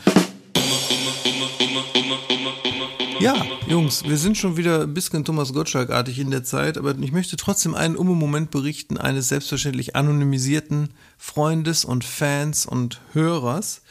Ja, 3.19 3.45
Jungs, 3.67 4.03
wir 4.03 4.17
sind 4.17 4.37
schon 4.37 4.57
wieder 4.57 4.81
ein 4.83 4.93
bisschen 4.93 5.25
Thomas 5.25 5.51
Gottschalk-artig 5.51 6.19
in 6.19 6.29
der 6.29 6.43
Zeit, 6.43 6.77
aber 6.77 6.95
ich 6.99 7.11
möchte 7.11 7.35
trotzdem 7.35 7.73
einen 7.73 7.95
Moment 7.95 8.51
berichten 8.51 8.97
eines 8.97 9.29
selbstverständlich 9.29 9.95
anonymisierten 9.95 10.89
Freundes 11.17 11.83
und 11.83 12.03
Fans 12.03 12.67
und 12.67 13.01
Hörers, 13.13 13.81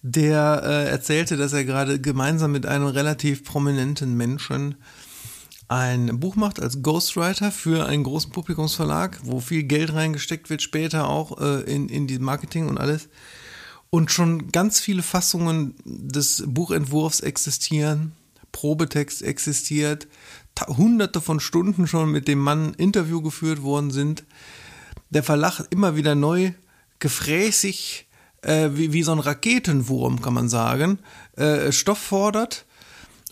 der 0.00 0.62
äh, 0.64 0.88
erzählte, 0.88 1.36
dass 1.36 1.52
er 1.52 1.64
gerade 1.64 2.00
gemeinsam 2.00 2.52
mit 2.52 2.64
einem 2.64 2.86
relativ 2.86 3.44
prominenten 3.44 4.16
Menschen 4.16 4.76
ein 5.68 6.18
Buch 6.18 6.36
macht 6.36 6.60
als 6.60 6.82
Ghostwriter 6.82 7.52
für 7.52 7.86
einen 7.86 8.04
großen 8.04 8.32
Publikumsverlag, 8.32 9.20
wo 9.24 9.40
viel 9.40 9.64
Geld 9.64 9.92
reingesteckt 9.92 10.48
wird, 10.48 10.62
später 10.62 11.08
auch 11.08 11.38
äh, 11.40 11.60
in, 11.62 11.90
in 11.90 12.06
die 12.06 12.18
Marketing 12.18 12.68
und 12.68 12.78
alles. 12.78 13.10
Und 13.90 14.10
schon 14.10 14.50
ganz 14.50 14.80
viele 14.80 15.02
Fassungen 15.02 15.74
des 15.84 16.42
Buchentwurfs 16.46 17.20
existieren 17.20 18.12
Probetext 18.52 19.22
existiert, 19.22 20.06
hunderte 20.68 21.20
von 21.20 21.40
Stunden 21.40 21.86
schon 21.86 22.10
mit 22.10 22.28
dem 22.28 22.38
Mann 22.38 22.74
Interview 22.74 23.22
geführt 23.22 23.62
worden 23.62 23.90
sind. 23.90 24.24
Der 25.10 25.22
Verlag 25.22 25.60
immer 25.70 25.96
wieder 25.96 26.14
neu 26.14 26.52
gefräßig, 26.98 28.06
äh, 28.42 28.70
wie, 28.74 28.92
wie 28.92 29.02
so 29.02 29.12
ein 29.12 29.18
Raketenwurm, 29.18 30.22
kann 30.22 30.34
man 30.34 30.48
sagen, 30.48 30.98
äh, 31.36 31.72
Stoff 31.72 31.98
fordert 31.98 32.64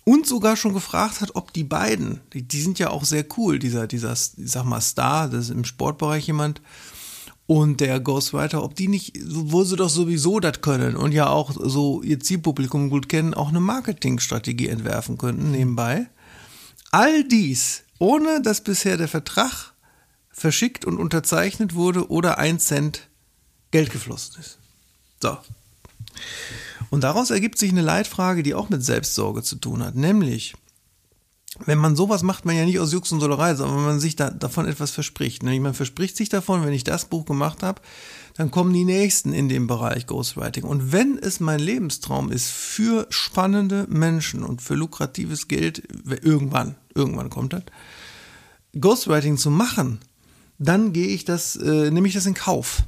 und 0.04 0.26
sogar 0.26 0.56
schon 0.56 0.74
gefragt 0.74 1.20
hat, 1.20 1.36
ob 1.36 1.52
die 1.52 1.64
beiden, 1.64 2.20
die, 2.32 2.42
die, 2.42 2.62
sind 2.62 2.78
ja 2.78 2.90
auch 2.90 3.04
sehr 3.04 3.24
cool, 3.36 3.58
dieser, 3.58 3.86
dieser, 3.86 4.12
ich 4.12 4.50
sag 4.50 4.64
mal, 4.64 4.80
Star, 4.80 5.28
das 5.28 5.44
ist 5.44 5.50
im 5.50 5.64
Sportbereich 5.64 6.26
jemand, 6.26 6.60
und 7.50 7.80
der 7.80 7.98
Ghostwriter, 7.98 8.62
ob 8.62 8.76
die 8.76 8.86
nicht, 8.86 9.18
wo 9.26 9.64
sie 9.64 9.74
doch 9.74 9.88
sowieso 9.88 10.38
das 10.38 10.60
können 10.60 10.94
und 10.94 11.10
ja 11.10 11.28
auch 11.28 11.50
so 11.52 12.00
ihr 12.00 12.20
Zielpublikum 12.20 12.90
gut 12.90 13.08
kennen, 13.08 13.34
auch 13.34 13.48
eine 13.48 13.58
Marketingstrategie 13.58 14.68
entwerfen 14.68 15.18
könnten 15.18 15.50
nebenbei. 15.50 16.06
All 16.92 17.24
dies, 17.24 17.82
ohne 17.98 18.40
dass 18.40 18.60
bisher 18.60 18.96
der 18.96 19.08
Vertrag 19.08 19.72
verschickt 20.30 20.84
und 20.84 20.98
unterzeichnet 20.98 21.74
wurde 21.74 22.08
oder 22.08 22.38
ein 22.38 22.60
Cent 22.60 23.08
Geld 23.72 23.90
geflossen 23.90 24.38
ist. 24.38 24.58
So. 25.20 25.36
Und 26.90 27.02
daraus 27.02 27.30
ergibt 27.30 27.58
sich 27.58 27.72
eine 27.72 27.82
Leitfrage, 27.82 28.44
die 28.44 28.54
auch 28.54 28.68
mit 28.68 28.84
Selbstsorge 28.84 29.42
zu 29.42 29.56
tun 29.56 29.84
hat, 29.84 29.96
nämlich, 29.96 30.54
wenn 31.58 31.78
man 31.78 31.96
sowas 31.96 32.22
macht, 32.22 32.44
man 32.44 32.56
ja 32.56 32.64
nicht 32.64 32.78
aus 32.78 32.92
Jux 32.92 33.10
und 33.10 33.20
Solerei, 33.20 33.54
sondern 33.54 33.78
wenn 33.78 33.84
man 33.84 34.00
sich 34.00 34.14
da, 34.14 34.30
davon 34.30 34.66
etwas 34.66 34.92
verspricht. 34.92 35.42
Nämlich 35.42 35.60
man 35.60 35.74
verspricht 35.74 36.16
sich 36.16 36.28
davon, 36.28 36.64
wenn 36.64 36.72
ich 36.72 36.84
das 36.84 37.06
Buch 37.06 37.24
gemacht 37.24 37.62
habe, 37.62 37.82
dann 38.34 38.52
kommen 38.52 38.72
die 38.72 38.84
nächsten 38.84 39.32
in 39.32 39.48
dem 39.48 39.66
Bereich 39.66 40.06
Ghostwriting. 40.06 40.62
Und 40.62 40.92
wenn 40.92 41.18
es 41.18 41.40
mein 41.40 41.58
Lebenstraum 41.58 42.30
ist 42.30 42.48
für 42.50 43.06
spannende 43.10 43.86
Menschen 43.88 44.44
und 44.44 44.62
für 44.62 44.74
lukratives 44.74 45.48
Geld, 45.48 45.82
irgendwann, 46.22 46.76
irgendwann 46.94 47.30
kommt 47.30 47.52
das, 47.52 47.64
Ghostwriting 48.78 49.36
zu 49.36 49.50
machen, 49.50 49.98
dann 50.58 50.92
gehe 50.92 51.08
ich 51.08 51.24
das, 51.24 51.56
äh, 51.56 51.90
nehme 51.90 52.06
ich 52.06 52.14
das 52.14 52.26
in 52.26 52.34
Kauf. 52.34 52.84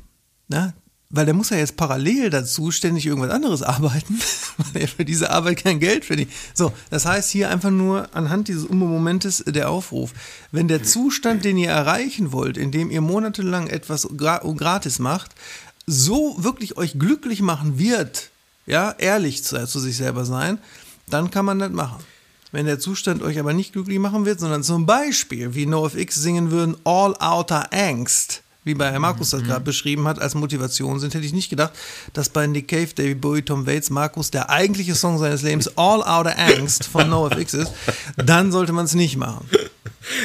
Ja, 0.48 0.72
weil 1.12 1.26
der 1.26 1.34
muss 1.34 1.50
ja 1.50 1.58
jetzt 1.58 1.76
parallel 1.76 2.30
dazu 2.30 2.70
ständig 2.70 3.06
irgendwas 3.06 3.30
anderes 3.30 3.62
arbeiten, 3.62 4.18
weil 4.56 4.82
er 4.82 4.88
für 4.88 5.04
diese 5.04 5.30
Arbeit 5.30 5.62
kein 5.62 5.78
Geld 5.78 6.04
verdient. 6.04 6.32
So, 6.54 6.72
das 6.90 7.06
heißt 7.06 7.30
hier 7.30 7.50
einfach 7.50 7.70
nur 7.70 8.08
anhand 8.16 8.48
dieses 8.48 8.68
Momentes 8.68 9.44
der 9.46 9.70
Aufruf. 9.70 10.12
Wenn 10.50 10.66
der 10.66 10.82
Zustand, 10.82 11.44
den 11.44 11.58
ihr 11.58 11.70
erreichen 11.70 12.32
wollt, 12.32 12.56
indem 12.56 12.90
ihr 12.90 13.02
monatelang 13.02 13.68
etwas 13.68 14.08
gratis 14.16 14.98
macht, 14.98 15.32
so 15.86 16.36
wirklich 16.38 16.76
euch 16.76 16.98
glücklich 16.98 17.42
machen 17.42 17.78
wird, 17.78 18.30
ja, 18.66 18.94
ehrlich 18.98 19.44
zu, 19.44 19.66
zu 19.66 19.80
sich 19.80 19.96
selber 19.96 20.24
sein, 20.24 20.58
dann 21.10 21.30
kann 21.30 21.44
man 21.44 21.58
das 21.58 21.72
machen. 21.72 22.02
Wenn 22.52 22.66
der 22.66 22.78
Zustand 22.78 23.22
euch 23.22 23.38
aber 23.38 23.52
nicht 23.52 23.72
glücklich 23.72 23.98
machen 23.98 24.24
wird, 24.24 24.40
sondern 24.40 24.62
zum 24.62 24.86
Beispiel, 24.86 25.54
wie 25.54 25.66
NoFX 25.66 26.14
singen 26.16 26.50
würden, 26.50 26.76
All 26.84 27.14
Outer 27.18 27.72
Angst, 27.72 28.41
wie 28.64 28.74
bei 28.74 28.90
Herr 28.90 29.00
Markus 29.00 29.30
das 29.30 29.42
mhm. 29.42 29.46
gerade 29.46 29.64
beschrieben 29.64 30.06
hat, 30.06 30.20
als 30.20 30.34
Motivation 30.34 31.00
sind, 31.00 31.14
hätte 31.14 31.26
ich 31.26 31.32
nicht 31.32 31.50
gedacht, 31.50 31.72
dass 32.12 32.28
bei 32.28 32.46
Nick 32.46 32.68
Cave, 32.68 32.88
David 32.94 33.20
Bowie, 33.20 33.42
Tom 33.42 33.66
Waits, 33.66 33.90
Markus 33.90 34.30
der 34.30 34.50
eigentliche 34.50 34.94
Song 34.94 35.18
seines 35.18 35.42
Lebens 35.42 35.76
All 35.76 36.02
Outer 36.02 36.38
Angst 36.38 36.84
von 36.84 37.08
NoFX 37.08 37.54
ist, 37.54 37.72
dann 38.16 38.52
sollte 38.52 38.72
man 38.72 38.84
es 38.84 38.94
nicht 38.94 39.16
machen. 39.16 39.48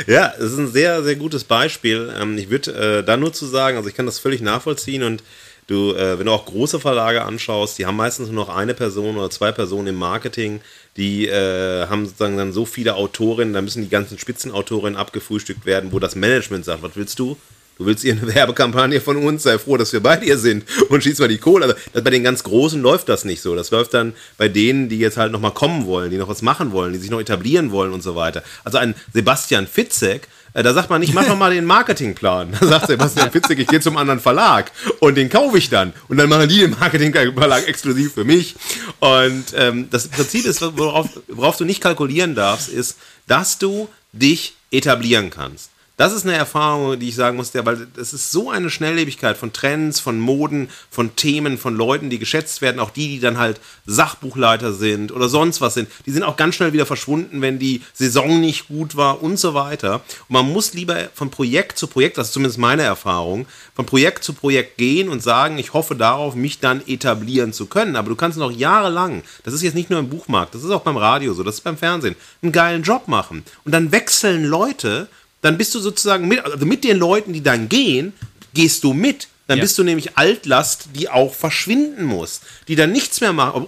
Ja, 0.07 0.33
es 0.37 0.53
ist 0.53 0.57
ein 0.57 0.71
sehr, 0.71 1.03
sehr 1.03 1.15
gutes 1.15 1.43
Beispiel. 1.43 2.13
Ähm, 2.19 2.37
ich 2.37 2.49
würde 2.49 2.99
äh, 2.99 3.03
da 3.03 3.17
nur 3.17 3.33
zu 3.33 3.45
sagen, 3.45 3.77
also 3.77 3.89
ich 3.89 3.95
kann 3.95 4.05
das 4.05 4.19
völlig 4.19 4.41
nachvollziehen 4.41 5.03
und 5.03 5.23
du, 5.67 5.93
äh, 5.93 6.17
wenn 6.17 6.25
du 6.25 6.31
auch 6.31 6.45
große 6.45 6.79
Verlage 6.79 7.23
anschaust, 7.23 7.77
die 7.77 7.85
haben 7.85 7.97
meistens 7.97 8.29
nur 8.29 8.45
noch 8.45 8.55
eine 8.55 8.73
Person 8.73 9.17
oder 9.17 9.29
zwei 9.29 9.51
Personen 9.51 9.87
im 9.87 9.95
Marketing, 9.95 10.61
die 10.95 11.27
äh, 11.27 11.87
haben 11.87 12.05
sozusagen 12.05 12.37
dann 12.37 12.53
so 12.53 12.65
viele 12.65 12.95
Autorinnen, 12.95 13.53
da 13.53 13.61
müssen 13.61 13.83
die 13.83 13.89
ganzen 13.89 14.17
Spitzenautorinnen 14.17 14.97
abgefrühstückt 14.97 15.65
werden, 15.65 15.91
wo 15.91 15.99
das 15.99 16.15
Management 16.15 16.65
sagt, 16.65 16.81
was 16.81 16.95
willst 16.95 17.19
du? 17.19 17.37
Du 17.77 17.85
willst 17.85 18.03
hier 18.03 18.13
eine 18.13 18.33
Werbekampagne 18.35 19.01
von 19.01 19.17
uns, 19.17 19.43
sei 19.43 19.57
froh, 19.59 19.77
dass 19.77 19.93
wir 19.93 20.01
bei 20.01 20.15
dir 20.17 20.37
sind 20.37 20.65
und 20.89 21.03
schieß 21.03 21.19
mal 21.19 21.27
die 21.27 21.37
Kohle. 21.37 21.65
Also 21.93 22.03
bei 22.03 22.09
den 22.09 22.23
ganz 22.23 22.43
Großen 22.43 22.81
läuft 22.81 23.09
das 23.09 23.25
nicht 23.25 23.41
so. 23.41 23.55
Das 23.55 23.71
läuft 23.71 23.93
dann 23.93 24.13
bei 24.37 24.47
denen, 24.49 24.89
die 24.89 24.99
jetzt 24.99 25.17
halt 25.17 25.31
nochmal 25.31 25.51
kommen 25.53 25.85
wollen, 25.85 26.09
die 26.11 26.17
noch 26.17 26.29
was 26.29 26.41
machen 26.41 26.71
wollen, 26.71 26.93
die 26.93 26.99
sich 26.99 27.09
noch 27.09 27.19
etablieren 27.19 27.71
wollen 27.71 27.93
und 27.93 28.01
so 28.01 28.15
weiter. 28.15 28.43
Also 28.63 28.77
ein 28.77 28.95
Sebastian 29.13 29.67
Fitzek 29.67 30.27
Äh, 30.53 30.63
da 30.63 30.73
sagt 30.73 30.89
man 30.89 31.01
nicht, 31.01 31.13
mach 31.13 31.25
doch 31.27 31.37
mal 31.37 31.53
den 31.53 31.65
Marketingplan. 31.65 32.55
Da 32.59 32.67
sagt 32.67 32.87
Sebastian 32.87 33.31
Fitzek, 33.31 33.59
ich 33.59 33.67
gehe 33.67 33.79
zum 33.79 33.95
anderen 33.95 34.19
Verlag 34.19 34.71
und 34.99 35.15
den 35.15 35.29
kaufe 35.29 35.57
ich 35.57 35.69
dann. 35.69 35.93
Und 36.07 36.17
dann 36.17 36.29
machen 36.29 36.49
die 36.49 36.59
den 36.59 36.71
Marketingverlag 36.71 37.67
exklusiv 37.67 38.13
für 38.13 38.23
mich. 38.23 38.55
Und 38.99 39.45
ähm, 39.55 39.87
das 39.91 40.07
Prinzip 40.07 40.45
ist, 40.45 40.61
worauf, 40.77 41.09
worauf 41.27 41.57
du 41.57 41.65
nicht 41.65 41.81
kalkulieren 41.81 42.33
darfst, 42.33 42.69
ist, 42.69 42.97
dass 43.27 43.59
du 43.59 43.87
dich 44.13 44.55
etablieren 44.71 45.29
kannst. 45.29 45.69
Das 45.97 46.13
ist 46.13 46.27
eine 46.27 46.35
Erfahrung, 46.35 46.99
die 46.99 47.09
ich 47.09 47.15
sagen 47.15 47.37
muss, 47.37 47.55
weil 47.55 47.87
es 47.99 48.13
ist 48.13 48.31
so 48.31 48.51
eine 48.51 48.69
Schnelllebigkeit 48.69 49.35
von 49.35 49.51
Trends, 49.51 49.99
von 49.99 50.19
Moden, 50.19 50.69
von 50.91 51.15
Themen, 51.15 51.57
von 51.57 51.75
Leuten, 51.75 52.11
die 52.11 52.19
geschätzt 52.19 52.61
werden, 52.61 52.79
auch 52.79 52.91
die, 52.91 53.07
die 53.07 53.19
dann 53.19 53.39
halt 53.39 53.59
Sachbuchleiter 53.87 54.73
sind 54.73 55.11
oder 55.11 55.27
sonst 55.27 55.59
was 55.59 55.73
sind. 55.73 55.89
Die 56.05 56.11
sind 56.11 56.21
auch 56.21 56.37
ganz 56.37 56.53
schnell 56.53 56.71
wieder 56.71 56.85
verschwunden, 56.85 57.41
wenn 57.41 57.57
die 57.57 57.81
Saison 57.93 58.39
nicht 58.39 58.67
gut 58.67 58.95
war 58.95 59.23
und 59.23 59.39
so 59.39 59.55
weiter. 59.55 59.95
Und 60.29 60.33
man 60.33 60.53
muss 60.53 60.75
lieber 60.75 61.09
von 61.15 61.31
Projekt 61.31 61.79
zu 61.79 61.87
Projekt, 61.87 62.19
das 62.19 62.27
ist 62.27 62.33
zumindest 62.33 62.59
meine 62.59 62.83
Erfahrung, 62.83 63.47
von 63.73 63.87
Projekt 63.87 64.23
zu 64.23 64.33
Projekt 64.33 64.77
gehen 64.77 65.09
und 65.09 65.23
sagen, 65.23 65.57
ich 65.57 65.73
hoffe 65.73 65.95
darauf, 65.95 66.35
mich 66.35 66.59
dann 66.59 66.85
etablieren 66.85 67.53
zu 67.53 67.65
können. 67.65 67.95
Aber 67.95 68.09
du 68.09 68.15
kannst 68.15 68.37
noch 68.37 68.51
jahrelang, 68.51 69.23
das 69.45 69.55
ist 69.55 69.63
jetzt 69.63 69.73
nicht 69.73 69.89
nur 69.89 69.99
im 69.99 70.09
Buchmarkt, 70.09 70.53
das 70.53 70.63
ist 70.63 70.69
auch 70.69 70.81
beim 70.81 70.97
Radio 70.97 71.33
so, 71.33 71.41
das 71.41 71.55
ist 71.55 71.61
beim 71.61 71.77
Fernsehen, 71.77 72.15
einen 72.43 72.51
geilen 72.51 72.83
Job 72.83 73.07
machen. 73.07 73.43
Und 73.65 73.71
dann 73.71 73.91
wechseln 73.91 74.45
Leute 74.45 75.09
dann 75.41 75.57
bist 75.57 75.73
du 75.75 75.79
sozusagen 75.79 76.27
mit, 76.27 76.43
also 76.43 76.65
mit 76.65 76.83
den 76.83 76.97
Leuten, 76.97 77.33
die 77.33 77.43
dann 77.43 77.69
gehen, 77.69 78.13
gehst 78.53 78.83
du 78.83 78.93
mit. 78.93 79.27
Dann 79.47 79.59
ja. 79.59 79.61
bist 79.61 79.77
du 79.77 79.83
nämlich 79.83 80.17
Altlast, 80.17 80.89
die 80.93 81.09
auch 81.09 81.33
verschwinden 81.33 82.03
muss, 82.03 82.41
die 82.67 82.75
dann 82.75 82.91
nichts 82.91 83.21
mehr 83.21 83.33
machen 83.33 83.67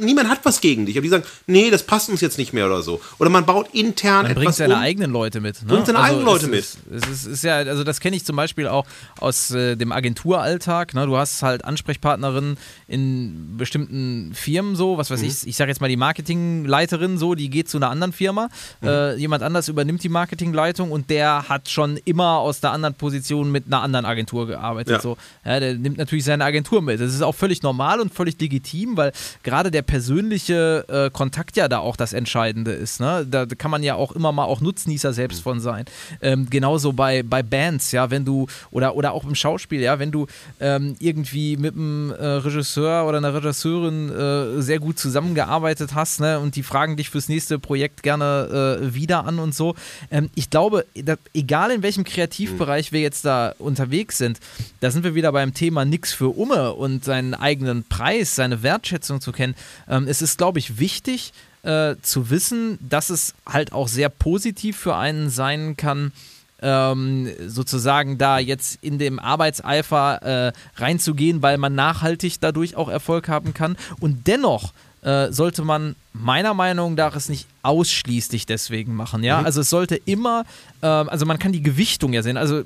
niemand 0.00 0.28
hat 0.28 0.40
was 0.44 0.60
gegen 0.60 0.86
dich, 0.86 0.96
aber 0.96 1.02
die 1.02 1.08
sagen, 1.08 1.24
nee, 1.46 1.70
das 1.70 1.82
passt 1.82 2.08
uns 2.08 2.20
jetzt 2.20 2.38
nicht 2.38 2.52
mehr 2.52 2.66
oder 2.66 2.82
so. 2.82 3.00
Oder 3.18 3.30
man 3.30 3.46
baut 3.46 3.68
intern 3.72 4.22
man 4.22 4.32
etwas 4.32 4.42
bringt 4.42 4.54
seine 4.54 4.74
um, 4.74 4.80
eigenen 4.80 5.10
Leute 5.12 5.40
mit. 5.40 5.62
Ne? 5.62 5.68
Bringt 5.68 5.86
seine 5.86 5.98
also 5.98 6.10
eigenen 6.10 6.24
Leute 6.26 6.46
mit. 6.48 6.60
Ist, 6.60 6.78
es 6.90 7.08
ist, 7.08 7.26
ist, 7.26 7.44
ja, 7.44 7.56
also 7.56 7.84
das 7.84 8.00
kenne 8.00 8.16
ich 8.16 8.24
zum 8.24 8.36
Beispiel 8.36 8.66
auch 8.66 8.86
aus 9.18 9.50
äh, 9.50 9.76
dem 9.76 9.92
Agenturalltag. 9.92 10.94
Ne? 10.94 11.06
Du 11.06 11.16
hast 11.16 11.42
halt 11.42 11.64
Ansprechpartnerinnen 11.64 12.56
in 12.88 13.56
bestimmten 13.56 14.32
Firmen 14.34 14.76
so, 14.76 14.98
was 14.98 15.10
weiß 15.10 15.20
mhm. 15.20 15.28
ich, 15.28 15.46
ich 15.46 15.56
sage 15.56 15.70
jetzt 15.70 15.80
mal 15.80 15.88
die 15.88 15.96
Marketingleiterin 15.96 17.18
so, 17.18 17.34
die 17.34 17.50
geht 17.50 17.68
zu 17.68 17.78
einer 17.78 17.90
anderen 17.90 18.12
Firma, 18.12 18.48
mhm. 18.80 18.88
äh, 18.88 19.14
jemand 19.14 19.42
anders 19.42 19.68
übernimmt 19.68 20.02
die 20.02 20.08
Marketingleitung 20.08 20.90
und 20.90 21.10
der 21.10 21.48
hat 21.48 21.68
schon 21.68 21.98
immer 22.04 22.38
aus 22.38 22.60
der 22.60 22.72
anderen 22.72 22.94
Position 22.94 23.50
mit 23.52 23.66
einer 23.66 23.82
anderen 23.82 24.04
Agentur 24.04 24.46
gearbeitet. 24.46 24.94
Ja. 24.94 25.00
So. 25.00 25.16
Ja, 25.44 25.60
der 25.60 25.74
nimmt 25.74 25.98
natürlich 25.98 26.24
seine 26.24 26.44
Agentur 26.44 26.82
mit. 26.82 27.00
Das 27.00 27.14
ist 27.14 27.22
auch 27.22 27.34
völlig 27.34 27.62
normal 27.62 28.00
und 28.00 28.12
völlig 28.12 28.40
legitim, 28.40 28.96
weil 28.96 29.12
gerade 29.42 29.51
gerade 29.52 29.70
der 29.70 29.82
persönliche 29.82 30.86
äh, 30.88 31.10
Kontakt 31.10 31.58
ja 31.58 31.68
da 31.68 31.80
auch 31.80 31.96
das 31.96 32.14
Entscheidende 32.14 32.72
ist. 32.72 33.00
Ne? 33.00 33.26
Da 33.30 33.44
kann 33.44 33.70
man 33.70 33.82
ja 33.82 33.96
auch 33.96 34.12
immer 34.12 34.32
mal 34.32 34.46
auch 34.46 34.62
Nutznießer 34.62 35.12
selbst 35.12 35.42
von 35.42 35.60
sein. 35.60 35.84
Ähm, 36.22 36.48
genauso 36.48 36.94
bei, 36.94 37.22
bei 37.22 37.42
Bands, 37.42 37.92
ja, 37.92 38.10
wenn 38.10 38.24
du, 38.24 38.46
oder, 38.70 38.96
oder 38.96 39.12
auch 39.12 39.24
im 39.24 39.34
Schauspiel, 39.34 39.82
ja, 39.82 39.98
wenn 39.98 40.10
du 40.10 40.26
ähm, 40.58 40.96
irgendwie 41.00 41.58
mit 41.58 41.74
einem 41.74 42.12
äh, 42.12 42.24
Regisseur 42.24 43.06
oder 43.06 43.18
einer 43.18 43.34
Regisseurin 43.34 44.08
äh, 44.08 44.62
sehr 44.62 44.78
gut 44.78 44.98
zusammengearbeitet 44.98 45.94
hast, 45.94 46.20
ne, 46.22 46.40
und 46.40 46.56
die 46.56 46.62
fragen 46.62 46.96
dich 46.96 47.10
fürs 47.10 47.28
nächste 47.28 47.58
Projekt 47.58 48.02
gerne 48.02 48.80
äh, 48.80 48.94
wieder 48.94 49.26
an 49.26 49.38
und 49.38 49.54
so. 49.54 49.74
Ähm, 50.10 50.30
ich 50.34 50.48
glaube, 50.48 50.86
da, 50.94 51.16
egal 51.34 51.72
in 51.72 51.82
welchem 51.82 52.04
Kreativbereich 52.04 52.90
wir 52.90 53.02
jetzt 53.02 53.26
da 53.26 53.54
unterwegs 53.58 54.16
sind, 54.16 54.40
da 54.80 54.90
sind 54.90 55.04
wir 55.04 55.14
wieder 55.14 55.30
beim 55.30 55.52
Thema 55.52 55.84
nix 55.84 56.14
für 56.14 56.30
Umme 56.30 56.72
und 56.72 57.04
seinen 57.04 57.34
eigenen 57.34 57.84
Preis, 57.84 58.34
seine 58.34 58.62
Wertschätzung 58.62 59.20
zu 59.20 59.30
kennen 59.30 59.41
kennen. 59.42 59.54
Ähm, 59.88 60.06
es 60.08 60.22
ist, 60.22 60.38
glaube 60.38 60.58
ich, 60.58 60.78
wichtig 60.78 61.32
äh, 61.62 61.96
zu 62.02 62.30
wissen, 62.30 62.78
dass 62.80 63.10
es 63.10 63.34
halt 63.46 63.72
auch 63.72 63.88
sehr 63.88 64.08
positiv 64.08 64.76
für 64.76 64.96
einen 64.96 65.30
sein 65.30 65.76
kann, 65.76 66.12
ähm, 66.60 67.28
sozusagen 67.46 68.18
da 68.18 68.38
jetzt 68.38 68.78
in 68.82 68.98
dem 68.98 69.18
Arbeitseifer 69.18 70.22
äh, 70.22 70.52
reinzugehen, 70.76 71.42
weil 71.42 71.58
man 71.58 71.74
nachhaltig 71.74 72.40
dadurch 72.40 72.76
auch 72.76 72.88
Erfolg 72.88 73.28
haben 73.28 73.52
kann. 73.52 73.76
Und 74.00 74.26
dennoch 74.28 74.72
äh, 75.02 75.32
sollte 75.32 75.62
man 75.62 75.96
meiner 76.12 76.54
Meinung 76.54 76.94
nach 76.94 77.16
es 77.16 77.28
nicht 77.28 77.46
ausschließlich 77.62 78.46
deswegen 78.46 78.94
machen. 78.94 79.24
Ja, 79.24 79.40
mhm. 79.40 79.46
also 79.46 79.60
es 79.62 79.70
sollte 79.70 79.96
immer, 79.96 80.44
äh, 80.80 80.86
also 80.86 81.26
man 81.26 81.40
kann 81.40 81.52
die 81.52 81.62
Gewichtung 81.62 82.12
ja 82.12 82.22
sehen. 82.22 82.36
Also 82.36 82.62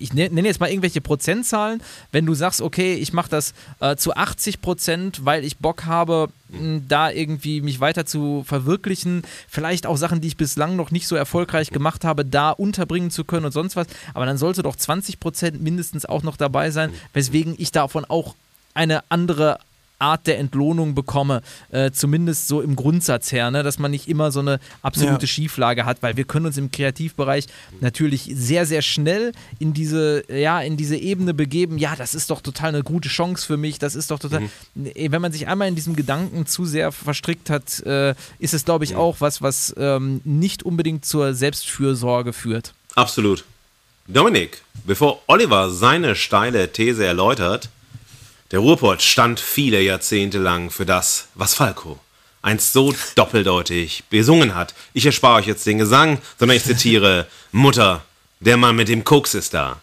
ich 0.00 0.12
ne-, 0.12 0.28
nenne 0.30 0.48
jetzt 0.48 0.60
mal 0.60 0.68
irgendwelche 0.68 1.00
Prozentzahlen, 1.00 1.82
wenn 2.12 2.26
du 2.26 2.34
sagst, 2.34 2.60
okay, 2.60 2.94
ich 2.94 3.12
mache 3.12 3.30
das 3.30 3.54
äh, 3.80 3.96
zu 3.96 4.14
80 4.14 4.60
Prozent, 4.60 5.24
weil 5.24 5.44
ich 5.44 5.58
Bock 5.58 5.84
habe, 5.84 6.28
mh, 6.48 6.82
da 6.88 7.10
irgendwie 7.10 7.60
mich 7.60 7.80
weiter 7.80 8.06
zu 8.06 8.44
verwirklichen, 8.46 9.22
vielleicht 9.48 9.86
auch 9.86 9.96
Sachen, 9.96 10.20
die 10.20 10.28
ich 10.28 10.36
bislang 10.36 10.76
noch 10.76 10.90
nicht 10.90 11.06
so 11.06 11.16
erfolgreich 11.16 11.70
gemacht 11.70 12.04
habe, 12.04 12.24
da 12.24 12.50
unterbringen 12.50 13.10
zu 13.10 13.24
können 13.24 13.46
und 13.46 13.52
sonst 13.52 13.76
was, 13.76 13.86
aber 14.14 14.26
dann 14.26 14.38
sollte 14.38 14.62
doch 14.62 14.76
20 14.76 15.20
Prozent 15.20 15.62
mindestens 15.62 16.06
auch 16.06 16.22
noch 16.22 16.36
dabei 16.36 16.70
sein, 16.70 16.90
weswegen 17.12 17.54
ich 17.58 17.72
davon 17.72 18.04
auch 18.04 18.34
eine 18.74 19.02
andere 19.08 19.58
Art 19.98 20.26
der 20.26 20.38
Entlohnung 20.38 20.94
bekomme, 20.94 21.42
äh, 21.70 21.90
zumindest 21.90 22.48
so 22.48 22.60
im 22.60 22.76
Grundsatz 22.76 23.32
her, 23.32 23.50
ne? 23.50 23.62
dass 23.62 23.78
man 23.78 23.90
nicht 23.90 24.08
immer 24.08 24.30
so 24.30 24.40
eine 24.40 24.60
absolute 24.82 25.22
ja. 25.22 25.26
Schieflage 25.26 25.84
hat, 25.84 26.02
weil 26.02 26.16
wir 26.16 26.24
können 26.24 26.46
uns 26.46 26.56
im 26.56 26.70
Kreativbereich 26.70 27.46
natürlich 27.80 28.30
sehr, 28.32 28.66
sehr 28.66 28.82
schnell 28.82 29.32
in 29.58 29.72
diese, 29.72 30.24
ja, 30.32 30.60
in 30.60 30.76
diese 30.76 30.96
Ebene 30.96 31.34
begeben, 31.34 31.78
ja, 31.78 31.96
das 31.96 32.14
ist 32.14 32.30
doch 32.30 32.40
total 32.40 32.68
eine 32.68 32.82
gute 32.82 33.08
Chance 33.08 33.46
für 33.46 33.56
mich, 33.56 33.78
das 33.78 33.94
ist 33.94 34.10
doch 34.10 34.18
total, 34.18 34.42
mhm. 34.74 34.86
Äh, 34.94 35.10
wenn 35.10 35.22
man 35.22 35.32
sich 35.32 35.48
einmal 35.48 35.68
in 35.68 35.74
diesem 35.74 35.96
Gedanken 35.96 36.46
zu 36.46 36.64
sehr 36.64 36.92
verstrickt 36.92 37.50
hat, 37.50 37.80
äh, 37.80 38.14
ist 38.38 38.54
es, 38.54 38.64
glaube 38.64 38.84
ich, 38.84 38.92
mhm. 38.92 38.98
auch 38.98 39.16
was, 39.20 39.42
was 39.42 39.74
ähm, 39.78 40.20
nicht 40.24 40.62
unbedingt 40.62 41.04
zur 41.04 41.34
Selbstfürsorge 41.34 42.32
führt. 42.32 42.72
Absolut. 42.94 43.44
Dominik, 44.06 44.62
bevor 44.86 45.22
Oliver 45.26 45.70
seine 45.70 46.14
steile 46.16 46.72
These 46.72 47.04
erläutert, 47.04 47.68
der 48.50 48.60
Ruhrpott 48.60 49.02
stand 49.02 49.40
viele 49.40 49.80
Jahrzehnte 49.80 50.38
lang 50.38 50.70
für 50.70 50.86
das, 50.86 51.28
was 51.34 51.54
Falco 51.54 51.98
einst 52.42 52.72
so 52.72 52.94
doppeldeutig 53.14 54.04
besungen 54.10 54.54
hat. 54.54 54.74
Ich 54.94 55.06
erspare 55.06 55.40
euch 55.40 55.46
jetzt 55.46 55.66
den 55.66 55.78
Gesang, 55.78 56.18
sondern 56.38 56.56
ich 56.56 56.64
zitiere 56.64 57.26
Mutter, 57.52 58.04
der 58.40 58.56
Mann 58.56 58.76
mit 58.76 58.88
dem 58.88 59.04
Koks 59.04 59.34
ist 59.34 59.54
da. 59.54 59.80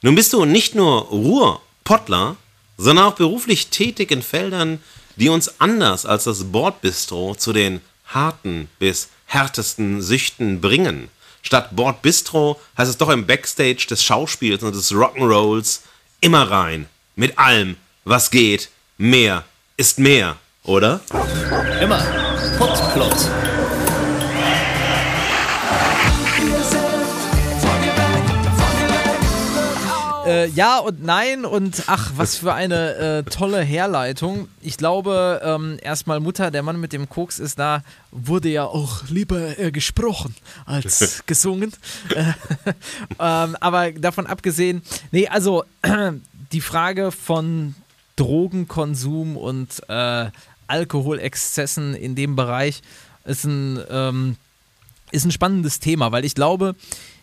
Nun 0.00 0.14
bist 0.14 0.32
du 0.32 0.44
nicht 0.44 0.74
nur 0.74 1.02
Ruhrpottler, 1.02 2.36
sondern 2.76 3.06
auch 3.06 3.14
beruflich 3.14 3.68
tätig 3.68 4.10
in 4.10 4.22
Feldern, 4.22 4.82
die 5.16 5.28
uns 5.28 5.60
anders 5.60 6.06
als 6.06 6.24
das 6.24 6.44
Bordbistro 6.44 7.34
zu 7.34 7.52
den 7.52 7.80
harten 8.06 8.68
bis 8.78 9.10
härtesten 9.26 10.02
Süchten 10.02 10.60
bringen. 10.60 11.08
Statt 11.42 11.76
Bordbistro 11.76 12.60
heißt 12.78 12.90
es 12.90 12.98
doch 12.98 13.10
im 13.10 13.26
Backstage 13.26 13.86
des 13.88 14.02
Schauspiels 14.02 14.62
und 14.62 14.74
des 14.74 14.92
Rock'n'Rolls 14.92 15.80
immer 16.20 16.50
rein, 16.50 16.88
mit 17.14 17.38
allem, 17.38 17.76
was 18.04 18.30
geht, 18.30 18.70
mehr 18.98 19.44
ist 19.76 19.98
mehr, 19.98 20.36
oder? 20.64 21.00
Immer. 21.80 22.00
Putzplot. 22.58 23.30
Äh, 30.24 30.48
ja 30.50 30.78
und 30.78 31.02
nein 31.02 31.44
und 31.44 31.84
ach, 31.88 32.12
was 32.16 32.36
für 32.36 32.54
eine 32.54 32.94
äh, 32.94 33.22
tolle 33.24 33.60
Herleitung. 33.60 34.48
Ich 34.60 34.76
glaube, 34.76 35.40
ähm, 35.44 35.78
erstmal 35.82 36.20
Mutter, 36.20 36.52
der 36.52 36.62
Mann 36.62 36.80
mit 36.80 36.92
dem 36.92 37.08
Koks 37.08 37.40
ist 37.40 37.58
da, 37.58 37.82
wurde 38.12 38.48
ja 38.48 38.64
auch 38.64 39.08
lieber 39.08 39.58
äh, 39.58 39.72
gesprochen 39.72 40.34
als 40.64 41.22
gesungen. 41.26 41.72
Äh, 42.14 42.32
ähm, 43.18 43.56
aber 43.60 43.90
davon 43.92 44.26
abgesehen, 44.28 44.82
nee, 45.10 45.26
also 45.26 45.64
die 46.52 46.60
Frage 46.60 47.10
von 47.10 47.74
Drogenkonsum 48.16 49.36
und 49.36 49.82
äh, 49.88 50.30
Alkoholexzessen 50.66 51.94
in 51.94 52.14
dem 52.14 52.36
Bereich 52.36 52.82
ist 53.24 53.44
ein, 53.44 53.80
ähm, 53.90 54.36
ist 55.10 55.24
ein 55.24 55.32
spannendes 55.32 55.80
Thema, 55.80 56.12
weil 56.12 56.24
ich 56.24 56.34
glaube, 56.34 56.74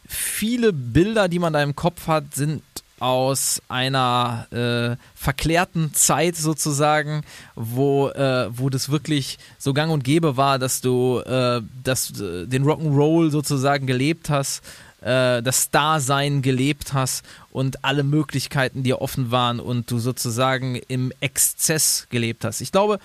viele 0.08 0.74
Bilder, 0.74 1.28
die 1.28 1.40
man 1.40 1.54
da 1.54 1.64
im 1.64 1.76
Kopf 1.76 2.08
hat, 2.08 2.36
sind 2.36 2.62
aus 3.00 3.62
einer 3.70 4.48
äh, 4.52 4.98
verklärten 5.16 5.94
Zeit 5.94 6.36
sozusagen, 6.36 7.24
wo, 7.56 8.10
äh, 8.10 8.50
wo 8.52 8.70
das 8.70 8.90
wirklich 8.90 9.40
so 9.58 9.74
gang 9.74 9.92
und 9.92 10.04
gäbe 10.04 10.38
war, 10.38 10.60
dass 10.60 10.82
du 10.82 11.20
äh, 11.20 11.62
dass, 11.84 12.12
äh, 12.20 12.46
den 12.46 12.66
Rock'n'Roll 12.66 13.32
sozusagen 13.32 13.88
gelebt 13.88 14.30
hast 14.30 14.62
äh, 15.02 15.42
das 15.42 15.70
Dasein 15.72 16.42
gelebt 16.42 16.94
hast 16.94 17.24
und 17.52 17.84
alle 17.84 18.04
Möglichkeiten 18.04 18.84
dir 18.84 19.02
offen 19.02 19.32
waren 19.32 19.60
und 19.60 19.90
du 19.92 20.00
sozusagen 20.00 20.76
im 20.88 21.12
Exzess 21.20 22.08
gelebt 22.10 22.44
hast. 22.46 22.62
Ich 22.62 22.72
glaube, 22.72 23.00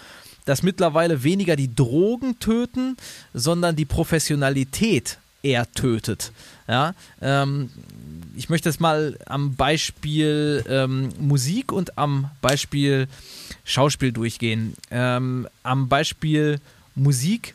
dass 0.44 0.62
mittlerweile 0.62 1.22
weniger 1.22 1.56
die 1.56 1.74
Drogen 1.74 2.38
töten, 2.38 2.96
sondern 3.32 3.76
die 3.76 3.84
Professionalität 3.86 5.18
eher 5.42 5.70
tötet. 5.72 6.32
Ja, 6.66 6.94
ähm, 7.20 7.70
ich 8.34 8.48
möchte 8.48 8.68
es 8.68 8.80
mal 8.80 9.18
am 9.26 9.54
Beispiel 9.54 10.64
ähm, 10.68 11.10
Musik 11.18 11.70
und 11.70 11.98
am 11.98 12.30
Beispiel 12.40 13.06
Schauspiel 13.64 14.12
durchgehen. 14.12 14.74
Ähm, 14.90 15.46
am 15.62 15.88
Beispiel 15.88 16.60
Musik, 16.94 17.54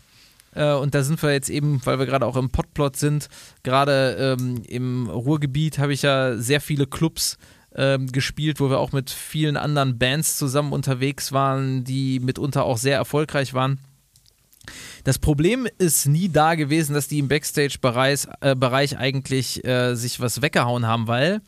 äh, 0.56 0.74
und 0.74 0.96
da 0.96 1.04
sind 1.04 1.22
wir 1.22 1.32
jetzt 1.32 1.50
eben, 1.50 1.82
weil 1.86 2.00
wir 2.00 2.06
gerade 2.06 2.26
auch 2.26 2.36
im 2.36 2.50
Pod 2.50 2.70
Postplot 2.80 2.96
sind. 2.96 3.28
Gerade 3.64 4.38
ähm, 4.40 4.62
im 4.68 5.10
Ruhrgebiet 5.10 5.80
habe 5.80 5.94
ich 5.94 6.02
ja 6.02 6.38
sehr 6.38 6.62
viele 6.62 6.88
Clubs 6.88 7.38
ähm, 7.76 8.08
gespielt, 8.08 8.60
wo 8.60 8.70
wir 8.70 8.80
auch 8.80 8.92
mit 8.92 9.10
vielen 9.10 9.58
anderen 9.58 9.98
Bands 9.98 10.38
zusammen 10.38 10.72
unterwegs 10.72 11.32
waren, 11.32 11.84
die 11.84 12.20
mitunter 12.20 12.64
auch 12.64 12.78
sehr 12.78 12.96
erfolgreich 12.96 13.54
waren. 13.54 13.80
Das 15.04 15.20
Problem 15.20 15.68
ist 15.78 16.06
nie 16.06 16.30
da 16.30 16.56
gewesen, 16.56 16.94
dass 16.94 17.08
die 17.08 17.20
im 17.20 17.28
Backstage-Bereich 17.28 18.28
äh, 18.42 18.56
Bereich 18.56 18.98
eigentlich 18.98 19.64
äh, 19.66 19.96
sich 19.96 20.20
was 20.20 20.42
weggehauen 20.42 20.86
haben, 20.86 21.08
weil 21.08 21.42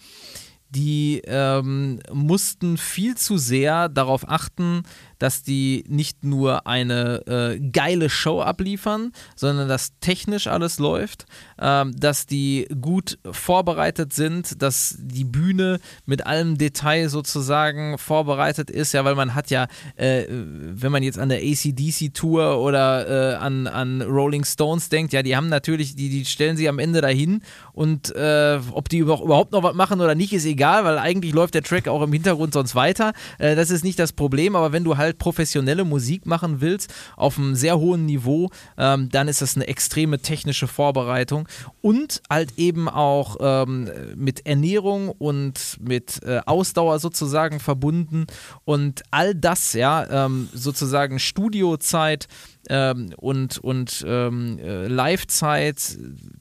die 0.69 1.21
ähm, 1.25 1.99
mussten 2.13 2.77
viel 2.77 3.15
zu 3.15 3.37
sehr 3.37 3.89
darauf 3.89 4.27
achten, 4.27 4.83
dass 5.21 5.43
die 5.43 5.83
nicht 5.87 6.23
nur 6.23 6.65
eine 6.65 7.21
äh, 7.27 7.59
geile 7.59 8.09
Show 8.09 8.41
abliefern, 8.41 9.11
sondern 9.35 9.69
dass 9.69 9.91
technisch 9.99 10.47
alles 10.47 10.79
läuft, 10.79 11.25
ähm, 11.59 11.93
dass 11.95 12.25
die 12.25 12.67
gut 12.81 13.19
vorbereitet 13.31 14.13
sind, 14.13 14.63
dass 14.63 14.95
die 14.99 15.23
Bühne 15.23 15.79
mit 16.07 16.25
allem 16.25 16.57
Detail 16.57 17.07
sozusagen 17.07 17.99
vorbereitet 17.99 18.71
ist, 18.71 18.93
ja, 18.93 19.05
weil 19.05 19.13
man 19.13 19.35
hat 19.35 19.51
ja, 19.51 19.67
äh, 19.95 20.23
wenn 20.27 20.91
man 20.91 21.03
jetzt 21.03 21.19
an 21.19 21.29
der 21.29 21.39
ACDC-Tour 21.39 22.59
oder 22.59 23.33
äh, 23.33 23.35
an, 23.35 23.67
an 23.67 24.01
Rolling 24.01 24.43
Stones 24.43 24.89
denkt, 24.89 25.13
ja, 25.13 25.21
die 25.21 25.35
haben 25.35 25.49
natürlich, 25.49 25.95
die, 25.95 26.09
die 26.09 26.25
stellen 26.25 26.57
sie 26.57 26.67
am 26.67 26.79
Ende 26.79 26.99
dahin 27.01 27.43
und 27.73 28.15
äh, 28.15 28.59
ob 28.71 28.89
die 28.89 28.97
überhaupt 28.97 29.51
noch 29.51 29.61
was 29.61 29.75
machen 29.75 30.01
oder 30.01 30.15
nicht, 30.15 30.33
ist 30.33 30.45
egal, 30.45 30.83
weil 30.83 30.97
eigentlich 30.97 31.33
läuft 31.33 31.53
der 31.53 31.61
Track 31.61 31.87
auch 31.87 32.01
im 32.01 32.11
Hintergrund 32.11 32.53
sonst 32.53 32.73
weiter. 32.73 33.13
Äh, 33.37 33.55
das 33.55 33.69
ist 33.69 33.83
nicht 33.83 33.99
das 33.99 34.13
Problem, 34.13 34.55
aber 34.55 34.71
wenn 34.71 34.83
du 34.83 34.97
halt 34.97 35.10
professionelle 35.17 35.83
Musik 35.85 36.25
machen 36.25 36.61
willst, 36.61 36.93
auf 37.15 37.37
einem 37.37 37.55
sehr 37.55 37.79
hohen 37.79 38.05
Niveau, 38.05 38.49
ähm, 38.77 39.09
dann 39.09 39.27
ist 39.27 39.41
das 39.41 39.55
eine 39.55 39.67
extreme 39.67 40.19
technische 40.19 40.67
Vorbereitung 40.67 41.47
und 41.81 42.21
halt 42.29 42.53
eben 42.57 42.89
auch 42.89 43.37
ähm, 43.39 43.89
mit 44.15 44.45
Ernährung 44.45 45.09
und 45.09 45.77
mit 45.79 46.23
äh, 46.23 46.41
Ausdauer 46.45 46.99
sozusagen 46.99 47.59
verbunden 47.59 48.27
und 48.65 49.03
all 49.11 49.35
das, 49.35 49.73
ja, 49.73 50.25
ähm, 50.25 50.49
sozusagen 50.53 51.19
Studiozeit, 51.19 52.27
ähm, 52.69 53.13
und, 53.17 53.57
und 53.57 54.03
ähm, 54.07 54.59
äh, 54.59 54.87
Live-Zeit, 54.87 55.97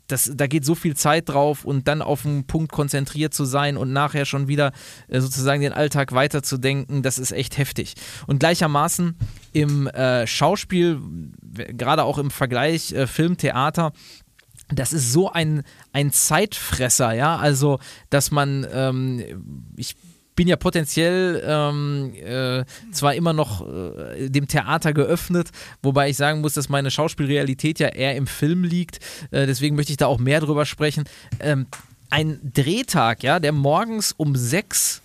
da 0.06 0.46
geht 0.46 0.64
so 0.64 0.74
viel 0.74 0.96
Zeit 0.96 1.28
drauf 1.28 1.64
und 1.64 1.88
dann 1.88 2.02
auf 2.02 2.26
einen 2.26 2.46
Punkt 2.46 2.72
konzentriert 2.72 3.32
zu 3.32 3.44
sein 3.44 3.76
und 3.76 3.92
nachher 3.92 4.24
schon 4.24 4.48
wieder 4.48 4.72
äh, 5.08 5.20
sozusagen 5.20 5.62
den 5.62 5.72
Alltag 5.72 6.12
weiterzudenken, 6.12 7.02
das 7.02 7.18
ist 7.18 7.32
echt 7.32 7.58
heftig. 7.58 7.94
Und 8.26 8.40
gleichermaßen 8.40 9.16
im 9.52 9.86
äh, 9.88 10.26
Schauspiel, 10.26 11.00
gerade 11.52 12.04
auch 12.04 12.18
im 12.18 12.30
Vergleich 12.30 12.92
äh, 12.92 13.06
Film, 13.06 13.36
Theater, 13.36 13.92
das 14.72 14.92
ist 14.92 15.12
so 15.12 15.30
ein, 15.32 15.62
ein 15.92 16.12
Zeitfresser, 16.12 17.12
ja, 17.12 17.36
also 17.36 17.78
dass 18.08 18.30
man, 18.30 18.66
ähm, 18.72 19.72
ich 19.76 19.96
bin 20.36 20.48
ja 20.48 20.56
potenziell 20.56 21.42
ähm, 21.46 22.12
äh, 22.14 22.64
zwar 22.92 23.14
immer 23.14 23.32
noch 23.32 23.66
äh, 23.66 24.28
dem 24.28 24.48
Theater 24.48 24.92
geöffnet, 24.92 25.50
wobei 25.82 26.10
ich 26.10 26.16
sagen 26.16 26.40
muss, 26.40 26.54
dass 26.54 26.68
meine 26.68 26.90
Schauspielrealität 26.90 27.78
ja 27.78 27.88
eher 27.88 28.16
im 28.16 28.26
Film 28.26 28.64
liegt. 28.64 29.00
Äh, 29.30 29.46
deswegen 29.46 29.76
möchte 29.76 29.92
ich 29.92 29.98
da 29.98 30.06
auch 30.06 30.18
mehr 30.18 30.40
drüber 30.40 30.66
sprechen. 30.66 31.04
Ähm, 31.40 31.66
ein 32.10 32.40
Drehtag, 32.42 33.22
ja, 33.22 33.38
der 33.38 33.52
morgens 33.52 34.12
um 34.12 34.34
sechs 34.34 35.02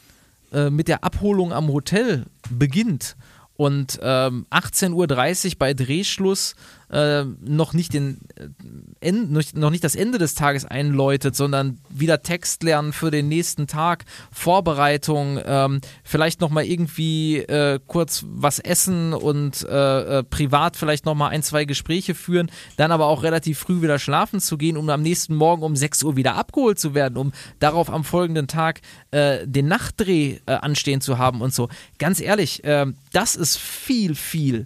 äh, 0.52 0.70
mit 0.70 0.88
der 0.88 1.04
Abholung 1.04 1.54
am 1.54 1.68
Hotel 1.68 2.26
beginnt 2.50 3.16
und 3.58 4.00
ähm, 4.02 4.46
18.30 4.52 4.94
Uhr 4.94 5.60
bei 5.60 5.74
Drehschluss 5.74 6.56
äh, 6.92 7.24
noch, 7.24 7.74
nicht 7.74 7.94
den, 7.94 8.20
äh, 9.02 9.12
noch 9.12 9.70
nicht 9.70 9.84
das 9.84 9.96
Ende 9.96 10.18
des 10.18 10.36
Tages 10.36 10.66
einläutet, 10.66 11.36
sondern 11.36 11.80
wieder 11.90 12.22
Text 12.22 12.64
lernen 12.64 12.94
für 12.94 13.12
den 13.12 13.28
nächsten 13.28 13.68
Tag, 13.68 14.06
Vorbereitung, 14.32 15.40
ähm, 15.44 15.82
vielleicht 16.04 16.42
nochmal 16.42 16.66
irgendwie 16.66 17.38
äh, 17.38 17.80
kurz 17.86 18.26
was 18.28 18.60
essen 18.60 19.14
und 19.14 19.64
äh, 19.64 20.20
äh, 20.20 20.24
privat 20.24 20.76
vielleicht 20.76 21.06
nochmal 21.06 21.32
ein, 21.32 21.44
zwei 21.44 21.66
Gespräche 21.66 22.16
führen, 22.16 22.52
dann 22.78 22.92
aber 22.92 23.08
auch 23.08 23.24
relativ 23.24 23.60
früh 23.60 23.82
wieder 23.82 24.00
schlafen 24.00 24.40
zu 24.40 24.58
gehen, 24.58 24.78
um 24.78 24.90
am 24.90 25.02
nächsten 25.02 25.36
Morgen 25.36 25.64
um 25.64 25.76
6 25.76 26.04
Uhr 26.04 26.16
wieder 26.16 26.36
abgeholt 26.36 26.80
zu 26.80 26.94
werden, 26.94 27.18
um 27.18 27.32
darauf 27.60 27.90
am 27.90 28.04
folgenden 28.04 28.48
Tag 28.48 28.82
äh, 29.12 29.48
den 29.48 29.68
Nachtdreh 29.68 30.40
anstehen 30.46 31.02
zu 31.02 31.18
haben 31.18 31.42
und 31.42 31.54
so. 31.54 31.70
Ganz 31.98 32.20
ehrlich, 32.20 32.62
das 33.12 33.36
ist 33.36 33.58
viel, 33.58 34.16
viel 34.16 34.66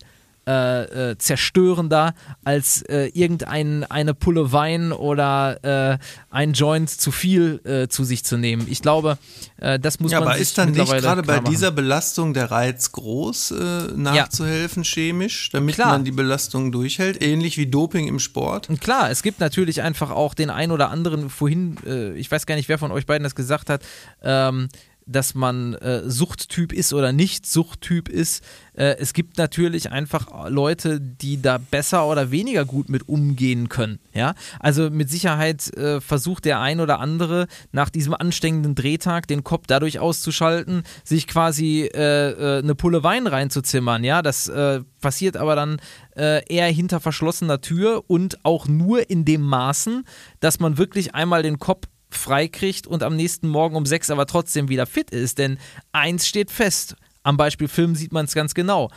äh, 0.50 1.12
äh, 1.12 1.18
zerstörender 1.20 2.16
als 2.44 2.82
äh, 2.82 3.12
irgendeine 3.14 4.16
Pulle 4.16 4.52
Wein 4.52 4.92
oder 4.92 5.94
äh, 5.94 5.98
ein 6.32 6.54
Joint 6.54 6.90
zu 6.90 7.12
viel 7.12 7.62
äh, 7.66 7.88
zu 7.88 8.04
sich 8.04 8.26
zu 8.26 8.36
nehmen. 8.36 8.66
Ich 8.68 8.82
glaube, 8.82 9.20
äh, 9.58 9.78
das 9.78 10.00
muss 10.00 10.12
ja, 10.12 10.20
man 10.20 10.30
aber 10.30 10.38
sich 10.38 10.48
ist 10.48 10.58
dann 10.58 10.72
nicht 10.72 10.92
gerade 10.92 11.22
bei 11.22 11.36
machen. 11.36 11.52
dieser 11.52 11.70
Belastung 11.70 12.34
der 12.34 12.50
Reiz 12.50 12.92
groß, 12.94 13.54
nachzuhelfen 13.96 14.82
ja. 14.82 14.90
chemisch, 14.90 15.52
damit 15.52 15.76
Klar. 15.76 15.90
man 15.90 16.04
die 16.04 16.12
Belastung 16.12 16.72
durchhält, 16.72 17.22
ähnlich 17.22 17.60
wie 17.60 17.68
Doping 17.68 18.08
im 18.08 18.18
Sport? 18.18 18.70
Und 18.70 18.82
klar, 18.82 19.12
es 19.12 19.22
gibt 19.22 19.40
natürlich 19.40 19.84
einfach 19.84 20.10
auch 20.10 20.34
den 20.34 20.50
ein 20.50 20.72
oder 20.72 20.90
anderen 20.90 21.30
vorhin, 21.30 21.76
ich 22.16 22.32
weiß 22.32 22.48
gar 22.48 22.56
nicht, 22.56 22.70
wer 22.70 22.80
von 22.80 22.92
euch 22.92 23.06
beiden 23.06 23.24
das 23.24 23.36
gesagt 23.36 23.70
hat, 23.70 23.84
ähm, 24.24 24.70
dass 25.10 25.34
man 25.34 25.74
äh, 25.76 26.10
Suchttyp 26.10 26.72
ist 26.72 26.94
oder 26.94 27.12
nicht 27.12 27.46
Suchttyp 27.46 28.08
ist. 28.10 28.44
Äh, 28.74 28.96
es 29.00 29.14
gibt 29.14 29.38
natürlich 29.38 29.92
einfach 29.92 30.50
Leute, 30.50 31.02
die 31.02 31.42
da 31.42 31.58
besser 31.58 32.08
oder 32.08 32.32
weniger 32.32 32.66
gut 32.66 32.90
mit 32.90 33.10
umgehen 33.10 33.70
können. 33.70 34.00
Ja? 34.14 34.36
Also 34.60 34.90
mit 34.90 35.10
Sicherheit 35.10 35.76
äh, 35.76 36.00
versucht 36.00 36.46
der 36.46 36.62
ein 36.62 36.80
oder 36.80 37.00
andere 37.00 37.48
nach 37.72 37.90
diesem 37.90 38.14
anstrengenden 38.14 38.76
Drehtag 38.76 39.28
den 39.28 39.44
Kopf 39.44 39.66
dadurch 39.68 40.00
auszuschalten, 40.00 40.84
sich 41.04 41.28
quasi 41.28 41.90
äh, 41.94 42.30
äh, 42.30 42.60
eine 42.60 42.76
Pulle 42.76 43.04
Wein 43.04 43.26
reinzuzimmern. 43.28 44.04
Ja? 44.04 44.22
Das 44.22 44.48
äh, 44.48 44.82
passiert 45.02 45.38
aber 45.38 45.56
dann 45.56 45.78
eher 46.16 46.68
hinter 46.68 47.00
verschlossener 47.00 47.62
Tür 47.62 48.04
und 48.08 48.44
auch 48.44 48.68
nur 48.68 49.10
in 49.10 49.24
dem 49.24 49.40
Maßen, 49.40 50.04
dass 50.42 50.60
man 50.60 50.78
wirklich 50.78 51.16
einmal 51.16 51.44
den 51.44 51.60
Kopf 51.60 51.88
freikriegt 52.10 52.88
und 52.88 53.04
am 53.04 53.16
nächsten 53.16 53.48
Morgen 53.48 53.76
um 53.76 53.86
sechs 53.86 54.10
aber 54.10 54.26
trotzdem 54.26 54.70
wieder 54.70 54.86
fit 54.86 55.12
ist. 55.12 55.38
Denn 55.38 55.58
eins 55.92 56.28
steht 56.28 56.52
fest, 56.52 56.96
am 57.24 57.38
Beispiel 57.38 57.68
Film 57.68 57.96
sieht 57.96 58.12
man 58.12 58.26
es 58.26 58.34
ganz 58.34 58.54
genau. 58.54 58.90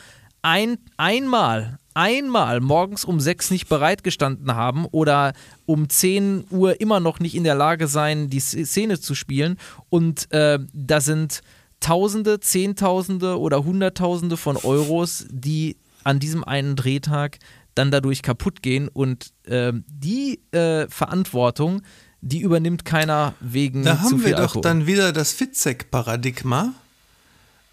Ein, 0.42 0.78
einmal, 0.96 1.78
einmal 1.94 2.60
morgens 2.60 3.04
um 3.04 3.20
sechs 3.20 3.50
nicht 3.50 3.68
bereitgestanden 3.68 4.54
haben 4.54 4.86
oder 4.86 5.34
um 5.66 5.88
10 5.88 6.46
Uhr 6.50 6.80
immer 6.80 6.98
noch 6.98 7.20
nicht 7.20 7.36
in 7.36 7.44
der 7.44 7.54
Lage 7.54 7.86
sein, 7.86 8.28
die 8.28 8.40
Szene 8.40 8.98
zu 8.98 9.14
spielen 9.14 9.56
und 9.88 10.32
äh, 10.32 10.58
da 10.72 11.00
sind 11.00 11.42
Tausende, 11.82 12.38
Zehntausende 12.38 13.40
oder 13.40 13.64
Hunderttausende 13.64 14.36
von 14.36 14.56
Euros, 14.56 15.26
die 15.30 15.76
an 16.04 16.20
diesem 16.20 16.44
einen 16.44 16.76
Drehtag 16.76 17.38
dann 17.74 17.90
dadurch 17.90 18.22
kaputt 18.22 18.62
gehen 18.62 18.86
und 18.86 19.32
äh, 19.46 19.72
die 19.88 20.40
äh, 20.52 20.86
Verantwortung 20.88 21.82
die 22.22 22.40
übernimmt 22.40 22.84
keiner 22.84 23.34
wegen 23.40 23.84
da 23.84 23.96
zu 23.96 23.96
viel 23.96 24.00
Da 24.00 24.14
haben 24.14 24.24
wir 24.24 24.36
Alkohol. 24.38 24.62
doch 24.62 24.68
dann 24.68 24.86
wieder 24.86 25.12
das 25.12 25.32
Fitzek-Paradigma. 25.32 26.72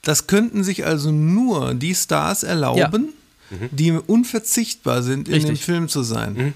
Das 0.02 0.28
könnten 0.28 0.64
sich 0.64 0.86
also 0.86 1.12
nur 1.12 1.76
die 1.76 1.94
Stars 1.94 2.44
erlauben, 2.44 3.14
ja. 3.52 3.58
mhm. 3.58 3.70
die 3.72 3.92
unverzichtbar 3.92 5.04
sind, 5.04 5.28
in 5.28 5.36
Richtig. 5.36 5.52
dem 5.52 5.58
Film 5.58 5.88
zu 5.88 6.04
sein. 6.04 6.34
Mhm. 6.34 6.54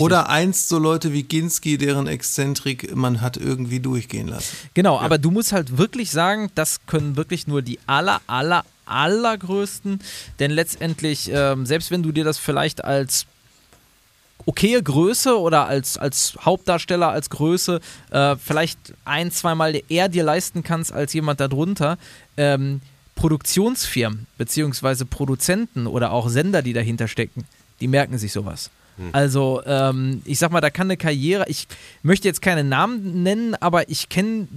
Oder 0.00 0.28
einst 0.28 0.68
so 0.68 0.78
Leute 0.78 1.12
wie 1.12 1.22
Ginski, 1.22 1.78
deren 1.78 2.06
Exzentrik 2.06 2.94
man 2.94 3.20
hat 3.20 3.36
irgendwie 3.36 3.80
durchgehen 3.80 4.28
lassen. 4.28 4.56
Genau, 4.74 4.96
ja. 4.96 5.02
aber 5.02 5.16
du 5.16 5.30
musst 5.30 5.52
halt 5.52 5.78
wirklich 5.78 6.10
sagen, 6.10 6.50
das 6.54 6.80
können 6.86 7.16
wirklich 7.16 7.46
nur 7.46 7.62
die 7.62 7.78
aller, 7.86 8.20
aller, 8.26 8.64
allergrößten. 8.84 10.00
Denn 10.40 10.50
letztendlich, 10.50 11.30
ähm, 11.32 11.64
selbst 11.64 11.90
wenn 11.90 12.02
du 12.02 12.12
dir 12.12 12.24
das 12.24 12.36
vielleicht 12.36 12.84
als 12.84 13.26
okaye 14.48 14.82
Größe 14.82 15.38
oder 15.38 15.66
als, 15.66 15.98
als 15.98 16.38
Hauptdarsteller, 16.40 17.10
als 17.10 17.28
Größe 17.28 17.80
äh, 18.10 18.36
vielleicht 18.36 18.78
ein, 19.04 19.30
zweimal 19.30 19.80
eher 19.90 20.08
dir 20.08 20.24
leisten 20.24 20.62
kannst 20.62 20.90
als 20.90 21.12
jemand 21.12 21.38
darunter. 21.40 21.98
Ähm, 22.36 22.80
Produktionsfirmen 23.14 24.26
beziehungsweise 24.38 25.04
Produzenten 25.04 25.86
oder 25.86 26.12
auch 26.12 26.28
Sender, 26.28 26.62
die 26.62 26.72
dahinter 26.72 27.08
stecken, 27.08 27.44
die 27.80 27.88
merken 27.88 28.16
sich 28.16 28.32
sowas. 28.32 28.70
Hm. 28.96 29.10
Also, 29.12 29.60
ähm, 29.66 30.22
ich 30.24 30.38
sag 30.38 30.50
mal, 30.50 30.60
da 30.60 30.70
kann 30.70 30.86
eine 30.86 30.96
Karriere, 30.96 31.44
ich 31.48 31.66
möchte 32.02 32.26
jetzt 32.26 32.40
keine 32.40 32.64
Namen 32.64 33.22
nennen, 33.22 33.54
aber 33.54 33.90
ich 33.90 34.08
kenne 34.08 34.48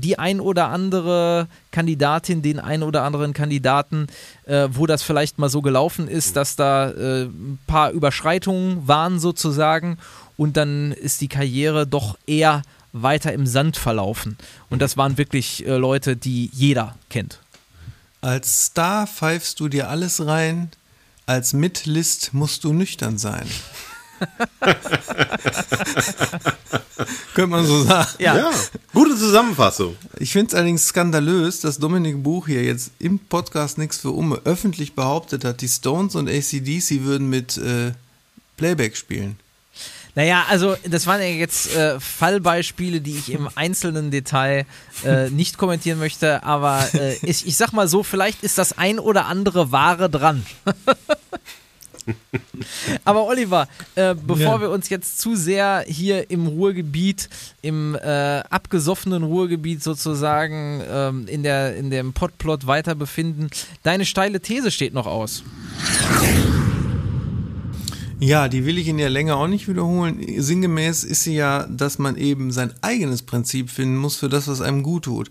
die 0.00 0.18
ein 0.18 0.40
oder 0.40 0.68
andere 0.68 1.48
Kandidatin, 1.70 2.42
den 2.42 2.58
ein 2.58 2.82
oder 2.82 3.02
anderen 3.02 3.32
Kandidaten, 3.32 4.08
äh, 4.44 4.68
wo 4.70 4.86
das 4.86 5.02
vielleicht 5.02 5.38
mal 5.38 5.48
so 5.48 5.62
gelaufen 5.62 6.08
ist, 6.08 6.36
dass 6.36 6.56
da 6.56 6.90
äh, 6.90 7.24
ein 7.24 7.58
paar 7.66 7.90
Überschreitungen 7.90 8.86
waren 8.88 9.20
sozusagen 9.20 9.98
und 10.36 10.56
dann 10.56 10.92
ist 10.92 11.20
die 11.20 11.28
Karriere 11.28 11.86
doch 11.86 12.18
eher 12.26 12.62
weiter 12.92 13.32
im 13.32 13.46
Sand 13.46 13.76
verlaufen. 13.76 14.36
Und 14.70 14.82
das 14.82 14.96
waren 14.96 15.18
wirklich 15.18 15.66
äh, 15.66 15.76
Leute, 15.76 16.16
die 16.16 16.50
jeder 16.52 16.96
kennt. 17.10 17.40
Als 18.20 18.66
Star 18.66 19.06
pfeifst 19.06 19.60
du 19.60 19.68
dir 19.68 19.88
alles 19.90 20.26
rein, 20.26 20.70
als 21.26 21.52
Mitlist 21.52 22.34
musst 22.34 22.64
du 22.64 22.72
nüchtern 22.72 23.18
sein. 23.18 23.46
Könnte 27.34 27.50
man 27.50 27.66
so 27.66 27.82
sagen. 27.82 28.08
Ja. 28.18 28.36
Ja, 28.36 28.50
gute 28.92 29.16
Zusammenfassung. 29.16 29.96
Ich 30.18 30.32
finde 30.32 30.48
es 30.48 30.54
allerdings 30.54 30.86
skandalös, 30.86 31.60
dass 31.60 31.78
Dominik 31.78 32.22
Buch 32.22 32.46
hier 32.46 32.62
jetzt 32.62 32.92
im 32.98 33.18
Podcast 33.18 33.78
Nix 33.78 33.98
für 33.98 34.10
Umme 34.10 34.40
öffentlich 34.44 34.94
behauptet 34.94 35.44
hat, 35.44 35.60
die 35.60 35.68
Stones 35.68 36.14
und 36.14 36.28
ACDC 36.28 37.02
würden 37.02 37.28
mit 37.28 37.56
äh, 37.56 37.92
Playback 38.56 38.96
spielen. 38.96 39.38
Naja, 40.16 40.44
also 40.48 40.76
das 40.84 41.08
waren 41.08 41.20
ja 41.20 41.26
jetzt 41.26 41.74
äh, 41.74 41.98
Fallbeispiele, 41.98 43.00
die 43.00 43.16
ich 43.16 43.32
im 43.32 43.48
einzelnen 43.56 44.12
Detail 44.12 44.64
äh, 45.04 45.28
nicht 45.30 45.58
kommentieren 45.58 45.98
möchte, 45.98 46.44
aber 46.44 46.88
äh, 46.94 47.14
ich, 47.22 47.48
ich 47.48 47.56
sag 47.56 47.72
mal 47.72 47.88
so, 47.88 48.04
vielleicht 48.04 48.44
ist 48.44 48.56
das 48.56 48.78
ein 48.78 49.00
oder 49.00 49.26
andere 49.26 49.72
Wahre 49.72 50.08
dran. 50.08 50.46
aber 53.04 53.24
Oliver, 53.26 53.68
äh, 53.94 54.14
bevor 54.14 54.54
Ja. 54.54 54.60
wir 54.60 54.70
uns 54.70 54.88
jetzt 54.88 55.18
zu 55.20 55.36
sehr 55.36 55.84
hier 55.86 56.30
im 56.30 56.46
Ruhrgebiet, 56.46 57.28
im 57.62 57.94
äh, 57.94 57.98
abgesoffenen 58.50 59.22
Ruhrgebiet 59.22 59.82
sozusagen 59.82 60.82
ähm, 60.88 61.26
in, 61.28 61.42
der, 61.42 61.76
in 61.76 61.90
dem 61.90 62.12
Podplot 62.12 62.66
weiter 62.66 62.94
befinden, 62.94 63.48
deine 63.82 64.04
steile 64.06 64.40
These 64.40 64.70
steht 64.70 64.94
noch 64.94 65.06
aus. 65.06 65.42
Ja, 68.20 68.48
die 68.48 68.64
will 68.64 68.78
ich 68.78 68.88
in 68.88 68.96
der 68.96 69.10
Länge 69.10 69.36
auch 69.36 69.48
nicht 69.48 69.68
wiederholen. 69.68 70.24
Sinngemäß 70.38 71.04
ist 71.04 71.24
sie 71.24 71.34
ja, 71.34 71.66
dass 71.66 71.98
man 71.98 72.16
eben 72.16 72.52
sein 72.52 72.72
eigenes 72.80 73.22
Prinzip 73.22 73.70
finden 73.70 73.96
muss 73.96 74.16
für 74.16 74.28
das, 74.28 74.48
was 74.48 74.60
einem 74.60 74.82
gut 74.82 75.04
tut. 75.04 75.30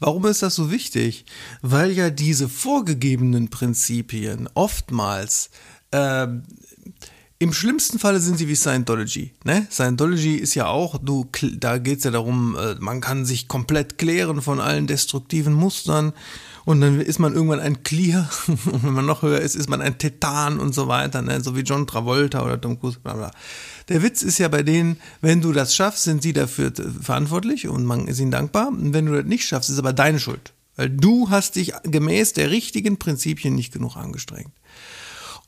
Warum 0.00 0.26
ist 0.26 0.42
das 0.42 0.56
so 0.56 0.72
wichtig? 0.72 1.24
Weil 1.62 1.92
ja 1.92 2.10
diese 2.10 2.48
vorgegebenen 2.48 3.48
Prinzipien 3.50 4.48
oftmals 4.54 5.50
ähm, 5.94 6.42
im 7.38 7.52
schlimmsten 7.52 7.98
Falle 7.98 8.20
sind 8.20 8.38
sie 8.38 8.48
wie 8.48 8.56
Scientology. 8.56 9.32
Ne? 9.44 9.66
Scientology 9.70 10.36
ist 10.36 10.54
ja 10.54 10.66
auch, 10.66 10.98
du, 10.98 11.26
da 11.56 11.78
geht 11.78 11.98
es 11.98 12.04
ja 12.04 12.10
darum, 12.10 12.56
äh, 12.56 12.76
man 12.78 13.00
kann 13.00 13.24
sich 13.24 13.48
komplett 13.48 13.98
klären 13.98 14.40
von 14.40 14.60
allen 14.60 14.86
destruktiven 14.86 15.52
Mustern 15.52 16.12
und 16.64 16.80
dann 16.80 17.00
ist 17.00 17.18
man 17.18 17.34
irgendwann 17.34 17.60
ein 17.60 17.82
Clear 17.82 18.30
und 18.46 18.84
wenn 18.84 18.92
man 18.92 19.06
noch 19.06 19.22
höher 19.22 19.40
ist, 19.40 19.56
ist 19.56 19.68
man 19.68 19.82
ein 19.82 19.98
Tetan 19.98 20.58
und 20.58 20.74
so 20.74 20.88
weiter, 20.88 21.22
ne? 21.22 21.40
so 21.42 21.56
wie 21.56 21.60
John 21.60 21.86
Travolta 21.86 22.44
oder 22.44 22.60
Tom 22.60 22.80
Cruise, 22.80 22.98
bla 23.00 23.14
bla. 23.14 23.30
Der 23.88 24.02
Witz 24.02 24.22
ist 24.22 24.38
ja 24.38 24.48
bei 24.48 24.62
denen, 24.62 24.96
wenn 25.20 25.42
du 25.42 25.52
das 25.52 25.74
schaffst, 25.74 26.04
sind 26.04 26.22
sie 26.22 26.32
dafür 26.32 26.72
verantwortlich 27.02 27.68
und 27.68 27.84
man 27.84 28.08
ist 28.08 28.20
ihnen 28.20 28.30
dankbar. 28.30 28.68
Und 28.68 28.94
wenn 28.94 29.06
du 29.06 29.12
das 29.12 29.26
nicht 29.26 29.46
schaffst, 29.46 29.68
ist 29.68 29.78
aber 29.78 29.92
deine 29.92 30.18
Schuld. 30.18 30.54
Weil 30.76 30.88
du 30.88 31.28
hast 31.30 31.56
dich 31.56 31.72
gemäß 31.82 32.32
der 32.32 32.50
richtigen 32.50 32.98
Prinzipien 32.98 33.54
nicht 33.54 33.72
genug 33.72 33.96
angestrengt. 33.96 34.50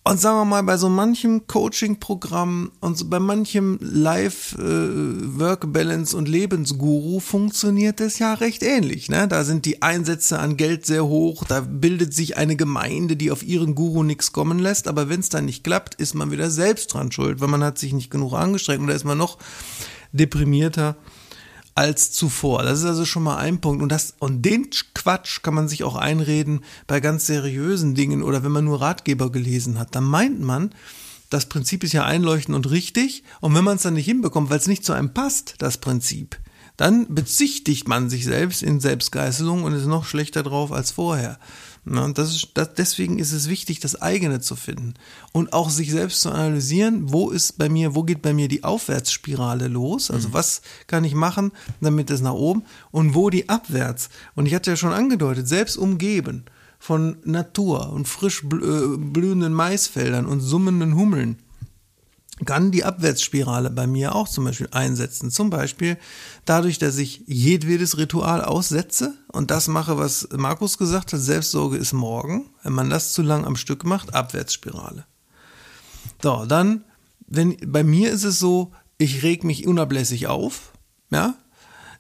Und 0.09 0.21
sagen 0.21 0.39
wir 0.39 0.45
mal, 0.45 0.63
bei 0.63 0.77
so 0.77 0.89
manchem 0.89 1.49
Coaching-Programm 1.49 2.71
und 2.79 2.97
so 2.97 3.09
bei 3.09 3.19
manchem 3.19 3.77
Life-Work-Balance 3.81 6.17
und 6.17 6.29
Lebensguru 6.29 7.19
funktioniert 7.19 7.99
das 7.99 8.21
ja 8.21 8.35
recht 8.35 8.63
ähnlich. 8.63 9.09
Ne? 9.09 9.27
Da 9.27 9.43
sind 9.43 9.65
die 9.65 9.83
Einsätze 9.83 10.39
an 10.39 10.57
Geld 10.57 10.87
sehr 10.87 11.07
hoch, 11.07 11.43
da 11.43 11.59
bildet 11.61 12.15
sich 12.15 12.37
eine 12.37 12.55
Gemeinde, 12.55 13.17
die 13.17 13.33
auf 13.33 13.43
ihren 13.43 13.75
Guru 13.75 14.05
nichts 14.05 14.31
kommen 14.31 14.61
lässt, 14.61 14.87
aber 14.87 15.09
wenn 15.09 15.19
es 15.19 15.29
dann 15.29 15.47
nicht 15.47 15.65
klappt, 15.65 15.97
ist 15.97 16.15
man 16.15 16.31
wieder 16.31 16.53
selbst 16.53 16.95
dran 16.95 17.11
schuld, 17.11 17.41
weil 17.41 17.49
man 17.49 17.65
hat 17.65 17.77
sich 17.77 17.93
nicht 17.93 18.13
genug 18.13 18.35
angestrengt 18.35 18.89
da 18.89 18.93
ist 18.93 19.03
man 19.03 19.19
noch 19.19 19.39
deprimierter 20.13 20.95
als 21.77 22.11
zuvor. 22.11 22.63
Das 22.63 22.81
ist 22.81 22.87
also 22.87 23.05
schon 23.05 23.23
mal 23.23 23.37
ein 23.37 23.61
Punkt. 23.61 23.83
Und, 23.83 23.93
das, 23.93 24.15
und 24.19 24.43
den 24.43 24.71
Quatsch 24.95 25.43
kann 25.43 25.55
man 25.55 25.69
sich 25.69 25.85
auch 25.85 25.95
einreden 25.95 26.61
bei 26.87 27.01
ganz 27.01 27.27
seriösen 27.27 27.95
Dingen 27.95 28.23
oder 28.23 28.43
wenn 28.43 28.51
man 28.51 28.65
nur 28.65 28.81
Ratgeber 28.81 29.31
gelesen 29.31 29.79
hat. 29.79 29.95
Dann 29.95 30.05
meint 30.05 30.41
man, 30.41 30.71
das 31.29 31.47
Prinzip 31.47 31.85
ist 31.85 31.93
ja 31.93 32.05
einleuchtend 32.05 32.57
und 32.57 32.71
richtig. 32.71 33.25
Und 33.41 33.55
wenn 33.55 33.63
man 33.63 33.77
es 33.77 33.83
dann 33.83 33.95
nicht 33.95 34.07
hinbekommt, 34.07 34.49
weil 34.49 34.59
es 34.59 34.67
nicht 34.67 34.85
zu 34.85 34.95
einem 34.95 35.13
passt, 35.13 35.57
das 35.59 35.77
Prinzip, 35.79 36.39
dann 36.79 37.15
bezichtigt 37.15 37.89
man 37.89 38.09
sich 38.09 38.25
selbst 38.25 38.63
in 38.63 38.81
Selbstgeißelung 38.81 39.63
und 39.63 39.75
ist 39.75 39.87
noch 39.87 40.07
schlechter 40.07 40.43
drauf 40.43 40.73
als 40.73 40.93
vorher. 40.93 41.39
Und 41.87 42.19
das 42.19 42.35
ist, 42.35 42.49
das, 42.55 42.75
deswegen 42.75 43.21
ist 43.21 43.33
es 43.33 43.49
wichtig, 43.49 43.79
das 43.79 44.03
eigene 44.03 44.41
zu 44.41 44.57
finden 44.57 44.95
und 45.33 45.53
auch 45.53 45.71
sich 45.71 45.93
selbst 45.93 46.21
zu 46.21 46.33
analysieren, 46.33 47.13
wo 47.13 47.31
ist 47.31 47.59
bei 47.59 47.69
mir, 47.69 47.95
wo 47.95 48.03
geht 48.03 48.23
bei 48.23 48.35
mir 48.35 48.49
die 48.49 48.65
Aufwärtsspirale 48.65 49.69
los? 49.69 50.11
Also 50.11 50.33
was 50.33 50.63
kann 50.89 51.05
ich 51.05 51.15
machen, 51.15 51.53
damit 51.81 52.11
es 52.11 52.21
nach 52.21 52.33
oben 52.33 52.65
und 52.91 53.15
wo 53.15 53.31
die 53.31 53.49
abwärts? 53.49 54.09
Und 54.35 54.47
ich 54.47 54.55
hatte 54.55 54.71
ja 54.71 54.77
schon 54.77 54.93
angedeutet, 54.93 55.47
selbst 55.47 55.77
umgeben 55.77 56.45
von 56.81 57.19
Natur 57.25 57.93
und 57.93 58.09
frisch 58.09 58.43
äh, 58.43 58.97
blühenden 58.97 59.53
Maisfeldern 59.53 60.27
und 60.27 60.41
summenden 60.41 60.97
Hummeln 60.97 61.39
kann 62.45 62.71
die 62.71 62.85
Abwärtsspirale 62.85 63.71
bei 63.71 63.87
mir 63.87 64.15
auch 64.15 64.29
zum 64.29 64.45
Beispiel 64.45 64.69
einsetzen. 64.71 65.31
Zum 65.31 65.49
Beispiel 65.49 65.97
dadurch, 66.45 66.79
dass 66.79 66.99
ich 66.99 67.23
jedwedes 67.27 67.97
Ritual 67.97 68.45
aussetze 68.45 69.15
und 69.33 69.51
das 69.51 69.69
mache, 69.69 69.97
was 69.97 70.29
Markus 70.37 70.77
gesagt 70.77 71.15
hat, 71.15 71.21
Selbstsorge 71.21 71.79
ist 71.79 71.95
morgen. 71.95 72.51
Wenn 72.63 72.75
man 72.75 72.91
das 72.91 73.15
zu 73.15 73.23
lang 73.23 73.47
am 73.47 73.57
Stück 73.57 73.85
macht, 73.85 74.13
Abwärtsspirale. 74.13 75.07
So, 76.23 76.45
dann, 76.45 76.85
wenn, 77.27 77.57
bei 77.67 77.83
mir 77.83 78.11
ist 78.11 78.25
es 78.25 78.39
so, 78.39 78.73
ich 78.99 79.23
reg 79.23 79.45
mich 79.45 79.67
unablässig 79.67 80.27
auf, 80.27 80.73
ja. 81.11 81.35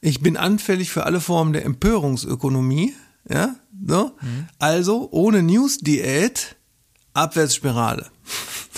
Ich 0.02 0.20
bin 0.20 0.36
anfällig 0.36 0.90
für 0.90 1.04
alle 1.04 1.20
Formen 1.20 1.54
der 1.54 1.64
Empörungsökonomie, 1.64 2.94
ja. 3.28 3.56
So. 3.86 4.12
Also, 4.58 5.08
ohne 5.10 5.42
News-Diät, 5.42 6.55
Abwärtsspirale. 7.16 8.06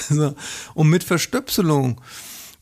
Und 0.75 0.89
mit 0.89 1.05
Verstöpselung, 1.05 2.01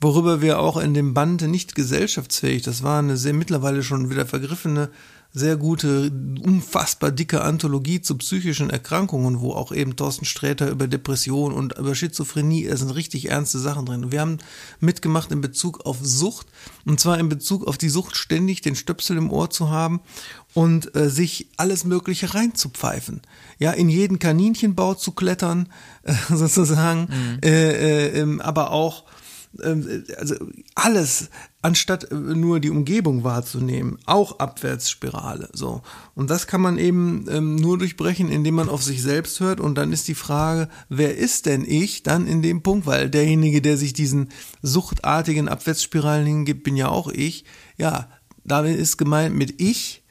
worüber 0.01 0.41
wir 0.43 0.59
auch 0.59 0.77
in 0.77 0.95
dem 0.95 1.14
Band 1.14 1.43
nicht 1.43 1.74
gesellschaftsfähig, 1.74 2.62
das 2.62 2.83
war 2.83 2.99
eine 2.99 3.16
sehr 3.16 3.35
mittlerweile 3.35 3.83
schon 3.83 4.11
wieder 4.11 4.27
vergriffene, 4.27 4.91
sehr 5.37 5.59
gute, 5.59 6.11
unfassbar 6.43 7.11
dicke 7.11 7.43
Anthologie 7.43 8.01
zu 8.01 8.16
psychischen 8.16 8.70
Erkrankungen, 8.70 9.41
wo 9.41 9.53
auch 9.53 9.70
eben 9.70 9.95
Thorsten 9.95 10.24
Sträter 10.24 10.70
über 10.70 10.89
Depression 10.89 11.53
und 11.53 11.76
über 11.76 11.95
Schizophrenie, 11.95 12.64
es 12.64 12.80
sind 12.80 12.89
richtig 12.89 13.28
ernste 13.28 13.59
Sachen 13.59 13.84
drin. 13.84 14.05
Und 14.05 14.12
wir 14.12 14.22
haben 14.22 14.39
mitgemacht 14.80 15.30
in 15.32 15.43
Bezug 15.43 15.84
auf 15.84 15.99
Sucht, 16.01 16.47
und 16.87 16.99
zwar 17.01 17.18
in 17.18 17.28
Bezug 17.28 17.66
auf 17.66 17.76
die 17.76 17.91
Sucht, 17.91 18.16
ständig 18.16 18.62
den 18.62 18.76
Stöpsel 18.76 19.18
im 19.18 19.30
Ohr 19.30 19.51
zu 19.51 19.68
haben 19.68 20.01
und 20.55 20.97
äh, 20.97 21.11
sich 21.11 21.49
alles 21.59 21.84
Mögliche 21.84 22.32
reinzupfeifen. 22.32 23.20
Ja, 23.59 23.72
in 23.72 23.91
jeden 23.91 24.18
Kaninchenbau 24.18 24.95
zu 24.95 25.12
klettern, 25.12 25.68
äh, 26.05 26.14
sozusagen, 26.30 27.09
äh, 27.45 27.49
äh, 27.51 28.20
ähm, 28.20 28.41
aber 28.41 28.70
auch 28.70 29.05
also 30.18 30.34
alles, 30.74 31.30
anstatt 31.62 32.11
äh, 32.11 32.14
nur 32.14 32.61
die 32.61 32.70
Umgebung 32.70 33.24
wahrzunehmen, 33.24 33.98
auch 34.07 34.38
Abwärtsspirale. 34.38 35.48
So. 35.52 35.82
Und 36.14 36.30
das 36.30 36.46
kann 36.46 36.61
man 36.61 36.78
eben 36.78 37.26
ähm, 37.28 37.57
nur 37.57 37.78
durchbrechen, 37.78 38.30
indem 38.30 38.54
man 38.54 38.68
auf 38.68 38.82
sich 38.82 39.02
selbst 39.02 39.40
hört. 39.40 39.61
Und 39.61 39.76
dann 39.76 39.92
ist 39.92 40.09
die 40.09 40.14
Frage, 40.14 40.68
wer 40.88 41.16
ist 41.16 41.46
denn 41.46 41.64
ich 41.66 42.02
dann 42.02 42.26
in 42.26 42.42
dem 42.42 42.62
Punkt? 42.62 42.86
Weil 42.86 43.11
derjenige, 43.11 43.62
der 43.62 43.76
sich 43.76 43.92
diesen 43.92 44.30
suchtartigen 44.62 45.48
Abwärtsspiralen 45.48 46.26
hingibt, 46.26 46.64
bin 46.64 46.76
ja 46.76 46.88
auch 46.88 47.09
ich. 47.09 47.44
Ja, 47.76 48.09
damit 48.44 48.78
ist 48.78 48.96
gemeint 48.96 49.34
mit 49.34 49.61
ich 49.61 50.04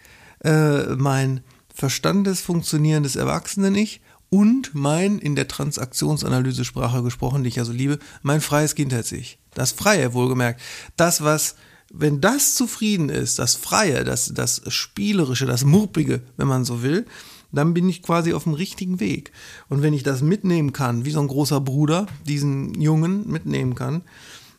äh, 0.43 0.95
mein 0.95 1.41
Verstandes 1.73 2.41
funktionierendes 2.41 3.15
Erwachsenen-Ich 3.15 4.01
und 4.29 4.73
mein, 4.73 5.19
in 5.19 5.35
der 5.35 5.47
Transaktionsanalyse-Sprache 5.47 7.03
gesprochen, 7.03 7.43
die 7.43 7.49
ich 7.49 7.55
ja 7.55 7.65
so 7.65 7.71
liebe, 7.71 7.99
mein 8.21 8.41
freies 8.41 8.75
Kindheits-Ich. 8.75 9.39
Das 9.53 9.71
Freie, 9.71 10.13
wohlgemerkt. 10.13 10.61
Das, 10.97 11.23
was, 11.23 11.55
wenn 11.93 12.21
das 12.21 12.55
zufrieden 12.55 13.09
ist, 13.09 13.39
das 13.39 13.55
Freie, 13.55 14.03
das, 14.03 14.33
das 14.33 14.61
Spielerische, 14.67 15.45
das 15.45 15.63
Murpige, 15.63 16.21
wenn 16.37 16.47
man 16.47 16.65
so 16.65 16.81
will, 16.83 17.05
dann 17.51 17.73
bin 17.73 17.87
ich 17.87 18.01
quasi 18.01 18.33
auf 18.33 18.43
dem 18.43 18.53
richtigen 18.53 18.99
Weg. 18.99 19.31
Und 19.69 19.81
wenn 19.81 19.93
ich 19.93 20.03
das 20.03 20.21
mitnehmen 20.21 20.73
kann, 20.73 21.05
wie 21.05 21.11
so 21.11 21.21
ein 21.21 21.27
großer 21.27 21.61
Bruder, 21.61 22.07
diesen 22.27 22.79
Jungen 22.79 23.29
mitnehmen 23.29 23.75
kann, 23.75 24.01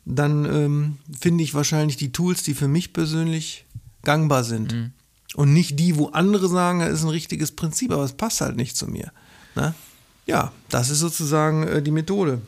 dann 0.05 0.45
ähm, 0.45 0.97
finde 1.19 1.43
ich 1.43 1.53
wahrscheinlich 1.53 1.97
die 1.97 2.11
Tools, 2.11 2.41
die 2.41 2.53
für 2.53 2.67
mich 2.67 2.93
persönlich 2.93 3.65
gangbar 4.03 4.43
sind. 4.43 4.73
Und 5.35 5.53
nicht 5.53 5.79
die, 5.79 5.97
wo 5.97 6.07
andere 6.07 6.47
sagen, 6.47 6.79
das 6.79 6.93
ist 6.93 7.03
ein 7.03 7.09
richtiges 7.09 7.51
Prinzip, 7.51 7.91
aber 7.91 8.03
es 8.03 8.13
passt 8.13 8.41
halt 8.41 8.55
nicht 8.55 8.77
zu 8.77 8.87
mir. 8.87 9.11
Ne? 9.57 9.73
Ja, 10.27 10.51
das 10.69 10.91
ist 10.91 10.99
sozusagen 10.99 11.67
äh, 11.67 11.81
die 11.81 11.91
Methode. 11.91 12.39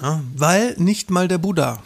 Ja, 0.00 0.22
weil 0.36 0.76
nicht 0.78 1.10
mal 1.10 1.26
der 1.26 1.38
Buddha 1.38 1.82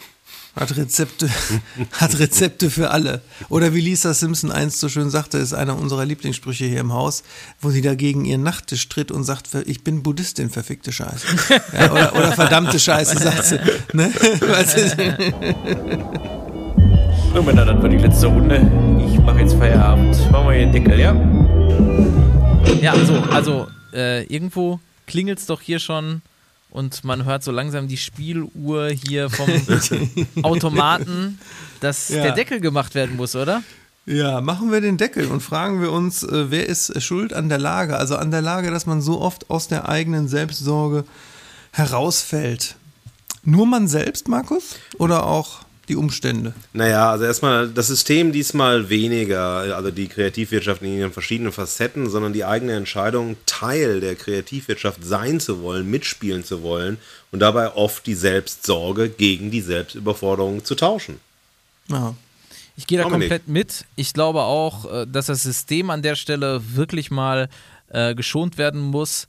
hat 0.55 0.77
Rezepte, 0.77 1.27
hat 1.93 2.19
Rezepte 2.19 2.69
für 2.69 2.91
alle. 2.91 3.21
Oder 3.49 3.73
wie 3.73 3.81
Lisa 3.81 4.13
Simpson 4.13 4.51
einst 4.51 4.79
so 4.79 4.87
schön 4.87 5.09
sagte, 5.09 5.39
ist 5.39 5.53
einer 5.53 5.75
unserer 5.75 6.05
Lieblingssprüche 6.05 6.65
hier 6.65 6.79
im 6.79 6.93
Haus, 6.93 7.23
wo 7.59 7.71
sie 7.71 7.81
dagegen 7.81 8.23
ihren 8.25 8.43
Nachttisch 8.43 8.87
tritt 8.87 9.09
und 9.09 9.23
sagt, 9.23 9.49
ich 9.65 9.83
bin 9.83 10.03
Buddhistin, 10.03 10.51
verfickte 10.51 10.91
Scheiße. 10.91 11.25
Ja, 11.73 11.91
oder, 11.91 12.15
oder 12.15 12.31
verdammte 12.33 12.77
Scheiße, 12.77 13.17
sagt 13.17 13.45
sie. 13.45 13.59
Ne? 13.93 14.13
So, 17.33 17.41
Männer, 17.41 17.65
das 17.65 17.81
war 17.81 17.89
die 17.89 17.97
letzte 17.97 18.27
Runde. 18.27 18.61
Ich 19.11 19.17
mache 19.17 19.39
jetzt 19.39 19.55
Feierabend. 19.55 20.15
Machen 20.31 20.49
wir 20.49 20.53
hier 20.53 20.67
den 20.67 20.71
Deckel, 20.71 20.99
ja? 20.99 21.15
Ja, 22.79 22.93
also, 22.93 23.15
also 23.31 23.67
äh, 23.93 24.23
irgendwo 24.23 24.79
klingelt 25.07 25.39
es 25.39 25.45
doch 25.45 25.61
hier 25.61 25.79
schon 25.79 26.21
und 26.69 27.03
man 27.03 27.25
hört 27.25 27.43
so 27.43 27.51
langsam 27.51 27.87
die 27.87 27.97
Spieluhr 27.97 28.89
hier 28.89 29.29
vom 29.29 29.47
Automaten, 30.43 31.39
dass 31.81 32.09
Ja. 32.09 32.23
der 32.23 32.31
Deckel 32.33 32.59
gemacht 32.59 32.95
werden 32.95 33.15
muss, 33.15 33.35
oder? 33.35 33.63
Ja, 34.05 34.41
machen 34.41 34.71
wir 34.71 34.81
den 34.81 34.97
Deckel 34.97 35.27
und 35.27 35.39
fragen 35.41 35.81
wir 35.81 35.91
uns, 35.91 36.23
äh, 36.23 36.51
wer 36.51 36.67
ist 36.67 37.01
schuld 37.01 37.33
an 37.33 37.47
der 37.47 37.57
Lage? 37.59 37.95
Also 37.97 38.17
an 38.17 38.31
der 38.31 38.41
Lage, 38.41 38.69
dass 38.71 38.85
man 38.85 39.01
so 39.01 39.21
oft 39.21 39.49
aus 39.49 39.67
der 39.69 39.87
eigenen 39.87 40.27
Selbstsorge 40.27 41.05
herausfällt. 41.71 42.75
Nur 43.43 43.65
man 43.67 43.87
selbst, 43.87 44.27
Markus? 44.27 44.75
Oder 44.97 45.25
auch 45.25 45.59
die 45.93 45.97
Umstände? 45.97 46.53
Naja, 46.73 47.11
also 47.11 47.25
erstmal 47.25 47.69
das 47.69 47.87
System 47.87 48.31
diesmal 48.31 48.89
weniger, 48.89 49.75
also 49.75 49.91
die 49.91 50.07
Kreativwirtschaft 50.07 50.81
in 50.81 50.97
ihren 50.97 51.13
verschiedenen 51.13 51.51
Facetten, 51.51 52.09
sondern 52.09 52.33
die 52.33 52.43
eigene 52.43 52.73
Entscheidung, 52.73 53.37
Teil 53.45 54.01
der 54.01 54.15
Kreativwirtschaft 54.15 55.05
sein 55.05 55.39
zu 55.39 55.61
wollen, 55.61 55.89
mitspielen 55.89 56.43
zu 56.43 56.63
wollen 56.63 56.97
und 57.31 57.39
dabei 57.39 57.73
oft 57.75 58.05
die 58.07 58.15
Selbstsorge 58.15 59.09
gegen 59.09 59.51
die 59.51 59.61
Selbstüberforderung 59.61 60.65
zu 60.65 60.75
tauschen. 60.75 61.19
Ja. 61.89 62.15
Ich 62.75 62.87
gehe 62.87 62.97
da 62.97 63.03
Dominik. 63.03 63.29
komplett 63.29 63.47
mit. 63.47 63.85
Ich 63.95 64.13
glaube 64.13 64.41
auch, 64.41 64.91
äh, 64.91 65.05
dass 65.05 65.27
das 65.27 65.43
System 65.43 65.91
an 65.91 66.01
der 66.01 66.15
Stelle 66.15 66.59
wirklich 66.75 67.11
mal 67.11 67.49
äh, 67.89 68.15
geschont 68.15 68.57
werden 68.57 68.81
muss. 68.81 69.27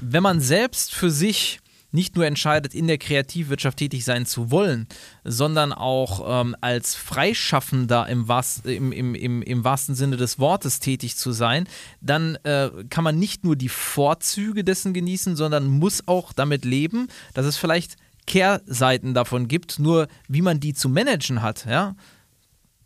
Wenn 0.00 0.24
man 0.24 0.40
selbst 0.40 0.92
für 0.92 1.10
sich 1.10 1.60
nicht 1.90 2.16
nur 2.16 2.26
entscheidet, 2.26 2.74
in 2.74 2.86
der 2.86 2.98
Kreativwirtschaft 2.98 3.78
tätig 3.78 4.04
sein 4.04 4.26
zu 4.26 4.50
wollen, 4.50 4.86
sondern 5.24 5.72
auch 5.72 6.42
ähm, 6.42 6.54
als 6.60 6.94
Freischaffender 6.94 8.06
im, 8.08 8.28
wahrst, 8.28 8.66
im, 8.66 8.92
im, 8.92 9.14
im, 9.14 9.42
im 9.42 9.64
wahrsten 9.64 9.94
Sinne 9.94 10.16
des 10.16 10.38
Wortes 10.38 10.80
tätig 10.80 11.16
zu 11.16 11.32
sein, 11.32 11.66
dann 12.00 12.36
äh, 12.44 12.70
kann 12.90 13.04
man 13.04 13.18
nicht 13.18 13.44
nur 13.44 13.56
die 13.56 13.70
Vorzüge 13.70 14.64
dessen 14.64 14.92
genießen, 14.92 15.36
sondern 15.36 15.66
muss 15.66 16.06
auch 16.06 16.32
damit 16.32 16.64
leben, 16.64 17.08
dass 17.34 17.46
es 17.46 17.56
vielleicht 17.56 17.96
Kehrseiten 18.26 19.14
davon 19.14 19.48
gibt, 19.48 19.78
nur 19.78 20.06
wie 20.28 20.42
man 20.42 20.60
die 20.60 20.74
zu 20.74 20.90
managen 20.90 21.40
hat, 21.40 21.64
ja, 21.64 21.96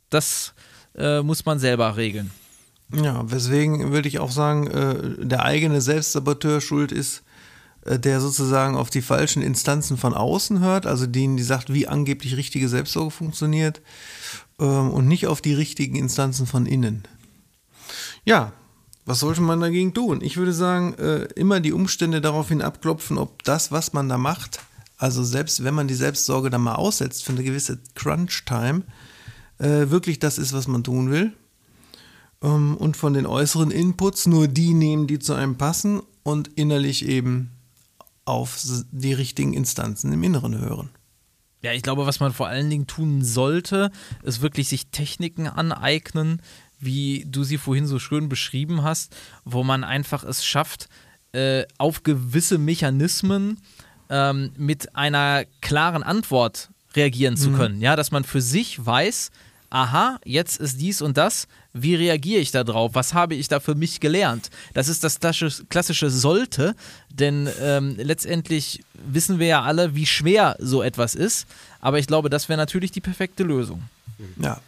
das 0.08 0.54
äh, 0.94 1.22
muss 1.22 1.44
man 1.44 1.58
selber 1.58 1.96
regeln. 1.96 2.30
Ja, 2.94 3.28
weswegen 3.30 3.90
würde 3.92 4.06
ich 4.06 4.18
auch 4.18 4.30
sagen, 4.30 4.66
äh, 4.68 5.26
der 5.26 5.44
eigene 5.44 5.80
Selbstsaboteur 5.80 6.60
schuld 6.60 6.92
ist, 6.92 7.22
der 7.84 8.20
sozusagen 8.20 8.76
auf 8.76 8.90
die 8.90 9.02
falschen 9.02 9.42
Instanzen 9.42 9.96
von 9.96 10.14
außen 10.14 10.60
hört, 10.60 10.86
also 10.86 11.06
denen, 11.06 11.36
die 11.36 11.42
sagt, 11.42 11.72
wie 11.72 11.88
angeblich 11.88 12.36
richtige 12.36 12.68
Selbstsorge 12.68 13.10
funktioniert, 13.10 13.80
ähm, 14.60 14.90
und 14.90 15.08
nicht 15.08 15.26
auf 15.26 15.40
die 15.40 15.54
richtigen 15.54 15.96
Instanzen 15.96 16.46
von 16.46 16.66
innen. 16.66 17.02
Ja, 18.24 18.52
was 19.04 19.18
sollte 19.18 19.40
man 19.40 19.60
dagegen 19.60 19.94
tun? 19.94 20.20
Ich 20.22 20.36
würde 20.36 20.52
sagen, 20.52 20.94
äh, 20.94 21.24
immer 21.34 21.58
die 21.58 21.72
Umstände 21.72 22.20
daraufhin 22.20 22.62
abklopfen, 22.62 23.18
ob 23.18 23.42
das, 23.42 23.72
was 23.72 23.92
man 23.92 24.08
da 24.08 24.16
macht, 24.16 24.60
also 24.96 25.24
selbst 25.24 25.64
wenn 25.64 25.74
man 25.74 25.88
die 25.88 25.94
Selbstsorge 25.94 26.50
dann 26.50 26.62
mal 26.62 26.76
aussetzt 26.76 27.24
für 27.24 27.32
eine 27.32 27.42
gewisse 27.42 27.80
Crunch-Time, 27.96 28.82
äh, 29.58 29.90
wirklich 29.90 30.20
das 30.20 30.38
ist, 30.38 30.52
was 30.52 30.68
man 30.68 30.84
tun 30.84 31.10
will 31.10 31.32
ähm, 32.42 32.76
und 32.76 32.96
von 32.96 33.12
den 33.12 33.26
äußeren 33.26 33.72
Inputs 33.72 34.26
nur 34.26 34.46
die 34.46 34.74
nehmen, 34.74 35.08
die 35.08 35.18
zu 35.18 35.34
einem 35.34 35.56
passen 35.56 36.02
und 36.22 36.50
innerlich 36.54 37.06
eben 37.08 37.50
auf 38.24 38.60
die 38.90 39.12
richtigen 39.12 39.52
Instanzen 39.52 40.12
im 40.12 40.22
Inneren 40.22 40.58
hören. 40.58 40.90
Ja, 41.62 41.72
ich 41.72 41.82
glaube, 41.82 42.06
was 42.06 42.18
man 42.18 42.32
vor 42.32 42.48
allen 42.48 42.70
Dingen 42.70 42.86
tun 42.86 43.22
sollte, 43.22 43.92
ist 44.22 44.40
wirklich 44.40 44.68
sich 44.68 44.88
Techniken 44.88 45.46
aneignen, 45.46 46.42
wie 46.80 47.24
du 47.28 47.44
sie 47.44 47.58
vorhin 47.58 47.86
so 47.86 48.00
schön 48.00 48.28
beschrieben 48.28 48.82
hast, 48.82 49.14
wo 49.44 49.62
man 49.62 49.84
einfach 49.84 50.24
es 50.24 50.44
schafft, 50.44 50.88
äh, 51.32 51.64
auf 51.78 52.02
gewisse 52.02 52.58
Mechanismen 52.58 53.60
ähm, 54.10 54.52
mit 54.56 54.96
einer 54.96 55.44
klaren 55.60 56.02
Antwort 56.02 56.70
reagieren 56.94 57.36
zu 57.36 57.52
können. 57.52 57.80
Ja, 57.80 57.96
dass 57.96 58.10
man 58.10 58.24
für 58.24 58.42
sich 58.42 58.84
weiß, 58.84 59.30
aha, 59.70 60.18
jetzt 60.24 60.60
ist 60.60 60.80
dies 60.80 61.00
und 61.00 61.16
das, 61.16 61.46
wie 61.72 61.94
reagiere 61.94 62.40
ich 62.40 62.50
da 62.50 62.64
drauf? 62.64 62.92
Was 62.94 63.14
habe 63.14 63.34
ich 63.34 63.48
da 63.48 63.60
für 63.60 63.74
mich 63.74 64.00
gelernt? 64.00 64.50
Das 64.74 64.88
ist 64.88 65.04
das 65.04 65.20
klassische, 65.20 65.64
klassische 65.66 66.10
sollte, 66.10 66.74
denn 67.10 67.48
ähm, 67.60 67.96
letztendlich 67.98 68.82
wissen 68.94 69.38
wir 69.38 69.46
ja 69.46 69.62
alle, 69.62 69.94
wie 69.94 70.06
schwer 70.06 70.56
so 70.58 70.82
etwas 70.82 71.14
ist, 71.14 71.46
aber 71.80 71.98
ich 71.98 72.06
glaube, 72.06 72.30
das 72.30 72.48
wäre 72.48 72.58
natürlich 72.58 72.92
die 72.92 73.00
perfekte 73.00 73.42
Lösung. 73.42 73.82
Ja, 74.40 74.60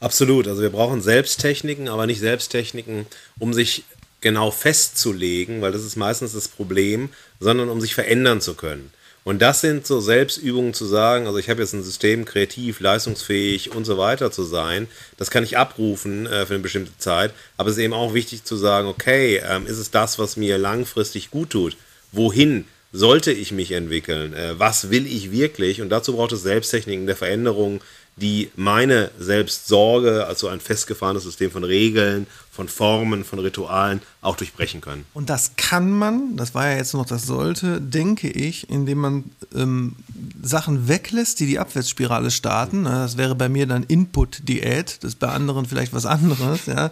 Absolut. 0.00 0.48
Also 0.48 0.62
wir 0.62 0.70
brauchen 0.70 1.02
Selbsttechniken, 1.02 1.88
aber 1.88 2.06
nicht 2.06 2.20
Selbsttechniken, 2.20 3.06
um 3.38 3.52
sich 3.52 3.84
genau 4.22 4.50
festzulegen, 4.50 5.60
weil 5.60 5.72
das 5.72 5.84
ist 5.84 5.96
meistens 5.96 6.32
das 6.32 6.48
Problem, 6.48 7.10
sondern 7.38 7.68
um 7.68 7.80
sich 7.80 7.94
verändern 7.94 8.40
zu 8.40 8.54
können. 8.54 8.90
Und 9.22 9.42
das 9.42 9.60
sind 9.60 9.86
so 9.86 10.00
Selbstübungen 10.00 10.72
zu 10.72 10.86
sagen, 10.86 11.26
also 11.26 11.38
ich 11.38 11.50
habe 11.50 11.60
jetzt 11.60 11.74
ein 11.74 11.82
System, 11.82 12.24
kreativ, 12.24 12.80
leistungsfähig 12.80 13.74
und 13.74 13.84
so 13.84 13.98
weiter 13.98 14.30
zu 14.30 14.44
sein. 14.44 14.88
Das 15.18 15.30
kann 15.30 15.44
ich 15.44 15.58
abrufen 15.58 16.26
äh, 16.26 16.46
für 16.46 16.54
eine 16.54 16.62
bestimmte 16.62 16.96
Zeit. 16.98 17.32
Aber 17.56 17.68
es 17.68 17.76
ist 17.76 17.82
eben 17.82 17.92
auch 17.92 18.14
wichtig 18.14 18.44
zu 18.44 18.56
sagen, 18.56 18.88
okay, 18.88 19.42
ähm, 19.46 19.66
ist 19.66 19.78
es 19.78 19.90
das, 19.90 20.18
was 20.18 20.36
mir 20.36 20.56
langfristig 20.56 21.30
gut 21.30 21.50
tut? 21.50 21.76
Wohin 22.12 22.64
sollte 22.92 23.30
ich 23.30 23.52
mich 23.52 23.72
entwickeln? 23.72 24.32
Äh, 24.32 24.58
was 24.58 24.90
will 24.90 25.06
ich 25.06 25.30
wirklich? 25.30 25.82
Und 25.82 25.90
dazu 25.90 26.16
braucht 26.16 26.32
es 26.32 26.42
Selbsttechniken 26.42 27.06
der 27.06 27.16
Veränderung, 27.16 27.82
die 28.16 28.50
meine 28.56 29.10
Selbstsorge, 29.18 30.26
also 30.26 30.48
ein 30.48 30.60
festgefahrenes 30.60 31.22
System 31.22 31.50
von 31.50 31.64
Regeln, 31.64 32.26
von 32.60 32.68
Formen, 32.68 33.24
von 33.24 33.38
Ritualen 33.38 34.02
auch 34.20 34.36
durchbrechen 34.36 34.82
können. 34.82 35.06
und 35.14 35.30
das 35.30 35.52
kann 35.56 35.90
man, 35.90 36.36
das 36.36 36.54
war 36.54 36.68
ja 36.68 36.76
jetzt 36.76 36.92
noch 36.92 37.06
das 37.06 37.24
sollte, 37.24 37.80
denke 37.80 38.28
ich, 38.28 38.68
indem 38.68 38.98
man 38.98 39.24
ähm, 39.54 39.96
Sachen 40.42 40.86
weglässt, 40.86 41.40
die 41.40 41.46
die 41.46 41.58
Abwärtsspirale 41.58 42.30
starten. 42.30 42.84
Das 42.84 43.16
wäre 43.16 43.34
bei 43.34 43.48
mir 43.48 43.66
dann 43.66 43.84
Input-Diät, 43.84 44.98
das 45.00 45.12
ist 45.12 45.18
bei 45.18 45.28
anderen 45.28 45.64
vielleicht 45.64 45.94
was 45.94 46.04
anderes, 46.04 46.66
ja. 46.66 46.90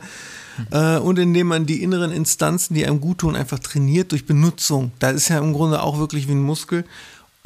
Äh, 0.71 0.99
und 1.01 1.19
indem 1.19 1.49
man 1.49 1.67
die 1.67 1.83
inneren 1.83 2.13
Instanzen, 2.13 2.73
die 2.73 2.87
einem 2.87 3.03
gut 3.03 3.19
tun, 3.19 3.37
einfach 3.37 3.59
trainiert 3.59 4.13
durch 4.13 4.25
Benutzung. 4.25 4.93
Da 5.01 5.11
ist 5.11 5.29
ja 5.29 5.39
im 5.39 5.53
Grunde 5.53 5.83
auch 5.83 5.99
wirklich 5.99 6.29
wie 6.29 6.33
ein 6.33 6.43
Muskel. 6.43 6.87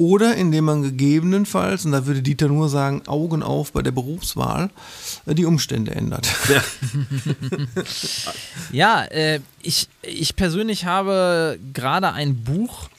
Oder 0.03 0.35
indem 0.35 0.65
man 0.65 0.81
gegebenenfalls, 0.83 1.85
und 1.85 1.93
da 1.93 2.05
würde 2.05 2.21
Dieter 2.21 2.49
nur 2.49 2.67
sagen, 2.67 3.07
Augen 3.07 3.41
auf 3.41 3.71
bei 3.71 3.81
der 3.81 3.91
Berufswahl, 3.91 4.69
äh, 5.25 5.33
die 5.33 5.45
Umstände 5.45 5.95
ändert. 5.95 6.27
Ja, 8.71 9.03
äh, 9.05 9.39
ich, 9.61 9.87
ich 10.01 10.35
persönlich 10.35 10.85
habe 10.85 11.59
gerade 11.73 12.11
ein 12.11 12.43
Buch 12.43 12.89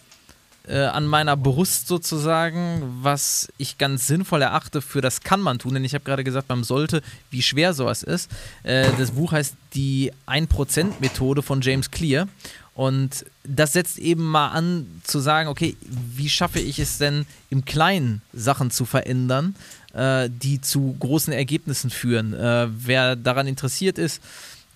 äh, 0.66 0.78
an 0.78 1.06
meiner 1.06 1.36
Brust 1.36 1.88
sozusagen, 1.88 2.82
was 3.02 3.48
ich 3.58 3.76
ganz 3.76 4.06
sinnvoll 4.06 4.42
erachte 4.42 4.80
für 4.80 5.00
das 5.00 5.20
kann 5.20 5.40
man 5.40 5.58
tun, 5.58 5.74
denn 5.74 5.84
ich 5.84 5.94
habe 5.94 6.04
gerade 6.04 6.24
gesagt, 6.24 6.48
man 6.48 6.64
sollte, 6.64 7.02
wie 7.30 7.42
schwer 7.42 7.74
sowas 7.74 8.02
ist. 8.02 8.30
Äh, 8.62 8.88
das 8.98 9.12
Buch 9.12 9.32
heißt 9.32 9.56
die 9.74 10.12
1%-Methode 10.26 11.42
von 11.42 11.60
James 11.60 11.90
Clear 11.90 12.28
und 12.74 13.24
das 13.44 13.72
setzt 13.72 13.98
eben 13.98 14.24
mal 14.24 14.48
an 14.48 14.86
zu 15.04 15.20
sagen, 15.20 15.48
okay, 15.48 15.76
wie 16.14 16.28
schaffe 16.28 16.58
ich 16.58 16.78
es 16.78 16.98
denn 16.98 17.24
im 17.50 17.64
Kleinen 17.64 18.20
Sachen 18.32 18.70
zu 18.70 18.84
verändern, 18.84 19.54
äh, 19.92 20.28
die 20.28 20.60
zu 20.60 20.96
großen 20.98 21.32
Ergebnissen 21.32 21.90
führen. 21.90 22.34
Äh, 22.34 22.68
wer 22.70 23.14
daran 23.14 23.46
interessiert 23.46 23.98
ist, 23.98 24.20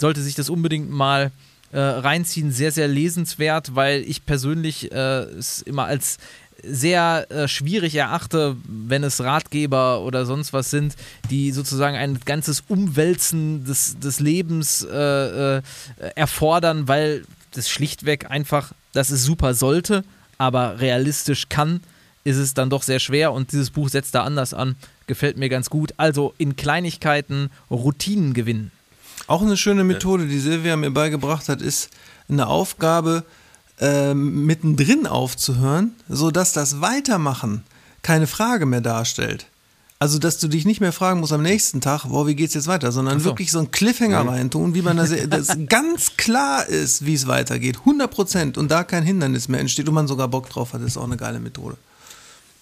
sollte 0.00 0.22
sich 0.22 0.36
das 0.36 0.48
unbedingt 0.48 0.90
mal 0.90 1.32
äh, 1.72 1.80
reinziehen. 1.80 2.52
Sehr, 2.52 2.70
sehr 2.70 2.86
lesenswert, 2.86 3.74
weil 3.74 4.02
ich 4.02 4.24
persönlich 4.24 4.92
äh, 4.92 5.22
es 5.22 5.62
immer 5.62 5.86
als 5.86 6.18
sehr 6.62 7.26
äh, 7.30 7.48
schwierig 7.48 7.94
erachte, 7.94 8.56
wenn 8.64 9.04
es 9.04 9.20
Ratgeber 9.20 10.00
oder 10.00 10.26
sonst 10.26 10.52
was 10.52 10.70
sind, 10.70 10.96
die 11.30 11.52
sozusagen 11.52 11.96
ein 11.96 12.18
ganzes 12.24 12.64
Umwälzen 12.68 13.64
des, 13.64 13.98
des 13.98 14.20
Lebens 14.20 14.84
äh, 14.84 15.58
äh, 15.58 15.62
erfordern, 16.14 16.88
weil 16.88 17.24
das 17.58 17.68
schlichtweg 17.68 18.30
einfach, 18.30 18.72
dass 18.92 19.10
es 19.10 19.24
super 19.24 19.54
sollte, 19.54 20.04
aber 20.38 20.80
realistisch 20.80 21.48
kann, 21.48 21.80
ist 22.24 22.36
es 22.36 22.54
dann 22.54 22.70
doch 22.70 22.82
sehr 22.82 23.00
schwer 23.00 23.32
und 23.32 23.52
dieses 23.52 23.70
Buch 23.70 23.88
setzt 23.88 24.14
da 24.14 24.22
anders 24.22 24.54
an. 24.54 24.76
Gefällt 25.06 25.36
mir 25.36 25.48
ganz 25.48 25.70
gut. 25.70 25.94
Also 25.96 26.34
in 26.38 26.56
Kleinigkeiten 26.56 27.50
Routinen 27.70 28.34
gewinnen. 28.34 28.70
Auch 29.26 29.42
eine 29.42 29.56
schöne 29.56 29.84
Methode, 29.84 30.26
die 30.26 30.38
Silvia 30.38 30.76
mir 30.76 30.90
beigebracht 30.90 31.48
hat, 31.48 31.60
ist 31.60 31.90
eine 32.28 32.46
Aufgabe 32.46 33.24
ähm, 33.80 34.46
mittendrin 34.46 35.06
aufzuhören, 35.06 35.92
sodass 36.08 36.52
das 36.52 36.80
Weitermachen 36.80 37.64
keine 38.02 38.26
Frage 38.26 38.66
mehr 38.66 38.80
darstellt. 38.80 39.46
Also, 40.00 40.20
dass 40.20 40.38
du 40.38 40.46
dich 40.46 40.64
nicht 40.64 40.80
mehr 40.80 40.92
fragen 40.92 41.18
musst 41.18 41.32
am 41.32 41.42
nächsten 41.42 41.80
Tag, 41.80 42.04
boah, 42.04 42.26
wie 42.28 42.36
geht's 42.36 42.54
jetzt 42.54 42.68
weiter, 42.68 42.92
sondern 42.92 43.18
so. 43.18 43.24
wirklich 43.24 43.50
so 43.50 43.58
einen 43.58 43.72
Cliffhanger 43.72 44.28
reintun, 44.28 44.74
wie 44.74 44.82
man 44.82 44.96
das, 44.96 45.12
das 45.28 45.58
ganz 45.68 46.16
klar 46.16 46.66
ist, 46.66 47.04
wie 47.04 47.14
es 47.14 47.26
weitergeht. 47.26 47.78
100 47.80 48.08
Prozent 48.08 48.58
und 48.58 48.70
da 48.70 48.84
kein 48.84 49.02
Hindernis 49.02 49.48
mehr 49.48 49.58
entsteht 49.58 49.88
und 49.88 49.94
man 49.94 50.06
sogar 50.06 50.28
Bock 50.28 50.48
drauf 50.48 50.72
hat, 50.72 50.82
ist 50.82 50.96
auch 50.96 51.04
eine 51.04 51.16
geile 51.16 51.40
Methode. 51.40 51.76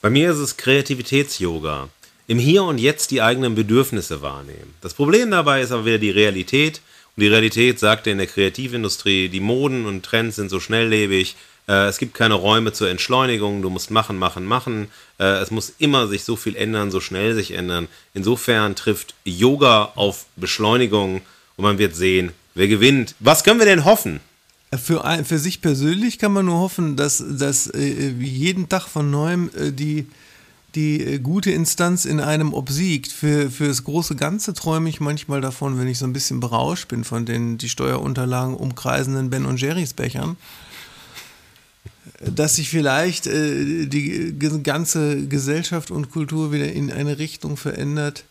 Bei 0.00 0.08
mir 0.08 0.30
ist 0.30 0.38
es 0.38 0.56
Kreativitäts-Yoga. 0.56 1.88
Im 2.26 2.38
Hier 2.38 2.64
und 2.64 2.78
Jetzt 2.78 3.10
die 3.10 3.20
eigenen 3.20 3.54
Bedürfnisse 3.54 4.22
wahrnehmen. 4.22 4.74
Das 4.80 4.94
Problem 4.94 5.30
dabei 5.30 5.60
ist 5.60 5.72
aber 5.72 5.84
wieder 5.84 5.98
die 5.98 6.10
Realität. 6.10 6.80
Und 7.16 7.22
die 7.22 7.28
Realität 7.28 7.78
sagt 7.78 8.06
dir 8.06 8.12
in 8.12 8.18
der 8.18 8.26
Kreativindustrie, 8.26 9.28
die 9.28 9.40
Moden 9.40 9.86
und 9.86 10.04
Trends 10.04 10.36
sind 10.36 10.48
so 10.48 10.58
schnelllebig. 10.58 11.36
Äh, 11.68 11.86
es 11.86 11.98
gibt 11.98 12.14
keine 12.14 12.34
Räume 12.34 12.72
zur 12.72 12.90
Entschleunigung. 12.90 13.62
Du 13.62 13.70
musst 13.70 13.90
machen, 13.90 14.18
machen, 14.18 14.44
machen. 14.44 14.88
Äh, 15.18 15.38
es 15.40 15.50
muss 15.50 15.72
immer 15.78 16.08
sich 16.08 16.24
so 16.24 16.36
viel 16.36 16.56
ändern, 16.56 16.90
so 16.90 17.00
schnell 17.00 17.34
sich 17.34 17.52
ändern. 17.52 17.88
Insofern 18.14 18.74
trifft 18.76 19.14
Yoga 19.24 19.92
auf 19.96 20.26
Beschleunigung 20.36 21.22
und 21.56 21.64
man 21.64 21.78
wird 21.78 21.96
sehen, 21.96 22.32
wer 22.54 22.68
gewinnt. 22.68 23.14
Was 23.20 23.44
können 23.44 23.58
wir 23.58 23.66
denn 23.66 23.84
hoffen? 23.84 24.20
Für, 24.74 25.04
ein, 25.04 25.24
für 25.24 25.38
sich 25.38 25.62
persönlich 25.62 26.18
kann 26.18 26.32
man 26.32 26.46
nur 26.46 26.58
hoffen, 26.58 26.96
dass, 26.96 27.24
dass 27.26 27.68
äh, 27.68 28.10
jeden 28.10 28.68
Tag 28.68 28.86
von 28.88 29.10
neuem 29.10 29.50
äh, 29.56 29.70
die, 29.70 30.06
die 30.74 31.02
äh, 31.02 31.18
gute 31.18 31.52
Instanz 31.52 32.04
in 32.04 32.20
einem 32.20 32.52
obsiegt. 32.52 33.12
Für, 33.12 33.48
für 33.50 33.68
das 33.68 33.84
große 33.84 34.16
Ganze 34.16 34.54
träume 34.54 34.88
ich 34.88 35.00
manchmal 35.00 35.40
davon, 35.40 35.78
wenn 35.78 35.86
ich 35.86 35.98
so 35.98 36.04
ein 36.04 36.12
bisschen 36.12 36.40
berauscht 36.40 36.88
bin 36.88 37.04
von 37.04 37.24
den 37.24 37.58
die 37.58 37.68
Steuerunterlagen 37.68 38.54
umkreisenden 38.54 39.30
Ben 39.30 39.46
und 39.46 39.60
Jerry's 39.60 39.94
Bechern, 39.94 40.36
dass 42.20 42.56
sich 42.56 42.70
vielleicht 42.70 43.26
äh, 43.26 43.86
die 43.86 44.34
ganze 44.62 45.26
Gesellschaft 45.26 45.90
und 45.90 46.10
Kultur 46.10 46.52
wieder 46.52 46.72
in 46.72 46.92
eine 46.92 47.18
Richtung 47.18 47.56
verändert, 47.56 48.24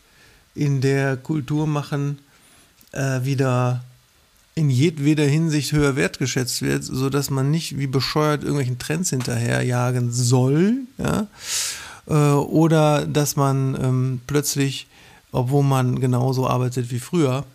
in 0.56 0.82
der 0.82 1.18
Kulturmachen 1.18 2.20
äh, 2.92 3.24
wieder 3.24 3.84
in 4.56 4.70
jedweder 4.70 5.26
Hinsicht 5.26 5.74
höher 5.74 5.98
wertgeschätzt 5.98 6.62
wird, 6.62 6.84
sodass 6.84 7.30
man 7.30 7.52
nicht 7.52 7.78
wie 7.78 7.88
bescheuert 7.88 8.42
irgendwelchen 8.42 8.80
Trends 8.80 9.10
hinterherjagen 9.10 10.12
soll, 10.12 10.78
ja? 10.98 11.28
Äh, 12.08 12.14
oder 12.14 13.06
dass 13.06 13.36
man 13.36 13.78
ähm, 13.82 14.22
plötzlich, 14.28 14.88
obwohl 15.32 15.64
man 15.64 16.00
genauso 16.00 16.48
arbeitet 16.48 16.92
wie 16.92 17.00
früher, 17.00 17.46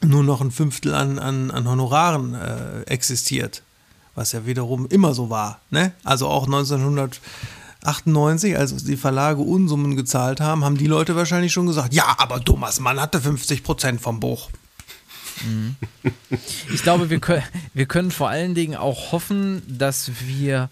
nur 0.00 0.22
noch 0.22 0.40
ein 0.40 0.52
Fünftel 0.52 0.94
an, 0.94 1.18
an, 1.18 1.50
an 1.50 1.68
Honoraren 1.68 2.34
äh, 2.34 2.82
existiert, 2.82 3.62
was 4.18 4.32
ja 4.32 4.44
wiederum 4.44 4.86
immer 4.88 5.14
so 5.14 5.30
war. 5.30 5.60
Ne? 5.70 5.92
Also 6.04 6.26
auch 6.26 6.46
1998, 6.46 8.58
als 8.58 8.84
die 8.84 8.96
Verlage 8.96 9.40
Unsummen 9.40 9.94
gezahlt 9.96 10.40
haben, 10.40 10.64
haben 10.64 10.76
die 10.76 10.88
Leute 10.88 11.14
wahrscheinlich 11.16 11.52
schon 11.52 11.66
gesagt, 11.66 11.94
ja, 11.94 12.16
aber 12.18 12.44
Thomas 12.44 12.80
Mann 12.80 13.00
hatte 13.00 13.20
50 13.20 13.62
Prozent 13.62 14.00
vom 14.00 14.18
Buch. 14.20 14.50
Mhm. 15.46 15.76
Ich 16.72 16.82
glaube, 16.82 17.10
wir 17.10 17.20
können, 17.20 17.44
wir 17.72 17.86
können 17.86 18.10
vor 18.10 18.28
allen 18.28 18.56
Dingen 18.56 18.76
auch 18.76 19.12
hoffen, 19.12 19.62
dass 19.66 20.10
wir 20.26 20.68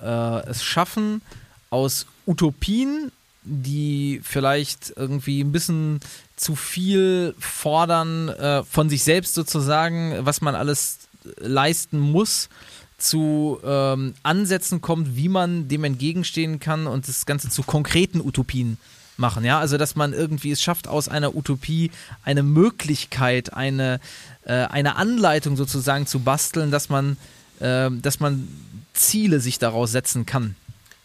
äh, 0.00 0.46
es 0.46 0.62
schaffen, 0.62 1.22
aus 1.70 2.06
Utopien, 2.26 3.10
die 3.42 4.20
vielleicht 4.22 4.92
irgendwie 4.94 5.40
ein 5.40 5.52
bisschen 5.52 6.00
zu 6.36 6.54
viel 6.54 7.34
fordern 7.38 8.28
äh, 8.28 8.62
von 8.64 8.90
sich 8.90 9.04
selbst 9.04 9.32
sozusagen, 9.34 10.18
was 10.20 10.42
man 10.42 10.54
alles 10.54 10.98
leisten 11.38 11.98
muss, 11.98 12.50
zu 13.00 13.58
ähm, 13.64 14.14
Ansätzen 14.22 14.80
kommt, 14.80 15.16
wie 15.16 15.28
man 15.28 15.68
dem 15.68 15.84
entgegenstehen 15.84 16.60
kann 16.60 16.86
und 16.86 17.08
das 17.08 17.26
Ganze 17.26 17.48
zu 17.48 17.62
konkreten 17.62 18.20
Utopien 18.20 18.78
machen. 19.16 19.44
Ja, 19.44 19.60
also 19.60 19.78
dass 19.78 19.96
man 19.96 20.12
irgendwie 20.12 20.50
es 20.50 20.62
schafft, 20.62 20.88
aus 20.88 21.08
einer 21.08 21.36
Utopie 21.36 21.90
eine 22.24 22.42
Möglichkeit, 22.42 23.52
eine, 23.54 24.00
äh, 24.44 24.52
eine 24.52 24.96
Anleitung 24.96 25.56
sozusagen 25.56 26.06
zu 26.06 26.20
basteln, 26.20 26.70
dass 26.70 26.88
man, 26.88 27.16
äh, 27.60 27.90
dass 27.90 28.20
man 28.20 28.48
Ziele 28.94 29.40
sich 29.40 29.58
daraus 29.58 29.92
setzen 29.92 30.26
kann. 30.26 30.56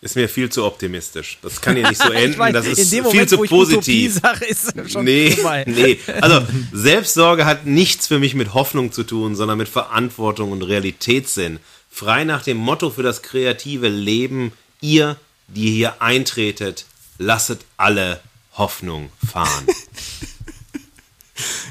Ist 0.01 0.15
mir 0.15 0.29
viel 0.29 0.51
zu 0.51 0.65
optimistisch. 0.65 1.39
Das 1.41 1.61
kann 1.61 1.77
ja 1.77 1.89
nicht 1.89 1.99
so 1.99 2.11
enden. 2.11 2.37
weiß, 2.37 2.53
das 2.53 2.67
ist 2.67 2.91
dem 2.91 3.05
viel 3.05 3.13
Moment, 3.13 3.29
zu 3.29 3.37
positiv. 3.37 4.13
Sage, 4.21 4.45
ist 4.45 4.91
schon 4.91 5.03
nee, 5.03 5.31
vorbei. 5.31 5.63
nee. 5.67 5.97
Also 6.21 6.45
Selbstsorge 6.73 7.45
hat 7.45 7.65
nichts 7.65 8.05
für 8.05 8.19
mich 8.19 8.35
mit 8.35 8.53
Hoffnung 8.53 8.91
zu 8.91 9.03
tun, 9.03 9.35
sondern 9.35 9.57
mit 9.57 9.67
Verantwortung 9.67 10.51
und 10.51 10.61
Realitätssinn. 10.61 11.59
Frei 11.95 12.25
nach 12.25 12.43
dem 12.43 12.57
Motto 12.57 12.89
für 12.89 13.03
das 13.03 13.21
kreative 13.21 13.87
Leben, 13.87 14.51
ihr, 14.81 15.15
die 15.47 15.71
hier 15.71 16.01
eintretet, 16.01 16.87
lasset 17.19 17.61
alle 17.77 18.19
Hoffnung 18.53 19.09
fahren. 19.25 19.65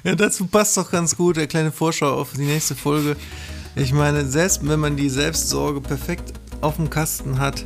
Ja, 0.02 0.14
dazu 0.14 0.46
passt 0.46 0.76
doch 0.76 0.90
ganz 0.90 1.16
gut 1.16 1.38
der 1.38 1.46
kleine 1.46 1.72
Vorschau 1.72 2.12
auf 2.12 2.34
die 2.34 2.44
nächste 2.44 2.74
Folge. 2.74 3.16
Ich 3.74 3.94
meine, 3.94 4.26
selbst 4.26 4.60
wenn 4.68 4.78
man 4.78 4.98
die 4.98 5.08
Selbstsorge 5.08 5.80
perfekt 5.80 6.34
auf 6.60 6.76
dem 6.76 6.90
Kasten 6.90 7.38
hat 7.38 7.64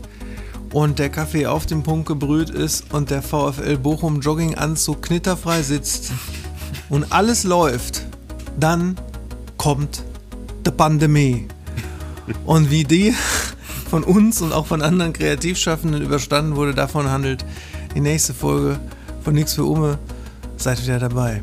und 0.73 1.01
der 1.01 1.09
Kaffee 1.09 1.47
auf 1.47 1.67
dem 1.67 1.83
Punkt 1.83 2.07
gebrüht 2.07 2.51
ist 2.51 2.93
und 2.93 3.11
der 3.11 3.23
VfL 3.23 3.77
Bochum 3.79 4.21
Jogginganzug 4.21 5.03
knitterfrei 5.03 5.63
sitzt 5.63 6.13
und 6.89 7.13
alles 7.13 7.43
läuft, 7.43 8.07
dann 8.57 8.97
kommt 9.57 10.05
die 10.65 10.71
Pandemie. 10.71 11.49
Und 12.45 12.71
wie 12.71 12.85
die 12.85 13.15
von 13.91 14.05
uns 14.05 14.41
und 14.43 14.53
auch 14.53 14.67
von 14.67 14.83
anderen 14.83 15.13
Kreativschaffenden 15.13 16.03
überstanden 16.03 16.57
wurde, 16.57 16.75
davon 16.75 17.11
handelt 17.11 17.45
die 17.95 18.01
nächste 18.01 18.35
Folge 18.35 18.79
von 19.23 19.35
Nix 19.35 19.55
für 19.55 19.65
Ume. 19.65 19.99
Seid 20.57 20.83
wieder 20.83 20.99
dabei. 20.99 21.41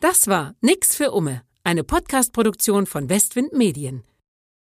Das 0.00 0.26
war 0.26 0.54
Nix 0.60 0.94
für 0.96 1.12
Umme, 1.12 1.42
eine 1.62 1.82
Podcast-Produktion 1.82 2.86
von 2.86 3.08
Westwind 3.08 3.52
Medien. 3.52 4.02